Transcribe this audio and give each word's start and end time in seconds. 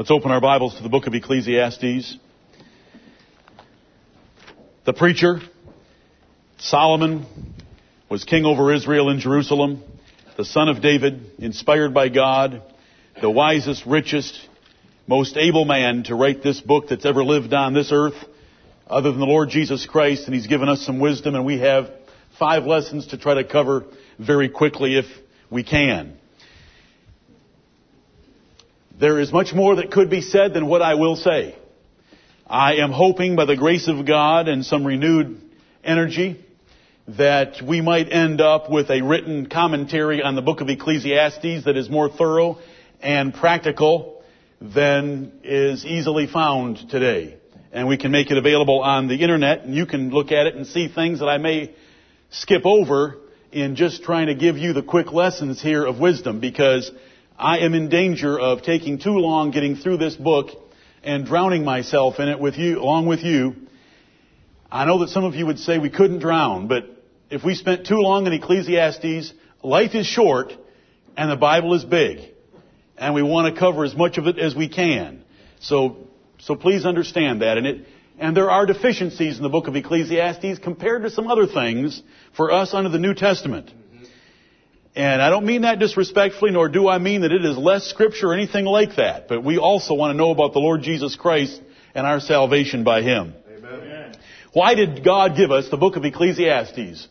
Let's 0.00 0.10
open 0.10 0.30
our 0.30 0.40
Bibles 0.40 0.76
to 0.76 0.82
the 0.82 0.88
book 0.88 1.06
of 1.06 1.14
Ecclesiastes. 1.14 2.16
The 4.86 4.94
preacher, 4.94 5.42
Solomon, 6.56 7.26
was 8.08 8.24
king 8.24 8.46
over 8.46 8.72
Israel 8.72 9.10
in 9.10 9.20
Jerusalem, 9.20 9.82
the 10.38 10.46
son 10.46 10.70
of 10.70 10.80
David, 10.80 11.32
inspired 11.38 11.92
by 11.92 12.08
God, 12.08 12.62
the 13.20 13.28
wisest, 13.28 13.84
richest, 13.84 14.40
most 15.06 15.36
able 15.36 15.66
man 15.66 16.04
to 16.04 16.14
write 16.14 16.42
this 16.42 16.62
book 16.62 16.88
that's 16.88 17.04
ever 17.04 17.22
lived 17.22 17.52
on 17.52 17.74
this 17.74 17.92
earth, 17.92 18.16
other 18.86 19.10
than 19.10 19.20
the 19.20 19.26
Lord 19.26 19.50
Jesus 19.50 19.84
Christ, 19.84 20.24
and 20.24 20.34
he's 20.34 20.46
given 20.46 20.70
us 20.70 20.80
some 20.80 20.98
wisdom, 20.98 21.34
and 21.34 21.44
we 21.44 21.58
have 21.58 21.90
five 22.38 22.64
lessons 22.64 23.08
to 23.08 23.18
try 23.18 23.34
to 23.34 23.44
cover 23.44 23.84
very 24.18 24.48
quickly 24.48 24.96
if 24.96 25.04
we 25.50 25.62
can. 25.62 26.19
There 29.00 29.18
is 29.18 29.32
much 29.32 29.54
more 29.54 29.76
that 29.76 29.90
could 29.90 30.10
be 30.10 30.20
said 30.20 30.52
than 30.52 30.66
what 30.66 30.82
I 30.82 30.96
will 30.96 31.16
say. 31.16 31.56
I 32.46 32.74
am 32.74 32.92
hoping 32.92 33.34
by 33.34 33.46
the 33.46 33.56
grace 33.56 33.88
of 33.88 34.04
God 34.04 34.46
and 34.46 34.62
some 34.62 34.86
renewed 34.86 35.40
energy 35.82 36.44
that 37.08 37.62
we 37.66 37.80
might 37.80 38.12
end 38.12 38.42
up 38.42 38.70
with 38.70 38.90
a 38.90 39.00
written 39.00 39.46
commentary 39.46 40.22
on 40.22 40.34
the 40.34 40.42
book 40.42 40.60
of 40.60 40.68
Ecclesiastes 40.68 41.64
that 41.64 41.78
is 41.78 41.88
more 41.88 42.10
thorough 42.10 42.58
and 43.00 43.32
practical 43.32 44.22
than 44.60 45.32
is 45.44 45.86
easily 45.86 46.26
found 46.26 46.90
today. 46.90 47.38
And 47.72 47.88
we 47.88 47.96
can 47.96 48.10
make 48.10 48.30
it 48.30 48.36
available 48.36 48.82
on 48.82 49.08
the 49.08 49.22
internet 49.22 49.62
and 49.62 49.74
you 49.74 49.86
can 49.86 50.10
look 50.10 50.30
at 50.30 50.46
it 50.46 50.56
and 50.56 50.66
see 50.66 50.88
things 50.88 51.20
that 51.20 51.28
I 51.28 51.38
may 51.38 51.74
skip 52.28 52.66
over 52.66 53.16
in 53.50 53.76
just 53.76 54.02
trying 54.02 54.26
to 54.26 54.34
give 54.34 54.58
you 54.58 54.74
the 54.74 54.82
quick 54.82 55.10
lessons 55.10 55.62
here 55.62 55.86
of 55.86 55.98
wisdom 55.98 56.38
because 56.38 56.90
I 57.40 57.60
am 57.60 57.72
in 57.72 57.88
danger 57.88 58.38
of 58.38 58.60
taking 58.64 58.98
too 58.98 59.14
long 59.14 59.50
getting 59.50 59.76
through 59.76 59.96
this 59.96 60.14
book 60.14 60.50
and 61.02 61.24
drowning 61.24 61.64
myself 61.64 62.20
in 62.20 62.28
it 62.28 62.38
with 62.38 62.58
you, 62.58 62.78
along 62.78 63.06
with 63.06 63.20
you. 63.20 63.56
I 64.70 64.84
know 64.84 64.98
that 64.98 65.08
some 65.08 65.24
of 65.24 65.34
you 65.34 65.46
would 65.46 65.58
say 65.58 65.78
we 65.78 65.88
couldn't 65.88 66.18
drown, 66.18 66.68
but 66.68 66.84
if 67.30 67.42
we 67.42 67.54
spent 67.54 67.86
too 67.86 67.96
long 67.96 68.26
in 68.26 68.34
Ecclesiastes, 68.34 69.32
life 69.62 69.94
is 69.94 70.04
short 70.04 70.52
and 71.16 71.30
the 71.30 71.36
Bible 71.36 71.72
is 71.72 71.82
big. 71.82 72.18
And 72.98 73.14
we 73.14 73.22
want 73.22 73.54
to 73.54 73.58
cover 73.58 73.86
as 73.86 73.96
much 73.96 74.18
of 74.18 74.26
it 74.26 74.38
as 74.38 74.54
we 74.54 74.68
can. 74.68 75.24
So, 75.60 76.08
so 76.40 76.56
please 76.56 76.84
understand 76.84 77.40
that. 77.40 77.56
And 77.56 77.66
it, 77.66 77.86
and 78.18 78.36
there 78.36 78.50
are 78.50 78.66
deficiencies 78.66 79.38
in 79.38 79.42
the 79.42 79.48
book 79.48 79.66
of 79.66 79.74
Ecclesiastes 79.74 80.58
compared 80.58 81.04
to 81.04 81.10
some 81.10 81.26
other 81.26 81.46
things 81.46 82.02
for 82.36 82.52
us 82.52 82.74
under 82.74 82.90
the 82.90 82.98
New 82.98 83.14
Testament. 83.14 83.72
And 84.96 85.22
I 85.22 85.30
don't 85.30 85.46
mean 85.46 85.62
that 85.62 85.78
disrespectfully, 85.78 86.50
nor 86.50 86.68
do 86.68 86.88
I 86.88 86.98
mean 86.98 87.20
that 87.20 87.30
it 87.30 87.44
is 87.44 87.56
less 87.56 87.86
scripture 87.86 88.28
or 88.28 88.34
anything 88.34 88.64
like 88.64 88.96
that. 88.96 89.28
But 89.28 89.44
we 89.44 89.58
also 89.58 89.94
want 89.94 90.12
to 90.12 90.16
know 90.16 90.30
about 90.30 90.52
the 90.52 90.58
Lord 90.58 90.82
Jesus 90.82 91.14
Christ 91.14 91.60
and 91.94 92.06
our 92.06 92.20
salvation 92.20 92.82
by 92.82 93.02
Him. 93.02 93.34
Amen. 93.48 94.16
Why 94.52 94.74
did 94.74 95.04
God 95.04 95.36
give 95.36 95.52
us 95.52 95.68
the 95.68 95.76
book 95.76 95.96
of 95.96 96.04
Ecclesiastes? 96.04 97.06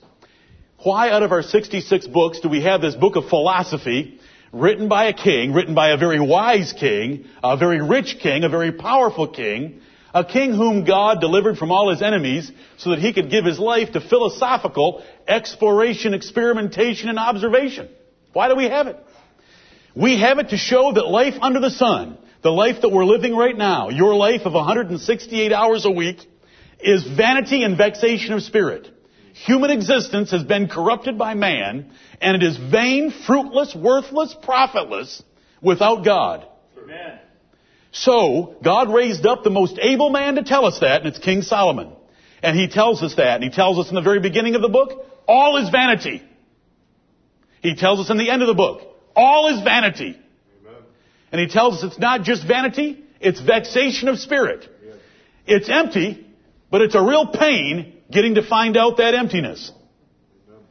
Why 0.83 1.09
out 1.09 1.23
of 1.23 1.31
our 1.31 1.41
66 1.41 2.07
books 2.07 2.41
do 2.41 2.49
we 2.49 2.63
have 2.63 2.81
this 2.81 2.95
book 2.95 3.15
of 3.15 3.29
philosophy 3.29 4.19
written 4.51 4.89
by 4.89 5.05
a 5.05 5.13
king, 5.13 5.53
written 5.53 5.75
by 5.75 5.91
a 5.91 5.97
very 5.97 6.19
wise 6.19 6.73
king, 6.73 7.25
a 7.43 7.55
very 7.55 7.81
rich 7.81 8.17
king, 8.21 8.43
a 8.43 8.49
very 8.49 8.71
powerful 8.71 9.27
king, 9.27 9.81
a 10.13 10.25
king 10.25 10.53
whom 10.53 10.85
God 10.85 11.21
delivered 11.21 11.57
from 11.57 11.71
all 11.71 11.89
his 11.89 12.01
enemies 12.01 12.51
so 12.77 12.91
that 12.91 12.99
he 12.99 13.13
could 13.13 13.29
give 13.29 13.45
his 13.45 13.59
life 13.59 13.91
to 13.93 14.01
philosophical 14.01 15.03
exploration, 15.27 16.13
experimentation, 16.13 17.09
and 17.09 17.19
observation. 17.19 17.89
Why 18.33 18.47
do 18.47 18.55
we 18.55 18.65
have 18.65 18.87
it? 18.87 18.97
We 19.95 20.19
have 20.19 20.39
it 20.39 20.49
to 20.49 20.57
show 20.57 20.93
that 20.93 21.07
life 21.07 21.35
under 21.41 21.59
the 21.59 21.71
sun, 21.71 22.17
the 22.41 22.51
life 22.51 22.81
that 22.81 22.89
we're 22.89 23.05
living 23.05 23.35
right 23.35 23.57
now, 23.57 23.89
your 23.89 24.15
life 24.15 24.41
of 24.45 24.53
168 24.53 25.51
hours 25.51 25.85
a 25.85 25.91
week, 25.91 26.19
is 26.79 27.03
vanity 27.03 27.63
and 27.63 27.77
vexation 27.77 28.33
of 28.33 28.41
spirit. 28.41 28.87
Human 29.45 29.71
existence 29.71 30.31
has 30.31 30.43
been 30.43 30.67
corrupted 30.67 31.17
by 31.17 31.33
man, 31.33 31.91
and 32.21 32.35
it 32.35 32.45
is 32.45 32.57
vain, 32.57 33.11
fruitless, 33.25 33.75
worthless, 33.75 34.35
profitless 34.41 35.23
without 35.61 36.03
God. 36.03 36.45
Amen. 36.81 37.19
So, 37.91 38.55
God 38.63 38.93
raised 38.93 39.25
up 39.25 39.43
the 39.43 39.49
most 39.49 39.79
able 39.81 40.09
man 40.11 40.35
to 40.35 40.43
tell 40.43 40.65
us 40.65 40.79
that, 40.79 41.01
and 41.01 41.07
it's 41.07 41.17
King 41.17 41.41
Solomon. 41.41 41.91
And 42.43 42.57
he 42.57 42.67
tells 42.67 43.01
us 43.01 43.15
that, 43.15 43.35
and 43.35 43.43
he 43.43 43.49
tells 43.49 43.79
us 43.79 43.89
in 43.89 43.95
the 43.95 44.01
very 44.01 44.19
beginning 44.19 44.55
of 44.55 44.61
the 44.61 44.69
book, 44.69 45.05
all 45.27 45.57
is 45.57 45.69
vanity. 45.69 46.23
He 47.61 47.75
tells 47.75 47.99
us 47.99 48.09
in 48.09 48.17
the 48.17 48.29
end 48.29 48.41
of 48.41 48.47
the 48.47 48.53
book, 48.53 48.81
all 49.15 49.47
is 49.53 49.63
vanity. 49.63 50.19
Amen. 50.61 50.81
And 51.31 51.41
he 51.41 51.47
tells 51.47 51.77
us 51.77 51.91
it's 51.91 51.99
not 51.99 52.23
just 52.23 52.47
vanity, 52.47 53.03
it's 53.19 53.41
vexation 53.41 54.07
of 54.07 54.19
spirit. 54.19 54.69
Yes. 54.85 54.95
It's 55.45 55.69
empty, 55.69 56.25
but 56.71 56.81
it's 56.81 56.95
a 56.95 57.01
real 57.01 57.27
pain 57.27 57.97
getting 58.09 58.35
to 58.35 58.47
find 58.47 58.77
out 58.77 58.97
that 58.97 59.13
emptiness. 59.13 59.71
Amen. 60.47 60.61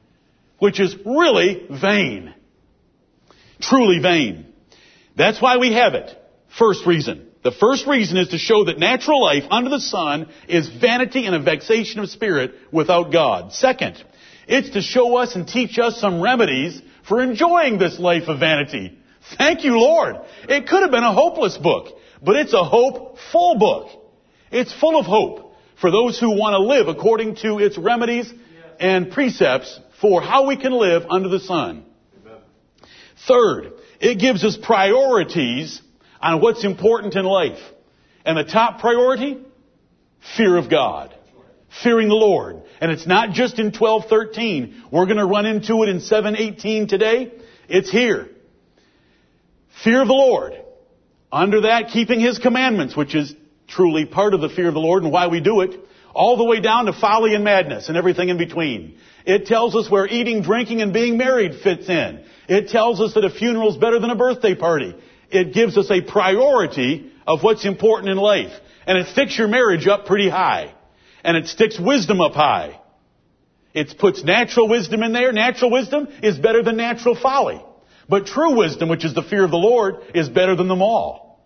Which 0.58 0.80
is 0.80 0.96
really 1.04 1.66
vain. 1.68 2.34
Truly 3.60 3.98
vain. 3.98 4.46
That's 5.16 5.42
why 5.42 5.58
we 5.58 5.72
have 5.74 5.94
it. 5.94 6.17
First 6.58 6.86
reason. 6.86 7.28
The 7.44 7.52
first 7.52 7.86
reason 7.86 8.16
is 8.16 8.28
to 8.28 8.38
show 8.38 8.64
that 8.64 8.78
natural 8.78 9.22
life 9.22 9.44
under 9.48 9.70
the 9.70 9.80
sun 9.80 10.28
is 10.48 10.68
vanity 10.68 11.24
and 11.24 11.34
a 11.34 11.40
vexation 11.40 12.00
of 12.00 12.10
spirit 12.10 12.52
without 12.72 13.12
God. 13.12 13.52
Second, 13.52 14.02
it's 14.48 14.70
to 14.70 14.82
show 14.82 15.16
us 15.16 15.36
and 15.36 15.46
teach 15.46 15.78
us 15.78 16.00
some 16.00 16.20
remedies 16.20 16.82
for 17.06 17.22
enjoying 17.22 17.78
this 17.78 17.98
life 18.00 18.24
of 18.26 18.40
vanity. 18.40 18.98
Thank 19.36 19.62
you, 19.62 19.78
Lord. 19.78 20.16
It 20.48 20.66
could 20.66 20.82
have 20.82 20.90
been 20.90 21.04
a 21.04 21.12
hopeless 21.12 21.56
book, 21.56 21.96
but 22.20 22.34
it's 22.34 22.54
a 22.54 22.64
hopeful 22.64 23.56
book. 23.56 23.90
It's 24.50 24.72
full 24.72 24.98
of 24.98 25.06
hope 25.06 25.54
for 25.80 25.92
those 25.92 26.18
who 26.18 26.30
want 26.30 26.54
to 26.54 26.58
live 26.58 26.88
according 26.88 27.36
to 27.36 27.58
its 27.58 27.78
remedies 27.78 28.32
and 28.80 29.12
precepts 29.12 29.78
for 30.00 30.20
how 30.20 30.46
we 30.48 30.56
can 30.56 30.72
live 30.72 31.04
under 31.08 31.28
the 31.28 31.40
sun. 31.40 31.84
Third, 33.28 33.74
it 34.00 34.18
gives 34.18 34.44
us 34.44 34.56
priorities 34.56 35.82
on 36.20 36.40
what's 36.40 36.64
important 36.64 37.16
in 37.16 37.24
life. 37.24 37.58
And 38.24 38.36
the 38.36 38.44
top 38.44 38.80
priority? 38.80 39.38
Fear 40.36 40.56
of 40.56 40.70
God. 40.70 41.14
Fearing 41.82 42.08
the 42.08 42.14
Lord. 42.14 42.62
And 42.80 42.90
it's 42.90 43.06
not 43.06 43.30
just 43.30 43.58
in 43.58 43.66
1213. 43.66 44.84
We're 44.90 45.06
going 45.06 45.18
to 45.18 45.26
run 45.26 45.46
into 45.46 45.82
it 45.82 45.88
in 45.88 46.00
718 46.00 46.88
today. 46.88 47.32
It's 47.68 47.90
here. 47.90 48.28
Fear 49.84 50.02
of 50.02 50.08
the 50.08 50.14
Lord. 50.14 50.54
Under 51.30 51.62
that, 51.62 51.88
keeping 51.88 52.20
His 52.20 52.38
commandments, 52.38 52.96
which 52.96 53.14
is 53.14 53.34
truly 53.68 54.06
part 54.06 54.34
of 54.34 54.40
the 54.40 54.48
fear 54.48 54.68
of 54.68 54.74
the 54.74 54.80
Lord 54.80 55.02
and 55.02 55.12
why 55.12 55.28
we 55.28 55.40
do 55.40 55.60
it, 55.60 55.78
all 56.14 56.36
the 56.36 56.44
way 56.44 56.60
down 56.60 56.86
to 56.86 56.92
folly 56.92 57.34
and 57.34 57.44
madness 57.44 57.88
and 57.88 57.96
everything 57.96 58.30
in 58.30 58.38
between. 58.38 58.98
It 59.26 59.46
tells 59.46 59.76
us 59.76 59.90
where 59.90 60.06
eating, 60.06 60.42
drinking, 60.42 60.80
and 60.80 60.92
being 60.92 61.18
married 61.18 61.60
fits 61.62 61.88
in. 61.88 62.24
It 62.48 62.70
tells 62.70 63.00
us 63.00 63.14
that 63.14 63.24
a 63.24 63.30
funeral 63.30 63.70
is 63.70 63.76
better 63.76 63.98
than 63.98 64.10
a 64.10 64.16
birthday 64.16 64.54
party. 64.54 64.96
It 65.30 65.52
gives 65.52 65.76
us 65.76 65.90
a 65.90 66.00
priority 66.00 67.12
of 67.26 67.42
what's 67.42 67.64
important 67.64 68.10
in 68.10 68.16
life. 68.16 68.52
And 68.86 68.96
it 68.98 69.08
sticks 69.08 69.38
your 69.38 69.48
marriage 69.48 69.86
up 69.86 70.06
pretty 70.06 70.28
high. 70.28 70.74
And 71.22 71.36
it 71.36 71.46
sticks 71.46 71.78
wisdom 71.78 72.20
up 72.20 72.32
high. 72.32 72.80
It 73.74 73.98
puts 73.98 74.24
natural 74.24 74.68
wisdom 74.68 75.02
in 75.02 75.12
there. 75.12 75.32
Natural 75.32 75.70
wisdom 75.70 76.08
is 76.22 76.38
better 76.38 76.62
than 76.62 76.76
natural 76.76 77.14
folly. 77.14 77.62
But 78.08 78.26
true 78.26 78.56
wisdom, 78.56 78.88
which 78.88 79.04
is 79.04 79.14
the 79.14 79.22
fear 79.22 79.44
of 79.44 79.50
the 79.50 79.58
Lord, 79.58 79.96
is 80.14 80.28
better 80.28 80.56
than 80.56 80.68
them 80.68 80.80
all. 80.80 81.44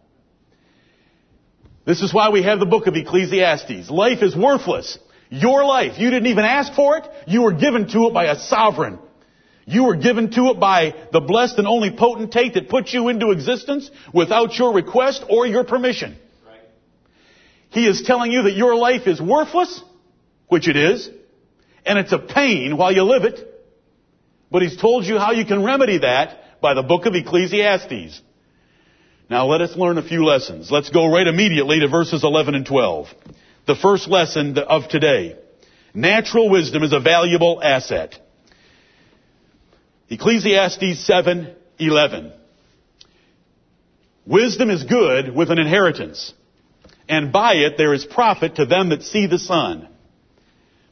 This 1.84 2.00
is 2.00 2.14
why 2.14 2.30
we 2.30 2.44
have 2.44 2.60
the 2.60 2.66
book 2.66 2.86
of 2.86 2.94
Ecclesiastes. 2.94 3.90
Life 3.90 4.22
is 4.22 4.36
worthless. 4.36 4.98
Your 5.30 5.64
life, 5.64 5.98
you 5.98 6.10
didn't 6.10 6.28
even 6.28 6.44
ask 6.44 6.74
for 6.74 6.98
it. 6.98 7.08
You 7.26 7.42
were 7.42 7.52
given 7.52 7.88
to 7.88 8.06
it 8.06 8.14
by 8.14 8.26
a 8.26 8.38
sovereign 8.38 9.00
you 9.64 9.84
were 9.84 9.96
given 9.96 10.30
to 10.32 10.46
it 10.46 10.60
by 10.60 10.94
the 11.12 11.20
blessed 11.20 11.58
and 11.58 11.68
only 11.68 11.90
potentate 11.90 12.54
that 12.54 12.68
put 12.68 12.88
you 12.88 13.08
into 13.08 13.30
existence 13.30 13.90
without 14.12 14.58
your 14.58 14.72
request 14.72 15.24
or 15.28 15.46
your 15.46 15.64
permission. 15.64 16.16
Right. 16.46 16.60
He 17.70 17.86
is 17.86 18.02
telling 18.02 18.32
you 18.32 18.42
that 18.42 18.56
your 18.56 18.74
life 18.74 19.06
is 19.06 19.20
worthless, 19.20 19.82
which 20.48 20.68
it 20.68 20.76
is, 20.76 21.08
and 21.86 21.98
it's 21.98 22.12
a 22.12 22.18
pain 22.18 22.76
while 22.76 22.92
you 22.92 23.04
live 23.04 23.24
it. 23.24 23.48
But 24.50 24.62
he's 24.62 24.76
told 24.76 25.04
you 25.04 25.18
how 25.18 25.32
you 25.32 25.44
can 25.44 25.64
remedy 25.64 25.98
that 25.98 26.60
by 26.60 26.74
the 26.74 26.82
book 26.82 27.06
of 27.06 27.14
Ecclesiastes. 27.14 28.20
Now 29.30 29.46
let 29.46 29.62
us 29.62 29.76
learn 29.76 29.96
a 29.96 30.02
few 30.02 30.24
lessons. 30.24 30.70
Let's 30.70 30.90
go 30.90 31.10
right 31.10 31.26
immediately 31.26 31.80
to 31.80 31.88
verses 31.88 32.22
11 32.22 32.54
and 32.54 32.66
12. 32.66 33.06
The 33.66 33.76
first 33.76 34.08
lesson 34.08 34.58
of 34.58 34.88
today. 34.88 35.36
Natural 35.94 36.50
wisdom 36.50 36.82
is 36.82 36.92
a 36.92 37.00
valuable 37.00 37.60
asset. 37.62 38.18
Ecclesiastes 40.12 41.08
7:11. 41.08 42.32
Wisdom 44.26 44.68
is 44.68 44.84
good 44.84 45.34
with 45.34 45.50
an 45.50 45.58
inheritance, 45.58 46.34
and 47.08 47.32
by 47.32 47.54
it 47.54 47.78
there 47.78 47.94
is 47.94 48.04
profit 48.04 48.56
to 48.56 48.66
them 48.66 48.90
that 48.90 49.02
see 49.04 49.24
the 49.24 49.38
sun. 49.38 49.88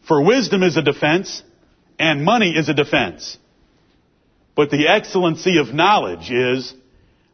For 0.08 0.22
wisdom 0.22 0.62
is 0.62 0.78
a 0.78 0.82
defense, 0.82 1.42
and 1.98 2.24
money 2.24 2.56
is 2.56 2.70
a 2.70 2.74
defense. 2.74 3.36
But 4.54 4.70
the 4.70 4.88
excellency 4.88 5.58
of 5.58 5.74
knowledge 5.74 6.30
is 6.30 6.72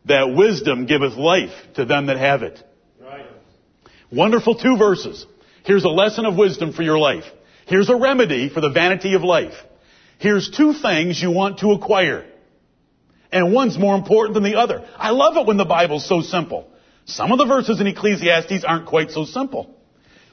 that 0.07 0.35
wisdom 0.35 0.87
giveth 0.87 1.15
life 1.17 1.55
to 1.75 1.85
them 1.85 2.07
that 2.07 2.17
have 2.17 2.43
it. 2.43 2.61
Right. 3.01 3.27
Wonderful 4.11 4.57
two 4.57 4.77
verses. 4.77 5.25
Here's 5.63 5.85
a 5.85 5.89
lesson 5.89 6.27
of 6.27 6.37
wisdom 6.37 6.73
for 6.73 6.83
your 6.83 6.99
life. 6.99 7.31
Here's 7.67 7.89
a 7.89 7.97
remedy 7.97 8.49
for 8.49 8.61
the 8.61 8.71
vanity 8.71 9.15
of 9.15 9.23
life. 9.23 9.55
Here's 10.19 10.51
two 10.51 10.73
things 10.73 11.21
you 11.21 11.31
want 11.31 11.59
to 11.59 11.73
acquire. 11.73 12.25
And 13.31 13.53
one's 13.53 13.79
more 13.79 13.95
important 13.95 14.35
than 14.35 14.45
the 14.45 14.57
other. 14.57 14.87
I 14.97 15.11
love 15.11 15.37
it 15.37 15.47
when 15.47 15.57
the 15.57 15.65
Bible's 15.65 16.07
so 16.09 16.23
simple. 16.23 16.69
Some 17.05 17.33
of 17.33 17.39
the 17.39 17.47
verses 17.47 17.81
in 17.81 17.87
Ecclesiastes 17.87 18.65
aren't 18.65 18.87
quite 18.87 19.11
so 19.11 19.25
simple. 19.25 19.75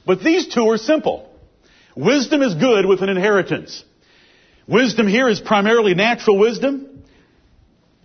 But 0.06 0.20
these 0.20 0.48
two 0.48 0.68
are 0.70 0.78
simple. 0.78 1.30
Wisdom 1.96 2.42
is 2.42 2.54
good 2.54 2.86
with 2.86 3.02
an 3.02 3.08
inheritance. 3.08 3.84
Wisdom 4.66 5.06
here 5.06 5.28
is 5.28 5.40
primarily 5.40 5.94
natural 5.94 6.38
wisdom. 6.38 7.02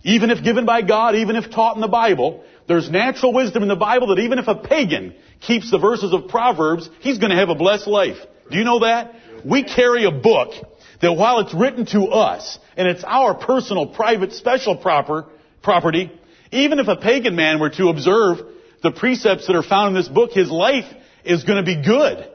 Even 0.02 0.30
if 0.30 0.42
given 0.42 0.66
by 0.66 0.82
God, 0.82 1.14
even 1.16 1.36
if 1.36 1.50
taught 1.50 1.74
in 1.74 1.80
the 1.80 1.88
Bible, 1.88 2.44
there's 2.68 2.90
natural 2.90 3.32
wisdom 3.32 3.62
in 3.62 3.68
the 3.68 3.76
Bible 3.76 4.08
that 4.08 4.22
even 4.22 4.38
if 4.38 4.48
a 4.48 4.54
pagan 4.54 5.14
keeps 5.40 5.70
the 5.70 5.78
verses 5.78 6.12
of 6.12 6.28
Proverbs, 6.28 6.88
he's 7.00 7.18
going 7.18 7.30
to 7.30 7.36
have 7.36 7.48
a 7.48 7.54
blessed 7.54 7.86
life. 7.86 8.16
Do 8.50 8.58
you 8.58 8.64
know 8.64 8.80
that? 8.80 9.14
We 9.44 9.64
carry 9.64 10.04
a 10.04 10.10
book 10.10 10.52
that 11.00 11.12
while 11.12 11.40
it's 11.40 11.54
written 11.54 11.86
to 11.86 12.04
us, 12.06 12.58
and 12.76 12.86
it's 12.86 13.04
our 13.04 13.34
personal, 13.34 13.86
private, 13.86 14.32
special 14.32 14.76
proper, 14.76 15.26
property, 15.62 16.12
even 16.52 16.78
if 16.78 16.88
a 16.88 16.96
pagan 16.96 17.36
man 17.36 17.60
were 17.60 17.70
to 17.70 17.88
observe 17.88 18.38
the 18.82 18.90
precepts 18.90 19.46
that 19.46 19.56
are 19.56 19.62
found 19.62 19.88
in 19.88 20.02
this 20.02 20.08
book, 20.08 20.32
his 20.32 20.50
life 20.50 20.86
is 21.24 21.44
going 21.44 21.64
to 21.64 21.64
be 21.64 21.82
good. 21.82 22.28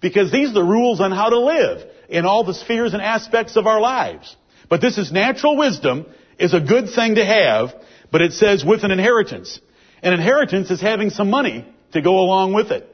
Because 0.00 0.32
these 0.32 0.50
are 0.50 0.54
the 0.54 0.64
rules 0.64 1.00
on 1.00 1.12
how 1.12 1.28
to 1.28 1.38
live 1.38 1.88
in 2.08 2.26
all 2.26 2.44
the 2.44 2.54
spheres 2.54 2.92
and 2.92 3.02
aspects 3.02 3.56
of 3.56 3.66
our 3.66 3.80
lives. 3.80 4.36
But 4.68 4.80
this 4.80 4.98
is 4.98 5.12
natural 5.12 5.56
wisdom 5.56 6.06
is 6.38 6.54
a 6.54 6.60
good 6.60 6.88
thing 6.94 7.16
to 7.16 7.24
have, 7.24 7.72
but 8.10 8.20
it 8.20 8.32
says 8.32 8.64
with 8.64 8.84
an 8.84 8.90
inheritance. 8.90 9.60
An 10.02 10.12
inheritance 10.12 10.70
is 10.70 10.80
having 10.80 11.10
some 11.10 11.30
money 11.30 11.66
to 11.92 12.02
go 12.02 12.18
along 12.18 12.52
with 12.52 12.70
it. 12.70 12.88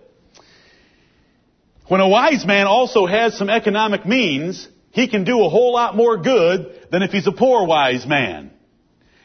When 1.87 2.00
a 2.00 2.08
wise 2.08 2.44
man 2.44 2.66
also 2.66 3.06
has 3.06 3.38
some 3.38 3.49
economic 3.49 4.04
means, 4.04 4.69
he 4.98 5.06
can 5.06 5.22
do 5.22 5.44
a 5.44 5.48
whole 5.48 5.72
lot 5.72 5.94
more 5.94 6.16
good 6.16 6.88
than 6.90 7.02
if 7.02 7.12
he's 7.12 7.26
a 7.28 7.32
poor 7.32 7.64
wise 7.66 8.04
man. 8.04 8.50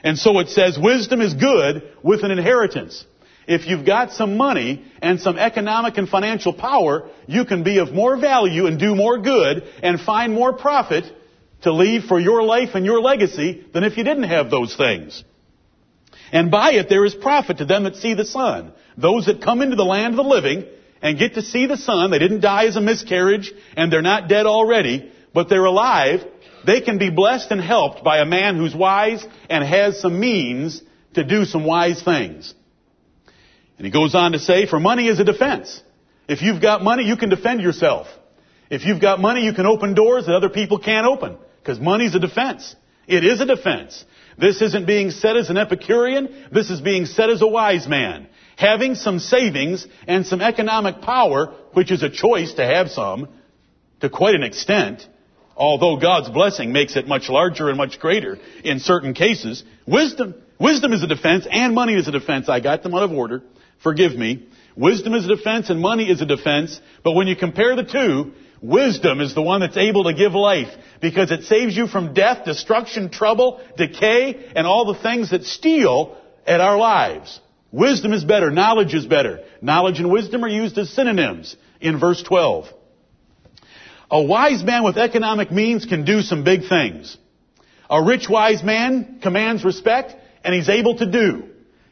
And 0.03 0.19
so 0.19 0.37
it 0.39 0.49
says 0.49 0.77
wisdom 0.77 1.19
is 1.19 1.33
good 1.33 1.81
with 2.03 2.23
an 2.23 2.29
inheritance. 2.29 3.03
If 3.47 3.65
you've 3.65 3.85
got 3.85 4.11
some 4.11 4.37
money 4.37 4.85
and 5.01 5.19
some 5.19 5.37
economic 5.37 5.97
and 5.97 6.07
financial 6.07 6.53
power, 6.53 7.09
you 7.27 7.43
can 7.45 7.63
be 7.63 7.79
of 7.79 7.91
more 7.91 8.17
value 8.17 8.67
and 8.67 8.79
do 8.79 8.93
more 8.93 9.17
good 9.17 9.63
and 9.81 9.99
find 9.99 10.33
more 10.33 10.53
profit 10.53 11.05
to 11.63 11.73
leave 11.73 12.03
for 12.03 12.19
your 12.19 12.43
life 12.43 12.75
and 12.75 12.85
your 12.85 13.01
legacy 13.01 13.65
than 13.73 13.83
if 13.83 13.97
you 13.97 14.03
didn't 14.03 14.23
have 14.23 14.51
those 14.51 14.75
things. 14.75 15.23
And 16.31 16.51
by 16.51 16.73
it 16.73 16.87
there 16.87 17.03
is 17.03 17.15
profit 17.15 17.57
to 17.57 17.65
them 17.65 17.85
that 17.85 17.95
see 17.95 18.13
the 18.13 18.25
sun. 18.25 18.73
Those 18.95 19.25
that 19.25 19.41
come 19.41 19.61
into 19.61 19.75
the 19.75 19.83
land 19.83 20.13
of 20.13 20.17
the 20.17 20.29
living 20.29 20.65
and 21.01 21.17
get 21.17 21.33
to 21.33 21.41
see 21.41 21.65
the 21.65 21.77
sun, 21.77 22.11
they 22.11 22.19
didn't 22.19 22.41
die 22.41 22.67
as 22.67 22.75
a 22.75 22.81
miscarriage 22.81 23.51
and 23.75 23.91
they're 23.91 24.01
not 24.01 24.29
dead 24.29 24.45
already, 24.45 25.11
but 25.33 25.49
they're 25.49 25.65
alive, 25.65 26.21
they 26.65 26.81
can 26.81 26.97
be 26.97 27.09
blessed 27.09 27.51
and 27.51 27.61
helped 27.61 28.03
by 28.03 28.19
a 28.19 28.25
man 28.25 28.55
who's 28.55 28.75
wise 28.75 29.25
and 29.49 29.63
has 29.63 29.99
some 29.99 30.19
means 30.19 30.81
to 31.13 31.23
do 31.23 31.45
some 31.45 31.65
wise 31.65 32.01
things. 32.01 32.53
And 33.77 33.85
he 33.85 33.91
goes 33.91 34.15
on 34.15 34.33
to 34.33 34.39
say, 34.39 34.65
for 34.65 34.79
money 34.79 35.07
is 35.07 35.19
a 35.19 35.23
defense. 35.23 35.81
If 36.27 36.41
you've 36.41 36.61
got 36.61 36.83
money, 36.83 37.03
you 37.03 37.17
can 37.17 37.29
defend 37.29 37.61
yourself. 37.61 38.07
If 38.69 38.85
you've 38.85 39.01
got 39.01 39.19
money, 39.19 39.41
you 39.41 39.53
can 39.53 39.65
open 39.65 39.93
doors 39.93 40.25
that 40.25 40.35
other 40.35 40.49
people 40.49 40.79
can't 40.79 41.05
open. 41.05 41.37
Because 41.61 41.79
money's 41.79 42.15
a 42.15 42.19
defense. 42.19 42.75
It 43.07 43.25
is 43.25 43.41
a 43.41 43.45
defense. 43.45 44.05
This 44.37 44.61
isn't 44.61 44.87
being 44.87 45.11
said 45.11 45.37
as 45.37 45.49
an 45.49 45.57
Epicurean. 45.57 46.47
This 46.51 46.69
is 46.69 46.81
being 46.81 47.05
said 47.05 47.29
as 47.29 47.41
a 47.41 47.47
wise 47.47 47.87
man. 47.87 48.27
Having 48.55 48.95
some 48.95 49.19
savings 49.19 49.85
and 50.07 50.25
some 50.25 50.41
economic 50.41 51.01
power, 51.01 51.53
which 51.73 51.91
is 51.91 52.03
a 52.03 52.09
choice 52.09 52.53
to 52.53 52.65
have 52.65 52.89
some, 52.89 53.27
to 53.99 54.09
quite 54.09 54.35
an 54.35 54.43
extent, 54.43 55.07
although 55.55 55.97
God's 55.97 56.29
blessing 56.29 56.71
makes 56.71 56.95
it 56.95 57.07
much 57.07 57.29
larger 57.29 57.69
and 57.69 57.77
much 57.77 57.99
greater 57.99 58.37
in 58.63 58.79
certain 58.79 59.13
cases, 59.13 59.63
wisdom, 59.85 60.35
wisdom 60.59 60.93
is 60.93 61.03
a 61.03 61.07
defense 61.07 61.47
and 61.49 61.73
money 61.73 61.93
is 61.93 62.07
a 62.07 62.11
defense. 62.11 62.49
I 62.49 62.59
got 62.59 62.83
them 62.83 62.93
out 62.93 63.03
of 63.03 63.11
order. 63.11 63.41
Forgive 63.81 64.13
me. 64.15 64.47
Wisdom 64.75 65.13
is 65.13 65.25
a 65.25 65.35
defense 65.35 65.69
and 65.69 65.79
money 65.79 66.09
is 66.09 66.21
a 66.21 66.25
defense. 66.25 66.79
But 67.03 67.13
when 67.13 67.27
you 67.27 67.35
compare 67.35 67.75
the 67.75 67.83
two, 67.83 68.33
wisdom 68.61 69.21
is 69.21 69.35
the 69.35 69.41
one 69.41 69.61
that's 69.61 69.77
able 69.77 70.05
to 70.05 70.13
give 70.13 70.33
life 70.33 70.69
because 71.01 71.31
it 71.31 71.43
saves 71.43 71.75
you 71.75 71.87
from 71.87 72.13
death, 72.13 72.45
destruction, 72.45 73.09
trouble, 73.09 73.61
decay, 73.77 74.51
and 74.55 74.65
all 74.65 74.91
the 74.91 74.99
things 74.99 75.31
that 75.31 75.43
steal 75.43 76.17
at 76.47 76.61
our 76.61 76.77
lives. 76.77 77.39
Wisdom 77.71 78.13
is 78.13 78.23
better. 78.23 78.51
Knowledge 78.51 78.93
is 78.93 79.05
better. 79.05 79.43
Knowledge 79.61 79.99
and 79.99 80.11
wisdom 80.11 80.45
are 80.45 80.49
used 80.49 80.77
as 80.77 80.89
synonyms 80.91 81.55
in 81.81 81.99
verse 81.99 82.21
12. 82.23 82.67
A 84.13 84.21
wise 84.21 84.63
man 84.63 84.83
with 84.83 84.95
economic 84.95 85.51
means 85.51 85.87
can 85.87 86.05
do 86.05 86.21
some 86.21 86.43
big 86.43 86.69
things. 86.69 87.17
A 87.89 88.03
rich 88.03 88.29
wise 88.29 88.61
man 88.61 89.17
commands 89.23 89.65
respect 89.65 90.15
and 90.43 90.53
he's 90.53 90.69
able 90.69 90.97
to 90.99 91.07
do. 91.07 91.45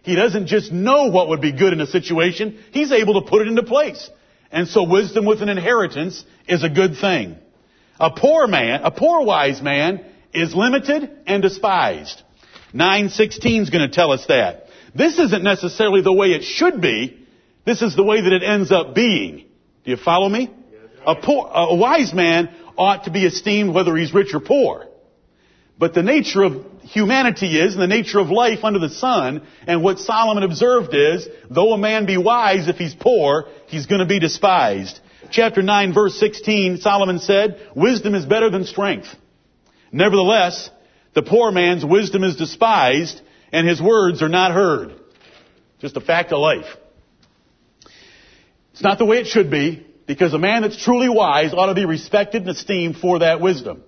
He 0.04 0.14
doesn't 0.14 0.46
just 0.46 0.72
know 0.72 1.08
what 1.08 1.30
would 1.30 1.42
be 1.42 1.52
good 1.52 1.74
in 1.74 1.82
a 1.82 1.88
situation, 1.88 2.60
he's 2.74 2.92
able 2.92 3.20
to 3.20 3.28
put 3.28 3.42
it 3.42 3.48
into 3.48 3.64
place. 3.64 4.08
And 4.52 4.68
so 4.68 4.84
wisdom 4.84 5.26
with 5.26 5.42
an 5.42 5.50
inheritance 5.50 6.24
is 6.48 6.64
a 6.64 6.70
good 6.70 6.96
thing. 6.96 7.38
A 8.00 8.12
poor 8.12 8.46
man, 8.46 8.82
a 8.84 8.92
poor 8.92 9.26
wise 9.26 9.60
man 9.60 10.06
is 10.32 10.54
limited 10.54 11.10
and 11.26 11.42
despised. 11.42 12.22
916 12.72 13.64
is 13.64 13.70
going 13.72 13.90
to 13.90 13.96
tell 13.96 14.12
us 14.12 14.28
that. 14.28 14.68
This 14.94 15.18
isn't 15.18 15.44
necessarily 15.44 16.04
the 16.04 16.14
way 16.14 16.34
it 16.34 16.44
should 16.44 16.82
be. 16.82 17.26
This 17.66 17.82
is 17.82 17.96
the 17.96 18.04
way 18.04 18.22
that 18.22 18.32
it 18.32 18.44
ends 18.44 18.72
up 18.72 18.94
being. 18.94 19.48
Do 19.86 19.90
you 19.90 19.98
follow 19.98 20.30
me? 20.30 20.52
A 21.06 21.16
poor, 21.16 21.50
a 21.54 21.76
wise 21.76 22.14
man 22.14 22.50
ought 22.78 23.06
to 23.06 23.12
be 23.12 23.26
esteemed 23.26 23.74
whether 23.74 23.96
he's 23.96 24.14
rich 24.14 24.34
or 24.34 24.40
poor. 24.40 24.88
But 25.78 25.96
the 25.96 26.04
nature 26.04 26.44
of 26.44 26.64
humanity 26.84 27.60
is, 27.60 27.74
and 27.74 27.82
the 27.82 27.88
nature 27.88 28.20
of 28.20 28.30
life 28.30 28.64
under 28.64 28.78
the 28.78 28.90
sun, 28.90 29.42
and 29.66 29.82
what 29.82 29.98
Solomon 29.98 30.44
observed 30.44 30.94
is, 30.94 31.28
though 31.50 31.74
a 31.74 31.78
man 31.78 32.06
be 32.06 32.18
wise, 32.18 32.68
if 32.68 32.78
he's 32.78 32.94
poor, 32.94 33.48
he's 33.66 33.88
going 33.88 34.00
to 34.00 34.06
be 34.06 34.20
despised. 34.20 35.00
Chapter 35.32 35.64
9 35.64 35.94
verse 35.94 36.20
16, 36.20 36.78
Solomon 36.78 37.20
said, 37.20 37.60
wisdom 37.76 38.14
is 38.14 38.26
better 38.26 38.50
than 38.50 38.66
strength. 38.66 39.08
Nevertheless, 39.92 40.70
the 41.14 41.24
poor 41.24 41.52
man's 41.52 41.84
wisdom 41.84 42.24
is 42.24 42.36
despised, 42.36 43.20
and 43.52 43.68
his 43.68 43.82
words 43.82 44.22
are 44.22 44.30
not 44.30 44.52
heard. 44.52 44.94
Just 45.80 45.98
a 45.98 46.02
fact 46.02 46.32
of 46.32 46.40
life. 46.40 46.78
It's 48.74 48.84
not 48.84 49.00
the 49.00 49.06
way 49.06 49.18
it 49.18 49.28
should 49.28 49.50
be, 49.50 49.86
because 50.14 50.34
a 50.34 50.38
man 50.38 50.62
that's 50.62 50.76
truly 50.76 51.08
wise 51.08 51.54
ought 51.54 51.68
to 51.68 51.74
be 51.74 51.86
respected 51.86 52.42
and 52.42 52.52
esteemed 52.52 52.98
for 52.98 53.20
that 53.20 53.40
wisdom. 53.40 53.82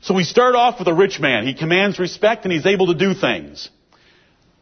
So 0.00 0.12
we 0.12 0.24
start 0.24 0.56
off 0.56 0.80
with 0.80 0.88
a 0.88 0.92
rich 0.92 1.20
man. 1.20 1.46
He 1.46 1.54
commands 1.54 2.00
respect 2.00 2.44
and 2.44 2.52
he's 2.52 2.66
able 2.66 2.88
to 2.88 2.94
do 2.94 3.14
things. 3.14 3.68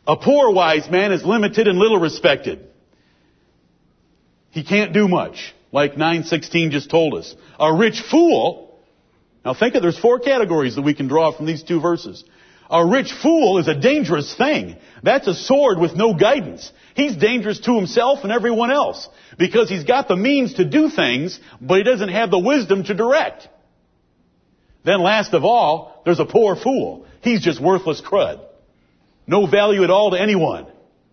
A 0.06 0.18
poor 0.18 0.52
wise 0.52 0.90
man 0.90 1.12
is 1.12 1.24
limited 1.24 1.66
and 1.66 1.78
little 1.78 1.98
respected. 1.98 2.68
He 4.50 4.64
can't 4.64 4.92
do 4.92 5.08
much, 5.08 5.54
like 5.72 5.92
916 5.92 6.72
just 6.72 6.90
told 6.90 7.14
us. 7.14 7.34
A 7.58 7.72
rich 7.72 8.02
fool, 8.10 8.78
now 9.46 9.54
think 9.54 9.76
of 9.76 9.82
there's 9.82 9.98
four 9.98 10.18
categories 10.18 10.74
that 10.74 10.82
we 10.82 10.92
can 10.92 11.08
draw 11.08 11.32
from 11.32 11.46
these 11.46 11.62
two 11.62 11.80
verses. 11.80 12.22
A 12.70 12.84
rich 12.84 13.12
fool 13.12 13.58
is 13.58 13.68
a 13.68 13.74
dangerous 13.74 14.34
thing. 14.34 14.76
That's 15.02 15.26
a 15.26 15.34
sword 15.34 15.78
with 15.78 15.94
no 15.94 16.14
guidance. 16.14 16.72
He's 16.94 17.16
dangerous 17.16 17.60
to 17.60 17.76
himself 17.76 18.24
and 18.24 18.32
everyone 18.32 18.70
else 18.70 19.08
because 19.38 19.68
he's 19.68 19.84
got 19.84 20.08
the 20.08 20.16
means 20.16 20.54
to 20.54 20.64
do 20.64 20.88
things, 20.88 21.38
but 21.60 21.78
he 21.78 21.84
doesn't 21.84 22.08
have 22.08 22.30
the 22.30 22.38
wisdom 22.38 22.84
to 22.84 22.94
direct. 22.94 23.48
Then 24.84 25.00
last 25.00 25.34
of 25.34 25.44
all, 25.44 26.02
there's 26.04 26.20
a 26.20 26.24
poor 26.24 26.56
fool. 26.56 27.06
He's 27.20 27.42
just 27.42 27.60
worthless 27.60 28.00
crud. 28.00 28.40
No 29.26 29.46
value 29.46 29.84
at 29.84 29.90
all 29.90 30.12
to 30.12 30.20
anyone. 30.20 30.66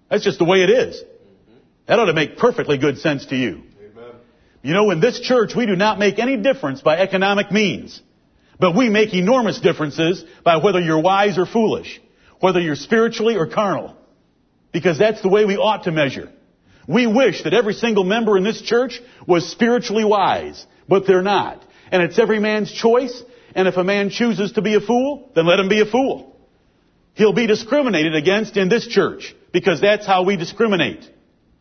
That's 0.10 0.24
just 0.24 0.40
the 0.40 0.46
way 0.46 0.60
it 0.60 0.70
is. 0.70 1.02
That 1.88 2.00
ought 2.00 2.06
to 2.06 2.14
make 2.14 2.38
perfectly 2.38 2.78
good 2.78 3.00
sense 3.00 3.26
to 3.28 3.36
you. 3.36 3.64
Amen. 3.80 4.14
You 4.62 4.74
know, 4.74 4.92
in 4.92 5.00
this 5.00 5.20
church, 5.20 5.56
we 5.56 5.66
do 5.66 5.76
not 5.76 6.00
make 6.00 6.20
any 6.20 6.38
difference 6.38 6.82
by 6.82 6.98
economic 6.98 7.52
means. 7.52 8.02
But 8.64 8.78
we 8.78 8.88
make 8.88 9.14
enormous 9.14 9.60
differences 9.60 10.24
by 10.46 10.56
whether 10.56 10.80
you're 10.80 11.02
wise 11.02 11.38
or 11.38 11.46
foolish. 11.46 12.00
Whether 12.40 12.62
you're 12.62 12.78
spiritually 12.78 13.36
or 13.36 13.46
carnal. 13.46 13.94
Because 14.72 14.98
that's 14.98 15.22
the 15.22 15.28
way 15.28 15.44
we 15.44 15.58
ought 15.58 15.84
to 15.84 15.92
measure. 15.92 16.32
We 16.88 17.06
wish 17.06 17.44
that 17.44 17.54
every 17.54 17.74
single 17.74 18.06
member 18.06 18.38
in 18.38 18.46
this 18.46 18.62
church 18.62 19.02
was 19.28 19.52
spiritually 19.52 20.06
wise. 20.06 20.66
But 20.88 21.06
they're 21.06 21.22
not. 21.22 21.62
And 21.92 22.02
it's 22.04 22.18
every 22.18 22.40
man's 22.40 22.72
choice 22.72 23.22
and 23.54 23.68
if 23.68 23.76
a 23.76 23.84
man 23.84 24.10
chooses 24.10 24.54
to 24.54 24.62
be 24.62 24.76
a 24.76 24.80
fool, 24.80 25.30
then 25.36 25.46
let 25.46 25.60
him 25.60 25.68
be 25.68 25.82
a 25.82 25.86
fool. 25.86 26.34
He'll 27.16 27.34
be 27.34 27.48
discriminated 27.48 28.16
against 28.16 28.56
in 28.56 28.70
this 28.70 28.88
church 28.88 29.36
because 29.52 29.82
that's 29.82 30.08
how 30.08 30.24
we 30.24 30.38
discriminate. 30.38 31.04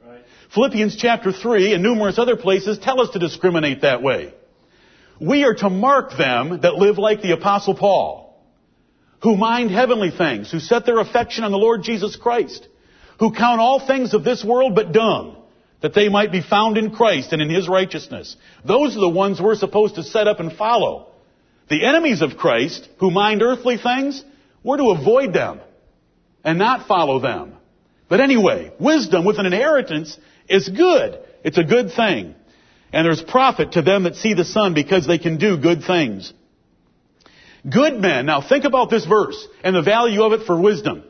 Right. 0.06 0.22
Philippians 0.54 0.94
chapter 0.94 1.32
3 1.32 1.74
and 1.74 1.82
numerous 1.82 2.16
other 2.16 2.36
places 2.36 2.78
tell 2.78 3.00
us 3.00 3.10
to 3.14 3.18
discriminate 3.18 3.80
that 3.80 4.04
way. 4.04 4.34
We 5.22 5.44
are 5.44 5.54
to 5.54 5.70
mark 5.70 6.16
them 6.18 6.60
that 6.62 6.74
live 6.74 6.98
like 6.98 7.22
the 7.22 7.32
apostle 7.32 7.74
Paul. 7.74 8.20
who 9.22 9.36
mind 9.36 9.70
heavenly 9.70 10.10
things, 10.10 10.50
who 10.50 10.58
set 10.58 10.84
their 10.84 10.98
affection 10.98 11.44
on 11.44 11.52
the 11.52 11.58
Lord 11.58 11.82
Jesus 11.82 12.16
Christ, 12.16 12.66
who 13.20 13.32
count 13.32 13.60
all 13.60 13.84
things 13.86 14.14
of 14.14 14.24
this 14.24 14.44
world 14.44 14.74
but 14.74 14.92
dung, 14.92 15.36
that 15.80 15.94
they 15.94 16.08
might 16.08 16.32
be 16.32 16.42
found 16.42 16.76
in 16.76 16.90
Christ 16.90 17.32
and 17.32 17.40
in 17.40 17.48
His 17.48 17.68
righteousness. 17.68 18.36
Those 18.64 18.96
are 18.96 19.00
the 19.00 19.08
ones 19.08 19.40
we're 19.40 19.54
supposed 19.54 19.94
to 19.94 20.02
set 20.02 20.26
up 20.26 20.40
and 20.40 20.52
follow. 20.52 21.08
The 21.68 21.84
enemies 21.84 22.20
of 22.20 22.36
Christ, 22.36 22.88
who 22.98 23.10
mind 23.10 23.42
earthly 23.42 23.78
things, 23.78 24.24
we're 24.64 24.76
to 24.78 24.90
avoid 24.90 25.32
them 25.32 25.60
and 26.44 26.58
not 26.58 26.88
follow 26.88 27.20
them. 27.20 27.54
But 28.08 28.20
anyway, 28.20 28.72
wisdom 28.80 29.24
with 29.24 29.38
an 29.38 29.46
inheritance 29.46 30.18
is 30.48 30.68
good. 30.68 31.18
It's 31.44 31.58
a 31.58 31.64
good 31.64 31.92
thing. 31.92 32.34
And 32.92 33.06
there's 33.06 33.22
profit 33.22 33.72
to 33.72 33.82
them 33.82 34.02
that 34.04 34.16
see 34.16 34.34
the 34.34 34.44
sun 34.44 34.74
because 34.74 35.06
they 35.06 35.18
can 35.18 35.38
do 35.38 35.56
good 35.56 35.82
things. 35.84 36.32
Good 37.68 37.94
men, 38.00 38.26
now 38.26 38.46
think 38.46 38.64
about 38.64 38.90
this 38.90 39.06
verse 39.06 39.46
and 39.62 39.74
the 39.74 39.82
value 39.82 40.22
of 40.22 40.32
it 40.32 40.46
for 40.46 40.60
wisdom. 40.60 41.04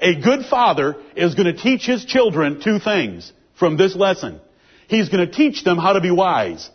A 0.00 0.20
good 0.20 0.44
father 0.46 0.96
is 1.16 1.34
going 1.34 1.52
to 1.52 1.60
teach 1.60 1.86
his 1.86 2.04
children 2.04 2.60
two 2.62 2.78
things 2.78 3.32
from 3.58 3.76
this 3.76 3.96
lesson. 3.96 4.40
He's 4.88 5.08
going 5.08 5.26
to 5.26 5.32
teach 5.32 5.64
them 5.64 5.78
how 5.78 5.94
to 5.94 6.00
be 6.00 6.10
wise. 6.10 6.68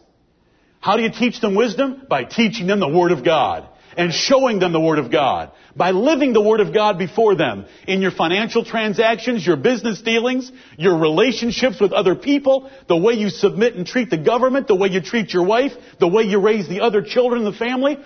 How 0.79 0.97
do 0.97 1.03
you 1.03 1.11
teach 1.11 1.39
them 1.39 1.55
wisdom? 1.55 2.03
By 2.09 2.23
teaching 2.23 2.67
them 2.67 2.79
the 2.79 2.87
Word 2.87 3.11
of 3.11 3.23
God 3.23 3.67
and 3.97 4.13
showing 4.13 4.59
them 4.59 4.71
the 4.71 4.79
Word 4.79 4.99
of 4.99 5.11
God. 5.11 5.51
By 5.75 5.91
living 5.91 6.33
the 6.33 6.41
Word 6.41 6.59
of 6.59 6.73
God 6.73 6.97
before 6.97 7.35
them 7.35 7.65
in 7.87 8.01
your 8.01 8.11
financial 8.11 8.63
transactions, 8.63 9.45
your 9.45 9.57
business 9.57 10.01
dealings, 10.01 10.51
your 10.77 10.97
relationships 10.97 11.79
with 11.79 11.91
other 11.91 12.15
people, 12.15 12.69
the 12.87 12.97
way 12.97 13.13
you 13.13 13.29
submit 13.29 13.75
and 13.75 13.85
treat 13.85 14.09
the 14.09 14.17
government, 14.17 14.67
the 14.67 14.75
way 14.75 14.89
you 14.89 15.01
treat 15.01 15.33
your 15.33 15.45
wife, 15.45 15.71
the 15.99 16.07
way 16.07 16.23
you 16.23 16.39
raise 16.39 16.67
the 16.67 16.81
other 16.81 17.01
children 17.01 17.45
in 17.45 17.51
the 17.51 17.57
family. 17.57 17.97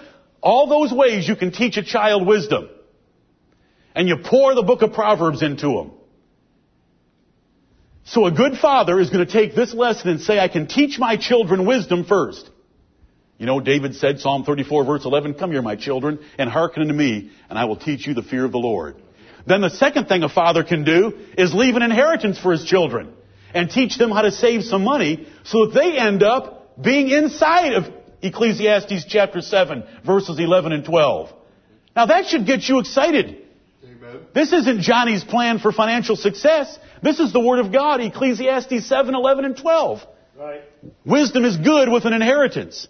All 0.42 0.68
those 0.68 0.94
ways 0.94 1.28
you 1.28 1.36
can 1.36 1.52
teach 1.52 1.78
a 1.78 1.84
child 1.84 2.26
wisdom. 2.26 2.70
And 3.96 4.08
you 4.08 4.18
pour 4.24 4.56
the 4.56 4.64
book 4.64 4.82
of 4.82 4.94
Proverbs 4.94 5.42
into 5.42 5.68
them. 5.68 5.92
So 8.06 8.26
a 8.26 8.32
good 8.32 8.58
father 8.58 9.00
is 9.00 9.10
going 9.10 9.26
to 9.26 9.32
take 9.32 9.54
this 9.54 9.74
lesson 9.74 10.10
and 10.10 10.22
say, 10.22 10.40
I 10.40 10.48
can 10.48 10.68
teach 10.68 10.98
my 10.98 11.18
children 11.18 11.66
wisdom 11.66 12.06
first. 12.06 12.50
You 13.38 13.46
know, 13.46 13.60
David 13.60 13.96
said, 13.96 14.20
Psalm 14.20 14.44
34 14.44 14.86
verse 14.86 15.06
11, 15.06 15.36
Come 15.36 15.52
here, 15.52 15.62
my 15.62 15.76
children, 15.76 16.20
and 16.38 16.50
hearken 16.50 16.82
unto 16.82 16.94
me, 16.94 17.32
and 17.50 17.60
I 17.60 17.66
will 17.66 17.76
teach 17.76 18.08
you 18.08 18.14
the 18.14 18.24
fear 18.24 18.46
of 18.46 18.52
the 18.52 18.58
Lord. 18.58 18.96
Then 19.46 19.62
the 19.62 19.70
second 19.70 20.08
thing 20.08 20.24
a 20.24 20.30
father 20.30 20.64
can 20.64 20.84
do 20.84 21.14
is 21.38 21.54
leave 21.54 21.76
an 21.76 21.84
inheritance 21.84 22.40
for 22.40 22.52
his 22.52 22.66
children 22.66 23.14
and 23.54 23.70
teach 23.70 23.98
them 23.98 24.12
how 24.12 24.24
to 24.24 24.32
save 24.32 24.64
some 24.64 24.84
money 24.84 25.28
so 25.44 25.66
that 25.66 25.74
they 25.74 25.98
end 25.98 26.22
up 26.22 26.82
being 26.82 27.10
inside 27.10 27.74
of 27.74 27.86
Ecclesiastes 28.22 29.06
chapter 29.08 29.42
7 29.42 29.84
verses 30.06 30.38
11 30.40 30.74
and 30.74 30.84
12. 30.84 31.32
Now 31.96 32.08
that 32.08 32.26
should 32.26 32.46
get 32.46 32.68
you 32.68 32.80
excited. 32.80 33.38
Amen. 33.84 34.20
This 34.34 34.52
isn't 34.52 34.82
Johnny's 34.82 35.24
plan 35.24 35.60
for 35.60 35.72
financial 35.72 36.16
success. 36.16 36.78
This 37.02 37.20
is 37.20 37.32
the 37.32 37.40
Word 37.40 37.60
of 37.60 37.72
God, 37.72 38.02
Ecclesiastes 38.02 38.86
7, 38.86 39.16
11 39.16 39.46
and 39.46 39.56
12. 39.56 40.02
Right. 40.38 40.62
Wisdom 41.06 41.46
is 41.46 41.58
good 41.58 41.90
with 41.90 42.06
an 42.06 42.14
inheritance. 42.14 42.88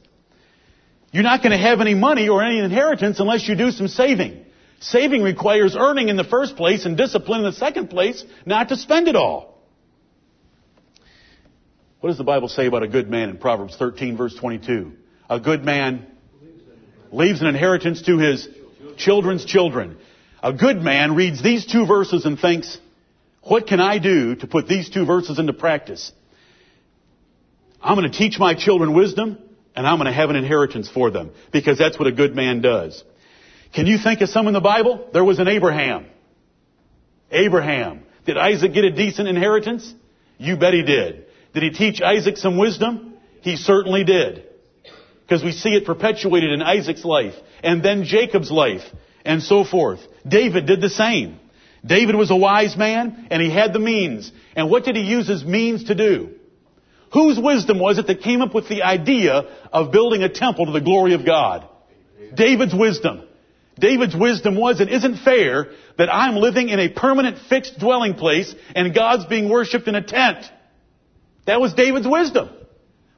You're 1.18 1.24
not 1.24 1.42
going 1.42 1.52
to 1.52 1.58
have 1.58 1.82
any 1.82 1.96
money 1.96 2.30
or 2.30 2.44
any 2.44 2.60
inheritance 2.60 3.20
unless 3.20 3.48
you 3.48 3.56
do 3.56 3.72
some 3.72 3.88
saving. 3.88 4.46
Saving 4.80 5.24
requires 5.24 5.76
earning 5.76 6.10
in 6.10 6.16
the 6.16 6.24
first 6.24 6.56
place 6.56 6.86
and 6.86 6.96
discipline 6.96 7.40
in 7.40 7.46
the 7.46 7.54
second 7.54 7.88
place, 7.88 8.24
not 8.46 8.70
to 8.70 8.76
spend 8.76 9.08
it 9.08 9.16
all. 9.16 9.58
What 12.02 12.10
does 12.10 12.20
the 12.20 12.24
Bible 12.24 12.50
say 12.50 12.68
about 12.68 12.84
a 12.84 12.88
good 12.88 13.10
man 13.10 13.32
in 13.32 13.38
Proverbs 13.38 13.76
13 13.78 14.16
verse 14.16 14.36
22? 14.36 14.92
A 15.28 15.40
good 15.40 15.64
man 15.64 16.06
leaves 17.12 17.42
an 17.42 17.48
inheritance 17.48 18.04
to 18.04 18.20
his 18.20 18.48
children's 18.98 19.44
children. 19.44 19.98
A 20.44 20.54
good 20.54 20.80
man 20.80 21.16
reads 21.16 21.42
these 21.42 21.66
two 21.66 21.88
verses 21.88 22.26
and 22.26 22.38
thinks, 22.38 22.78
what 23.42 23.66
can 23.66 23.80
I 23.80 23.98
do 23.98 24.36
to 24.36 24.46
put 24.46 24.68
these 24.68 24.88
two 24.92 25.08
verses 25.08 25.40
into 25.40 25.54
practice? 25.54 26.12
I'm 27.82 27.98
going 27.98 28.12
to 28.12 28.16
teach 28.16 28.38
my 28.38 28.54
children 28.54 28.94
wisdom 28.94 29.40
and 29.77 29.86
I'm 29.86 29.98
going 29.98 30.07
to 30.07 30.12
have 30.12 30.31
an 30.31 30.36
inheritance 30.36 30.89
for 30.89 31.12
them 31.12 31.31
because 31.53 31.77
that's 31.77 32.00
what 32.00 32.07
a 32.07 32.12
good 32.12 32.36
man 32.36 32.62
does. 32.62 33.03
Can 33.75 33.86
you 33.86 34.00
think 34.00 34.22
of 34.22 34.29
some 34.29 34.48
in 34.48 34.53
the 34.53 34.60
Bible? 34.60 35.07
There 35.13 35.24
was 35.24 35.38
an 35.38 35.48
Abraham. 35.48 36.07
Abraham. 37.31 38.01
Did 38.25 38.38
Isaac 38.38 38.74
get 38.74 38.86
a 38.86 38.91
decent 38.91 39.27
inheritance? 39.27 39.93
You 40.39 40.57
bet 40.57 40.74
he 40.74 40.81
did. 40.81 41.27
Did 41.53 41.62
he 41.62 41.69
teach 41.69 42.01
Isaac 42.01 42.38
some 42.38 42.57
wisdom? 42.57 43.13
He 43.41 43.55
certainly 43.55 44.03
did. 44.03 44.48
Because 45.22 45.43
we 45.43 45.51
see 45.51 45.75
it 45.75 45.86
perpetuated 45.86 46.51
in 46.51 46.63
Isaac's 46.63 47.05
life 47.05 47.36
and 47.62 47.84
then 47.84 48.03
Jacob's 48.03 48.50
life 48.50 48.84
and 49.25 49.43
so 49.43 49.63
forth. 49.63 50.00
David 50.27 50.65
did 50.65 50.81
the 50.81 50.89
same. 50.89 51.39
David 51.86 52.15
was 52.15 52.31
a 52.31 52.36
wise 52.36 52.75
man 52.75 53.27
and 53.29 53.43
he 53.43 53.51
had 53.51 53.74
the 53.74 53.79
means. 53.79 54.31
And 54.55 54.72
what 54.72 54.86
did 54.86 54.96
he 54.96 55.03
use 55.03 55.27
his 55.27 55.46
means 55.46 55.84
to 55.86 55.96
do? 55.96 56.37
Whose 57.14 57.40
wisdom 57.40 57.80
was 57.80 57.98
it 57.98 58.08
that 58.08 58.22
came 58.22 58.42
up 58.42 58.54
with 58.54 58.68
the 58.68 58.84
idea 58.84 59.34
of 59.72 59.92
building 59.92 60.24
a 60.24 60.30
temple 60.30 60.66
to 60.66 60.72
the 60.72 60.82
glory 60.82 61.14
of 61.14 61.26
God? 61.26 61.68
David's 62.34 62.76
wisdom. 62.76 63.24
David's 63.80 64.16
wisdom 64.16 64.56
was 64.56 64.82
it 64.82 64.90
isn't 64.90 65.18
fair 65.18 65.72
that 65.98 66.14
I'm 66.14 66.36
living 66.36 66.70
in 66.70 66.80
a 66.80 66.90
permanent 66.90 67.38
fixed 67.50 67.80
dwelling 67.80 68.16
place 68.16 68.54
and 68.76 68.94
God's 68.94 69.26
being 69.26 69.50
worshipped 69.50 69.88
in 69.88 69.96
a 69.96 70.02
tent. 70.02 70.46
That 71.46 71.62
was 71.62 71.74
David's 71.74 72.08
wisdom. 72.08 72.50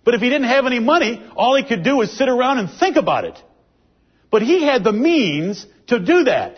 But 0.04 0.16
if 0.16 0.22
he 0.22 0.30
didn't 0.30 0.48
have 0.48 0.66
any 0.66 0.80
money, 0.80 1.24
all 1.36 1.56
he 1.56 1.64
could 1.64 1.84
do 1.84 1.98
was 1.98 2.12
sit 2.12 2.30
around 2.30 2.60
and 2.60 2.70
think 2.70 2.98
about 2.98 3.26
it. 3.26 3.42
But 4.32 4.42
he 4.42 4.64
had 4.64 4.84
the 4.84 4.94
means 4.94 5.66
to 5.88 6.00
do 6.00 6.26
that. 6.26 6.58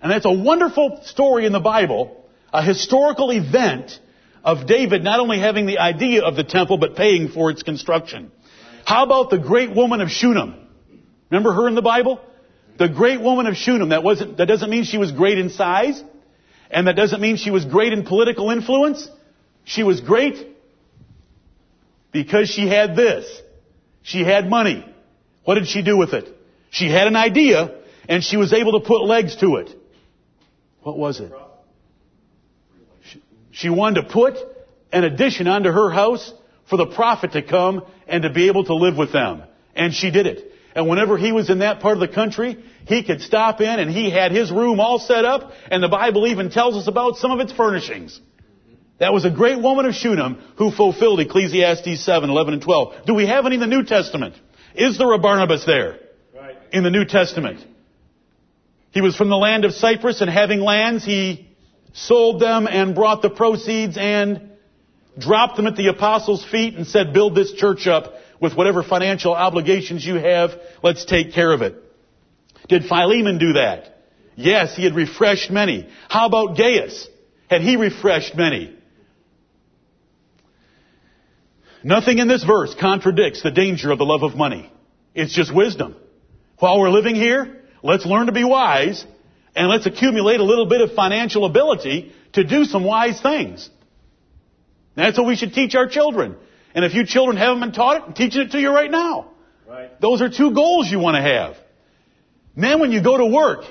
And 0.00 0.12
that's 0.12 0.26
a 0.26 0.32
wonderful 0.32 1.00
story 1.04 1.46
in 1.46 1.52
the 1.52 1.60
Bible, 1.60 2.24
a 2.52 2.62
historical 2.62 3.30
event 3.32 3.98
of 4.46 4.64
David 4.66 5.02
not 5.02 5.18
only 5.18 5.40
having 5.40 5.66
the 5.66 5.78
idea 5.78 6.22
of 6.22 6.36
the 6.36 6.44
temple, 6.44 6.78
but 6.78 6.94
paying 6.94 7.28
for 7.28 7.50
its 7.50 7.64
construction. 7.64 8.30
How 8.84 9.04
about 9.04 9.28
the 9.28 9.38
great 9.38 9.74
woman 9.74 10.00
of 10.00 10.08
Shunem? 10.08 10.54
Remember 11.28 11.52
her 11.52 11.66
in 11.66 11.74
the 11.74 11.82
Bible? 11.82 12.20
The 12.78 12.88
great 12.88 13.20
woman 13.20 13.46
of 13.48 13.56
Shunem. 13.56 13.88
That 13.88 14.04
wasn't, 14.04 14.36
that 14.36 14.46
doesn't 14.46 14.70
mean 14.70 14.84
she 14.84 14.98
was 14.98 15.10
great 15.10 15.38
in 15.38 15.50
size. 15.50 16.00
And 16.70 16.86
that 16.86 16.94
doesn't 16.94 17.20
mean 17.20 17.36
she 17.36 17.50
was 17.50 17.64
great 17.64 17.92
in 17.92 18.04
political 18.04 18.50
influence. 18.50 19.08
She 19.64 19.82
was 19.82 20.00
great 20.00 20.46
because 22.12 22.48
she 22.48 22.68
had 22.68 22.94
this. 22.94 23.26
She 24.02 24.22
had 24.22 24.48
money. 24.48 24.86
What 25.44 25.56
did 25.56 25.66
she 25.66 25.82
do 25.82 25.96
with 25.96 26.12
it? 26.12 26.28
She 26.70 26.88
had 26.88 27.08
an 27.08 27.16
idea 27.16 27.74
and 28.08 28.22
she 28.22 28.36
was 28.36 28.52
able 28.52 28.80
to 28.80 28.86
put 28.86 29.02
legs 29.02 29.34
to 29.36 29.56
it. 29.56 29.74
What 30.82 30.96
was 30.96 31.18
it? 31.18 31.32
She 33.56 33.70
wanted 33.70 34.02
to 34.02 34.08
put 34.08 34.36
an 34.92 35.04
addition 35.04 35.48
onto 35.48 35.70
her 35.70 35.90
house 35.90 36.30
for 36.68 36.76
the 36.76 36.84
prophet 36.84 37.32
to 37.32 37.40
come 37.40 37.84
and 38.06 38.22
to 38.22 38.30
be 38.30 38.48
able 38.48 38.64
to 38.64 38.74
live 38.74 38.98
with 38.98 39.12
them. 39.12 39.44
And 39.74 39.94
she 39.94 40.10
did 40.10 40.26
it. 40.26 40.52
And 40.74 40.86
whenever 40.86 41.16
he 41.16 41.32
was 41.32 41.48
in 41.48 41.60
that 41.60 41.80
part 41.80 41.94
of 41.94 42.00
the 42.00 42.14
country, 42.14 42.62
he 42.86 43.02
could 43.02 43.22
stop 43.22 43.62
in 43.62 43.80
and 43.80 43.90
he 43.90 44.10
had 44.10 44.30
his 44.30 44.52
room 44.52 44.78
all 44.78 44.98
set 44.98 45.24
up 45.24 45.52
and 45.70 45.82
the 45.82 45.88
Bible 45.88 46.26
even 46.26 46.50
tells 46.50 46.76
us 46.76 46.86
about 46.86 47.16
some 47.16 47.30
of 47.30 47.40
its 47.40 47.50
furnishings. 47.50 48.20
That 48.98 49.14
was 49.14 49.24
a 49.24 49.30
great 49.30 49.58
woman 49.62 49.86
of 49.86 49.94
Shunem 49.94 50.34
who 50.58 50.70
fulfilled 50.70 51.20
Ecclesiastes 51.20 52.04
7, 52.04 52.28
11, 52.28 52.54
and 52.54 52.62
12. 52.62 53.06
Do 53.06 53.14
we 53.14 53.26
have 53.26 53.46
any 53.46 53.54
in 53.54 53.60
the 53.62 53.66
New 53.66 53.84
Testament? 53.84 54.34
Is 54.74 54.98
there 54.98 55.10
a 55.12 55.18
Barnabas 55.18 55.64
there? 55.64 55.98
Right. 56.34 56.58
In 56.72 56.82
the 56.82 56.90
New 56.90 57.06
Testament. 57.06 57.64
He 58.90 59.00
was 59.00 59.16
from 59.16 59.30
the 59.30 59.36
land 59.36 59.64
of 59.64 59.72
Cyprus 59.72 60.20
and 60.20 60.28
having 60.28 60.60
lands, 60.60 61.06
he 61.06 61.45
sold 61.96 62.40
them 62.40 62.66
and 62.66 62.94
brought 62.94 63.22
the 63.22 63.30
proceeds 63.30 63.96
and 63.96 64.50
dropped 65.18 65.56
them 65.56 65.66
at 65.66 65.76
the 65.76 65.88
apostles' 65.88 66.44
feet 66.44 66.74
and 66.74 66.86
said, 66.86 67.14
build 67.14 67.34
this 67.34 67.52
church 67.54 67.86
up 67.86 68.12
with 68.40 68.54
whatever 68.54 68.82
financial 68.82 69.34
obligations 69.34 70.04
you 70.04 70.16
have. 70.16 70.50
Let's 70.82 71.06
take 71.06 71.32
care 71.32 71.50
of 71.50 71.62
it. 71.62 71.74
Did 72.68 72.84
Philemon 72.84 73.38
do 73.38 73.54
that? 73.54 73.94
Yes, 74.34 74.76
he 74.76 74.84
had 74.84 74.94
refreshed 74.94 75.50
many. 75.50 75.88
How 76.10 76.26
about 76.26 76.58
Gaius? 76.58 77.08
Had 77.48 77.62
he 77.62 77.76
refreshed 77.76 78.36
many? 78.36 78.76
Nothing 81.82 82.18
in 82.18 82.28
this 82.28 82.44
verse 82.44 82.74
contradicts 82.78 83.42
the 83.42 83.50
danger 83.50 83.90
of 83.90 83.98
the 83.98 84.04
love 84.04 84.22
of 84.22 84.36
money. 84.36 84.70
It's 85.14 85.32
just 85.32 85.54
wisdom. 85.54 85.96
While 86.58 86.78
we're 86.78 86.90
living 86.90 87.14
here, 87.14 87.62
let's 87.82 88.04
learn 88.04 88.26
to 88.26 88.32
be 88.32 88.44
wise 88.44 89.06
and 89.56 89.68
let's 89.68 89.86
accumulate 89.86 90.40
a 90.40 90.44
little 90.44 90.66
bit 90.66 90.82
of 90.82 90.92
financial 90.92 91.46
ability 91.46 92.12
to 92.34 92.44
do 92.44 92.64
some 92.64 92.84
wise 92.84 93.20
things. 93.20 93.68
That's 94.94 95.18
what 95.18 95.26
we 95.26 95.36
should 95.36 95.54
teach 95.54 95.74
our 95.74 95.88
children. 95.88 96.36
And 96.74 96.84
if 96.84 96.94
you 96.94 97.06
children 97.06 97.36
haven't 97.36 97.60
been 97.60 97.72
taught 97.72 97.96
it, 97.96 98.02
I'm 98.06 98.12
teaching 98.12 98.42
it 98.42 98.50
to 98.52 98.60
you 98.60 98.70
right 98.70 98.90
now. 98.90 99.30
Right. 99.66 100.00
Those 100.00 100.20
are 100.20 100.28
two 100.28 100.54
goals 100.54 100.90
you 100.90 100.98
want 100.98 101.16
to 101.16 101.22
have. 101.22 101.56
Then 102.56 102.80
when 102.80 102.92
you 102.92 103.02
go 103.02 103.16
to 103.16 103.26
work, 103.26 103.64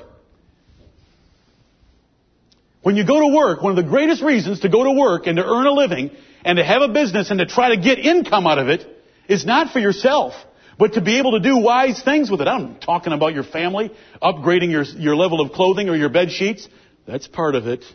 when 2.81 2.95
you 2.95 3.05
go 3.05 3.19
to 3.19 3.35
work, 3.35 3.61
one 3.61 3.77
of 3.77 3.83
the 3.83 3.89
greatest 3.89 4.21
reasons 4.21 4.61
to 4.61 4.69
go 4.69 4.83
to 4.83 4.91
work 4.91 5.27
and 5.27 5.37
to 5.37 5.45
earn 5.45 5.65
a 5.65 5.71
living 5.71 6.11
and 6.43 6.57
to 6.57 6.63
have 6.63 6.81
a 6.81 6.87
business 6.87 7.31
and 7.31 7.39
to 7.39 7.45
try 7.45 7.75
to 7.75 7.81
get 7.81 7.99
income 7.99 8.45
out 8.45 8.59
of 8.59 8.69
it 8.69 8.85
is 9.27 9.45
not 9.45 9.71
for 9.71 9.79
yourself, 9.79 10.33
But 10.77 10.93
to 10.93 11.01
be 11.01 11.19
able 11.19 11.31
to 11.31 11.39
do 11.39 11.57
wise 11.57 12.01
things 12.03 12.29
with 12.29 12.41
it, 12.41 12.47
I'm 12.47 12.77
talking 12.79 13.13
about 13.13 13.33
your 13.33 13.43
family, 13.43 13.91
upgrading 14.21 14.71
your, 14.71 14.83
your 14.83 15.15
level 15.15 15.39
of 15.39 15.53
clothing 15.53 15.89
or 15.89 15.95
your 15.95 16.09
bed 16.09 16.31
sheets. 16.31 16.67
That's 17.07 17.27
part 17.27 17.55
of 17.55 17.67
it. 17.67 17.85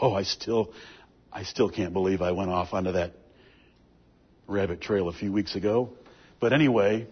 Oh, 0.00 0.12
I 0.12 0.24
still, 0.24 0.72
I 1.32 1.44
still 1.44 1.70
can't 1.70 1.92
believe 1.92 2.22
I 2.22 2.32
went 2.32 2.50
off 2.50 2.72
onto 2.74 2.92
that 2.92 3.12
rabbit 4.48 4.80
trail 4.80 5.08
a 5.08 5.12
few 5.12 5.32
weeks 5.32 5.54
ago. 5.54 5.90
But 6.40 6.52
anyway, 6.52 7.06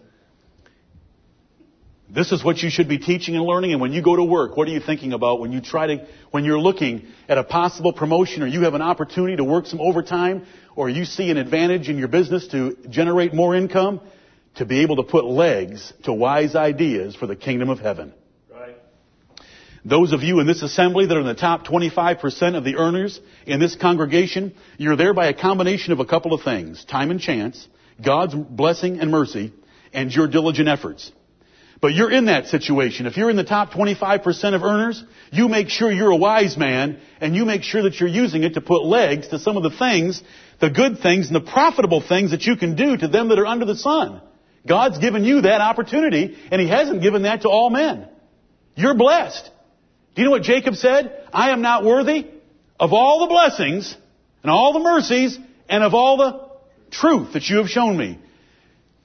this 2.09 2.33
is 2.33 2.43
what 2.43 2.57
you 2.57 2.69
should 2.69 2.89
be 2.89 2.97
teaching 2.97 3.35
and 3.35 3.45
learning. 3.45 3.71
And 3.71 3.79
when 3.79 3.93
you 3.93 4.01
go 4.01 4.17
to 4.17 4.23
work, 4.23 4.57
what 4.57 4.67
are 4.67 4.71
you 4.71 4.81
thinking 4.81 5.13
about 5.13 5.39
when 5.39 5.53
you 5.53 5.61
try 5.61 5.87
to, 5.87 6.07
when 6.31 6.43
you're 6.43 6.59
looking 6.59 7.07
at 7.29 7.37
a 7.37 7.43
possible 7.45 7.93
promotion 7.93 8.43
or 8.43 8.47
you 8.47 8.61
have 8.61 8.73
an 8.73 8.81
opportunity 8.81 9.37
to 9.37 9.43
work 9.45 9.67
some 9.67 9.79
overtime 9.79 10.45
or 10.75 10.89
you 10.89 11.05
see 11.05 11.31
an 11.31 11.37
advantage 11.37 11.87
in 11.87 11.97
your 11.97 12.09
business 12.09 12.47
to 12.49 12.77
generate 12.89 13.33
more 13.33 13.55
income? 13.55 14.01
To 14.55 14.65
be 14.65 14.81
able 14.81 14.97
to 14.97 15.03
put 15.03 15.25
legs 15.25 15.91
to 16.03 16.13
wise 16.13 16.55
ideas 16.55 17.15
for 17.15 17.25
the 17.25 17.35
kingdom 17.35 17.69
of 17.69 17.79
heaven. 17.79 18.13
Right. 18.51 18.75
Those 19.83 20.13
of 20.13 20.21
you 20.21 20.39
in 20.39 20.47
this 20.47 20.61
assembly 20.61 21.07
that 21.07 21.17
are 21.17 21.21
in 21.21 21.25
the 21.25 21.33
top 21.33 21.65
25% 21.65 22.55
of 22.55 22.63
the 22.63 22.75
earners 22.75 23.19
in 23.47 23.59
this 23.59 23.75
congregation, 23.75 24.53
you're 24.77 24.95
there 24.95 25.13
by 25.13 25.27
a 25.27 25.33
combination 25.33 25.91
of 25.91 25.99
a 25.99 26.05
couple 26.05 26.33
of 26.33 26.43
things. 26.43 26.85
Time 26.85 27.09
and 27.09 27.19
chance, 27.19 27.67
God's 28.03 28.35
blessing 28.35 28.99
and 28.99 29.09
mercy, 29.09 29.53
and 29.91 30.13
your 30.13 30.27
diligent 30.27 30.69
efforts. 30.69 31.11
But 31.81 31.93
you're 31.93 32.11
in 32.11 32.25
that 32.25 32.47
situation. 32.47 33.07
If 33.07 33.17
you're 33.17 33.29
in 33.29 33.35
the 33.35 33.43
top 33.43 33.71
25% 33.71 34.55
of 34.55 34.63
earners, 34.63 35.03
you 35.33 35.49
make 35.49 35.67
sure 35.67 35.91
you're 35.91 36.11
a 36.11 36.15
wise 36.15 36.55
man 36.57 36.99
and 37.19 37.35
you 37.35 37.43
make 37.43 37.63
sure 37.63 37.83
that 37.83 37.99
you're 37.99 38.07
using 38.07 38.43
it 38.43 38.53
to 38.53 38.61
put 38.61 38.85
legs 38.85 39.27
to 39.29 39.39
some 39.39 39.57
of 39.57 39.63
the 39.63 39.77
things, 39.77 40.23
the 40.61 40.69
good 40.69 40.99
things 40.99 41.27
and 41.27 41.35
the 41.35 41.51
profitable 41.51 41.99
things 41.99 42.31
that 42.31 42.43
you 42.43 42.55
can 42.55 42.75
do 42.75 42.95
to 42.95 43.09
them 43.09 43.27
that 43.27 43.37
are 43.37 43.45
under 43.45 43.65
the 43.65 43.75
sun. 43.75 44.21
God's 44.65 44.97
given 44.97 45.23
you 45.23 45.41
that 45.41 45.61
opportunity 45.61 46.37
and 46.51 46.61
He 46.61 46.67
hasn't 46.67 47.01
given 47.01 47.23
that 47.23 47.41
to 47.41 47.49
all 47.49 47.69
men. 47.69 48.07
You're 48.75 48.95
blessed. 48.95 49.49
Do 50.15 50.21
you 50.21 50.25
know 50.25 50.31
what 50.31 50.43
Jacob 50.43 50.75
said? 50.75 51.27
I 51.33 51.51
am 51.51 51.61
not 51.61 51.83
worthy 51.83 52.27
of 52.79 52.93
all 52.93 53.21
the 53.21 53.27
blessings 53.27 53.95
and 54.41 54.51
all 54.51 54.73
the 54.73 54.79
mercies 54.79 55.37
and 55.69 55.83
of 55.83 55.93
all 55.93 56.17
the 56.17 56.49
truth 56.91 57.33
that 57.33 57.49
you 57.49 57.57
have 57.57 57.67
shown 57.67 57.97
me. 57.97 58.19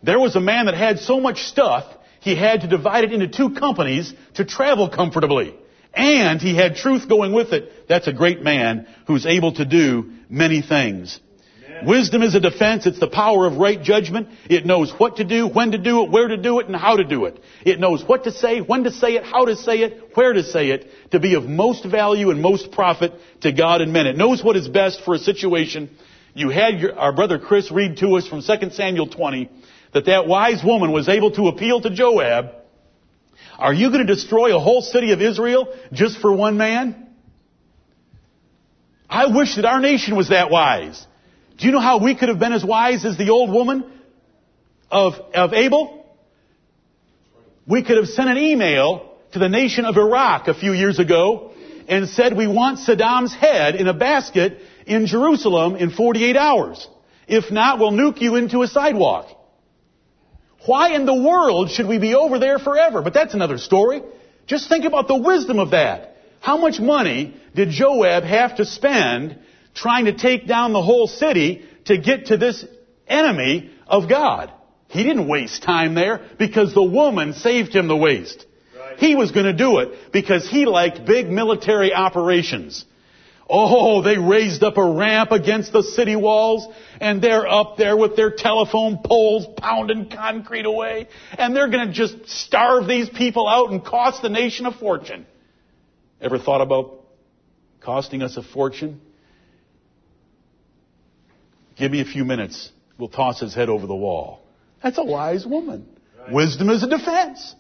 There 0.03 0.19
was 0.19 0.37
a 0.37 0.41
man 0.41 0.67
that 0.67 0.75
had 0.75 1.01
so 1.01 1.21
much 1.21 1.45
stuff 1.45 1.85
he 2.21 2.35
had 2.35 2.63
to 2.63 2.69
divide 2.69 3.05
it 3.05 3.13
into 3.13 3.29
two 3.29 3.51
companies 3.51 4.13
to 4.35 4.45
travel 4.45 4.89
comfortably. 4.89 5.55
And 5.95 6.41
he 6.41 6.55
had 6.55 6.77
truth 6.77 7.09
going 7.09 7.33
with 7.33 7.53
it. 7.53 7.89
That's 7.89 8.07
a 8.07 8.13
great 8.13 8.43
man 8.43 8.87
who's 9.07 9.27
able 9.27 9.53
to 9.55 9.65
do 9.65 10.13
many 10.29 10.63
things. 10.63 11.19
Wisdom 11.85 12.23
is 12.23 12.35
a 12.35 12.41
defense. 12.41 12.87
It's 12.87 13.01
the 13.01 13.09
power 13.09 13.47
of 13.47 13.57
right 13.57 13.81
judgment. 13.81 14.29
It 14.49 14.67
knows 14.67 14.93
what 14.93 15.17
to 15.17 15.25
do, 15.25 15.47
when 15.47 15.73
to 15.73 15.79
do 15.79 16.05
it, 16.05 16.11
where 16.11 16.29
to 16.29 16.37
do 16.37 16.61
it, 16.61 16.67
and 16.67 16.77
how 16.77 16.97
to 16.97 17.05
do 17.05 17.25
it. 17.27 17.41
It 17.65 17.81
knows 17.81 18.05
what 18.05 18.25
to 18.25 18.33
say, 18.33 18.61
when 18.61 18.85
to 18.85 18.91
say 18.91 19.15
it, 19.15 19.25
how 19.25 19.45
to 19.45 19.57
say 19.57 19.81
it, 19.81 20.11
where 20.15 20.33
to 20.33 20.43
say 20.43 20.71
it, 20.71 20.91
to 21.13 21.21
be 21.21 21.35
of 21.35 21.45
most 21.45 21.85
value 21.85 22.31
and 22.31 22.41
most 22.41 22.71
profit 22.73 23.13
to 23.43 23.53
God 23.53 23.81
and 23.81 23.93
men. 23.93 24.07
It 24.07 24.17
knows 24.17 24.43
what 24.43 24.57
is 24.57 24.69
best 24.69 25.03
for 25.05 25.15
a 25.15 25.19
situation. 25.19 25.91
You 26.35 26.51
had 26.51 26.81
your, 26.81 26.99
our 26.99 27.13
brother 27.13 27.39
Chris 27.39 27.71
read 27.71 27.97
to 27.99 28.17
us 28.17 28.29
from 28.29 28.43
2 28.43 28.71
Samuel 28.71 29.09
20 29.09 29.51
that 29.95 30.07
that 30.07 30.27
wise 30.27 30.63
woman 30.65 30.93
was 30.93 31.09
able 31.09 31.31
to 31.33 31.49
appeal 31.49 31.81
to 31.81 31.91
Joab, 31.91 32.53
are 33.59 33.75
you 33.75 33.91
going 33.91 34.07
to 34.07 34.15
destroy 34.15 34.55
a 34.55 34.61
whole 34.61 34.83
city 34.83 35.13
of 35.13 35.21
Israel 35.21 35.75
just 35.93 36.21
for 36.21 36.33
one 36.33 36.57
man? 36.57 37.09
I 39.11 39.27
wish 39.35 39.57
that 39.57 39.65
our 39.65 39.81
nation 39.81 40.17
was 40.17 40.29
that 40.29 40.51
wise. 40.51 41.05
Do 41.59 41.67
you 41.67 41.73
know 41.73 41.81
how 41.81 41.99
we 41.99 42.15
could 42.15 42.29
have 42.29 42.39
been 42.39 42.53
as 42.53 42.65
wise 42.65 43.05
as 43.05 43.19
the 43.19 43.31
old 43.31 43.51
woman 43.51 43.85
of, 44.91 45.15
of 45.35 45.53
Abel? 45.53 46.07
We 47.67 47.83
could 47.83 47.97
have 47.97 48.07
sent 48.07 48.31
an 48.31 48.39
email 48.39 49.13
to 49.33 49.41
the 49.41 49.49
nation 49.49 49.85
of 49.85 49.97
Iraq 49.97 50.47
a 50.47 50.55
few 50.55 50.73
years 50.73 51.01
ago 51.01 51.53
and 51.89 52.09
said 52.09 52.37
we 52.37 52.47
want 52.47 52.79
Saddam's 52.79 53.35
head 53.35 53.75
in 53.75 53.89
a 53.89 53.93
basket 53.93 54.59
in 54.87 55.07
Jerusalem 55.07 55.75
in 55.75 55.91
48 55.91 56.37
hours. 56.37 56.87
If 57.27 57.51
not, 57.51 57.81
we'll 57.81 57.93
nuke 57.93 58.21
you 58.21 58.37
into 58.37 58.63
a 58.63 58.69
sidewalk. 58.69 59.27
Why 60.65 60.95
in 60.95 61.07
the 61.07 61.15
world 61.15 61.71
should 61.71 61.89
we 61.89 61.99
be 61.99 62.15
over 62.15 62.39
there 62.39 62.61
forever? 62.61 63.03
But 63.03 63.15
that's 63.15 63.35
another 63.35 63.59
story. 63.59 64.03
Just 64.47 64.69
think 64.69 64.85
about 64.85 65.09
the 65.09 65.17
wisdom 65.17 65.59
of 65.59 65.73
that. 65.73 66.17
How 66.41 66.57
much 66.57 66.79
money 66.79 67.35
did 67.55 67.71
Joab 67.71 68.23
have 68.23 68.57
to 68.57 68.65
spend 68.65 69.39
trying 69.75 70.07
to 70.07 70.13
take 70.13 70.47
down 70.47 70.73
the 70.73 70.83
whole 70.83 71.07
city 71.07 71.65
to 71.87 71.99
get 71.99 72.27
to 72.27 72.37
this 72.37 72.65
enemy 73.07 73.71
of 73.87 74.09
God? 74.09 74.53
He 74.89 75.03
didn't 75.03 75.29
waste 75.29 75.63
time 75.63 75.95
there 75.95 76.27
because 76.39 76.75
the 76.75 76.83
woman 76.83 77.35
saved 77.35 77.75
him 77.75 77.89
the 77.89 77.97
waste. 77.97 78.47
Right. 78.77 78.99
He 78.99 79.15
was 79.15 79.31
going 79.31 79.47
to 79.47 79.53
do 79.53 79.79
it 79.79 80.13
because 80.13 80.49
he 80.49 80.65
liked 80.65 81.05
big 81.05 81.29
military 81.29 81.93
operations. 81.93 82.85
Oh, 83.51 84.03
they 84.03 84.19
raised 84.19 84.63
up 84.63 84.77
a 84.77 84.93
ramp 84.93 85.31
against 85.33 85.73
the 85.73 85.83
city 85.83 86.17
walls 86.17 86.69
and 87.01 87.23
they're 87.23 87.49
up 87.49 87.79
there 87.79 87.97
with 87.97 88.15
their 88.15 88.31
telephone 88.31 88.99
poles 89.03 89.47
pounding 89.57 90.11
concrete 90.11 90.67
away 90.67 91.09
and 91.39 91.57
they're 91.57 91.71
going 91.71 91.87
to 91.87 91.93
just 91.93 92.29
starve 92.29 92.87
these 92.87 93.09
people 93.09 93.49
out 93.49 93.71
and 93.71 93.83
cost 93.83 94.21
the 94.21 94.29
nation 94.29 94.67
a 94.67 94.73
fortune. 94.73 95.27
Ever 96.21 96.39
thought 96.39 96.61
about 96.61 97.05
costing 97.81 98.23
us 98.23 98.37
a 98.37 98.43
fortune? 98.43 99.01
Give 101.79 101.93
me 101.93 102.01
a 102.01 102.05
few 102.05 102.25
minutes. 102.25 102.71
We'll 102.99 103.09
toss 103.09 103.41
his 103.41 103.55
head 103.55 103.69
over 103.69 103.87
the 103.87 103.95
wall. 103.95 104.43
That's 104.83 104.99
a 104.99 105.05
wise 105.05 105.47
woman. 105.47 105.89
Right. 106.19 106.33
Wisdom 106.33 106.71
is 106.71 106.83
a 106.83 106.89
defense. 106.89 107.55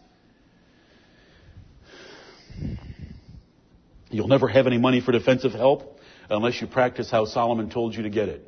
You'll 4.10 4.28
never 4.28 4.48
have 4.48 4.66
any 4.66 4.78
money 4.78 5.00
for 5.00 5.12
defensive 5.12 5.52
help 5.52 6.00
unless 6.30 6.60
you 6.60 6.66
practice 6.66 7.10
how 7.10 7.26
Solomon 7.26 7.70
told 7.70 7.94
you 7.94 8.02
to 8.04 8.10
get 8.10 8.28
it. 8.28 8.44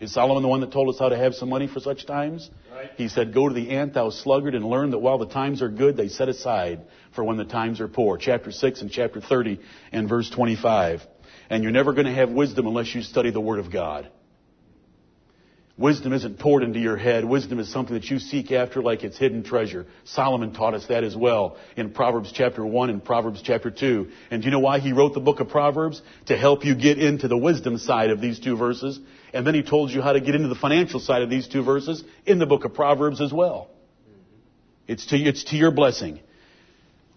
Is 0.00 0.12
Solomon 0.12 0.42
the 0.42 0.48
one 0.48 0.60
that 0.60 0.72
told 0.72 0.88
us 0.88 0.98
how 0.98 1.10
to 1.10 1.16
have 1.16 1.34
some 1.34 1.50
money 1.50 1.66
for 1.66 1.78
such 1.78 2.06
times? 2.06 2.50
Right. 2.72 2.90
He 2.96 3.08
said, 3.08 3.34
Go 3.34 3.48
to 3.48 3.54
the 3.54 3.70
ant, 3.70 3.94
thou 3.94 4.10
sluggard, 4.10 4.54
and 4.54 4.64
learn 4.64 4.90
that 4.90 4.98
while 4.98 5.18
the 5.18 5.26
times 5.26 5.60
are 5.60 5.68
good, 5.68 5.96
they 5.96 6.08
set 6.08 6.28
aside 6.28 6.80
for 7.14 7.22
when 7.22 7.36
the 7.36 7.44
times 7.44 7.80
are 7.80 7.88
poor. 7.88 8.16
Chapter 8.16 8.50
6 8.50 8.80
and 8.80 8.90
chapter 8.90 9.20
30 9.20 9.60
and 9.92 10.08
verse 10.08 10.30
25. 10.30 11.02
And 11.50 11.62
you're 11.62 11.72
never 11.72 11.92
going 11.92 12.06
to 12.06 12.14
have 12.14 12.30
wisdom 12.30 12.66
unless 12.66 12.94
you 12.94 13.02
study 13.02 13.30
the 13.30 13.40
Word 13.40 13.58
of 13.58 13.70
God. 13.70 14.10
Wisdom 15.80 16.12
isn't 16.12 16.38
poured 16.38 16.62
into 16.62 16.78
your 16.78 16.98
head. 16.98 17.24
Wisdom 17.24 17.58
is 17.58 17.72
something 17.72 17.94
that 17.94 18.04
you 18.10 18.18
seek 18.18 18.52
after 18.52 18.82
like 18.82 19.02
it's 19.02 19.16
hidden 19.16 19.42
treasure. 19.42 19.86
Solomon 20.04 20.52
taught 20.52 20.74
us 20.74 20.86
that 20.88 21.04
as 21.04 21.16
well 21.16 21.56
in 21.74 21.92
Proverbs 21.92 22.32
chapter 22.32 22.66
1 22.66 22.90
and 22.90 23.02
Proverbs 23.02 23.40
chapter 23.40 23.70
2. 23.70 24.08
And 24.30 24.42
do 24.42 24.44
you 24.44 24.50
know 24.50 24.58
why 24.58 24.80
he 24.80 24.92
wrote 24.92 25.14
the 25.14 25.20
book 25.20 25.40
of 25.40 25.48
Proverbs? 25.48 26.02
To 26.26 26.36
help 26.36 26.66
you 26.66 26.74
get 26.74 26.98
into 26.98 27.28
the 27.28 27.36
wisdom 27.38 27.78
side 27.78 28.10
of 28.10 28.20
these 28.20 28.38
two 28.38 28.58
verses. 28.58 29.00
And 29.32 29.46
then 29.46 29.54
he 29.54 29.62
told 29.62 29.90
you 29.90 30.02
how 30.02 30.12
to 30.12 30.20
get 30.20 30.34
into 30.34 30.48
the 30.48 30.54
financial 30.54 31.00
side 31.00 31.22
of 31.22 31.30
these 31.30 31.48
two 31.48 31.62
verses 31.62 32.04
in 32.26 32.38
the 32.38 32.46
book 32.46 32.66
of 32.66 32.74
Proverbs 32.74 33.22
as 33.22 33.32
well. 33.32 33.70
It's 34.86 35.06
to, 35.06 35.16
it's 35.16 35.44
to 35.44 35.56
your 35.56 35.70
blessing. 35.70 36.20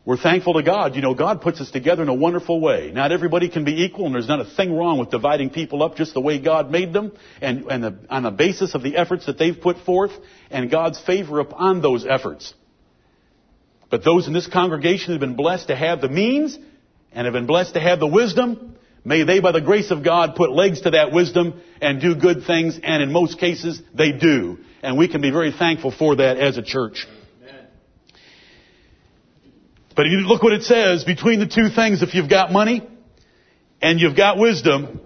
We're 0.06 0.18
thankful 0.18 0.56
to 0.56 0.64
God. 0.64 0.96
You 0.96 1.02
know, 1.02 1.14
God 1.14 1.42
puts 1.42 1.62
us 1.62 1.72
together 1.72 2.04
in 2.04 2.10
a 2.10 2.14
wonderful 2.14 2.60
way. 2.60 2.92
Not 2.92 3.14
everybody 3.14 3.48
can 3.48 3.64
be 3.64 3.84
equal, 3.86 4.06
and 4.06 4.14
there's 4.14 4.28
not 4.28 4.42
a 4.42 4.46
thing 4.46 4.76
wrong 4.76 5.00
with 5.00 5.12
dividing 5.12 5.50
people 5.50 5.82
up 5.82 5.96
just 5.96 6.14
the 6.14 6.20
way 6.20 6.40
God 6.40 6.70
made 6.70 6.92
them, 6.92 7.14
and, 7.42 7.66
and 7.72 7.84
the, 7.84 7.98
on 8.10 8.24
the 8.24 8.32
basis 8.32 8.76
of 8.76 8.84
the 8.84 8.98
efforts 8.98 9.28
that 9.28 9.38
they've 9.38 9.60
put 9.60 9.78
forth, 9.86 10.12
and 10.52 10.70
God's 10.70 11.00
favor 11.00 11.40
upon 11.40 11.82
those 11.82 12.06
efforts. 12.06 12.54
But 13.90 14.04
those 14.04 14.28
in 14.28 14.34
this 14.34 14.48
congregation 14.48 15.14
have 15.14 15.22
been 15.22 15.36
blessed 15.36 15.68
to 15.68 15.76
have 15.76 16.02
the 16.02 16.10
means, 16.10 16.58
and 17.14 17.26
have 17.26 17.34
been 17.34 17.46
blessed 17.46 17.76
to 17.76 17.80
have 17.80 18.02
the 18.02 18.08
wisdom. 18.08 18.76
May 19.06 19.24
they, 19.24 19.40
by 19.40 19.54
the 19.54 19.62
grace 19.62 19.90
of 19.90 20.04
God, 20.04 20.36
put 20.36 20.52
legs 20.52 20.82
to 20.82 20.92
that 20.92 21.14
wisdom 21.14 21.62
and 21.82 22.02
do 22.02 22.16
good 22.16 22.44
things, 22.46 22.78
and 22.84 23.02
in 23.02 23.12
most 23.14 23.40
cases, 23.40 23.82
they 23.94 24.12
do. 24.12 24.58
And 24.82 24.98
we 24.98 25.08
can 25.08 25.22
be 25.22 25.32
very 25.32 25.54
thankful 25.54 25.92
for 25.92 26.18
that 26.18 26.38
as 26.38 26.58
a 26.58 26.62
church. 26.62 27.08
But 29.96 30.08
you 30.08 30.20
look 30.20 30.42
what 30.42 30.54
it 30.54 30.64
says 30.64 31.04
between 31.04 31.40
the 31.40 31.48
two 31.48 31.70
things. 31.70 32.02
If 32.02 32.16
you've 32.16 32.30
got 32.30 32.52
money 32.52 32.88
and 33.82 34.00
you've 34.00 34.16
got 34.16 34.38
wisdom, 34.38 35.02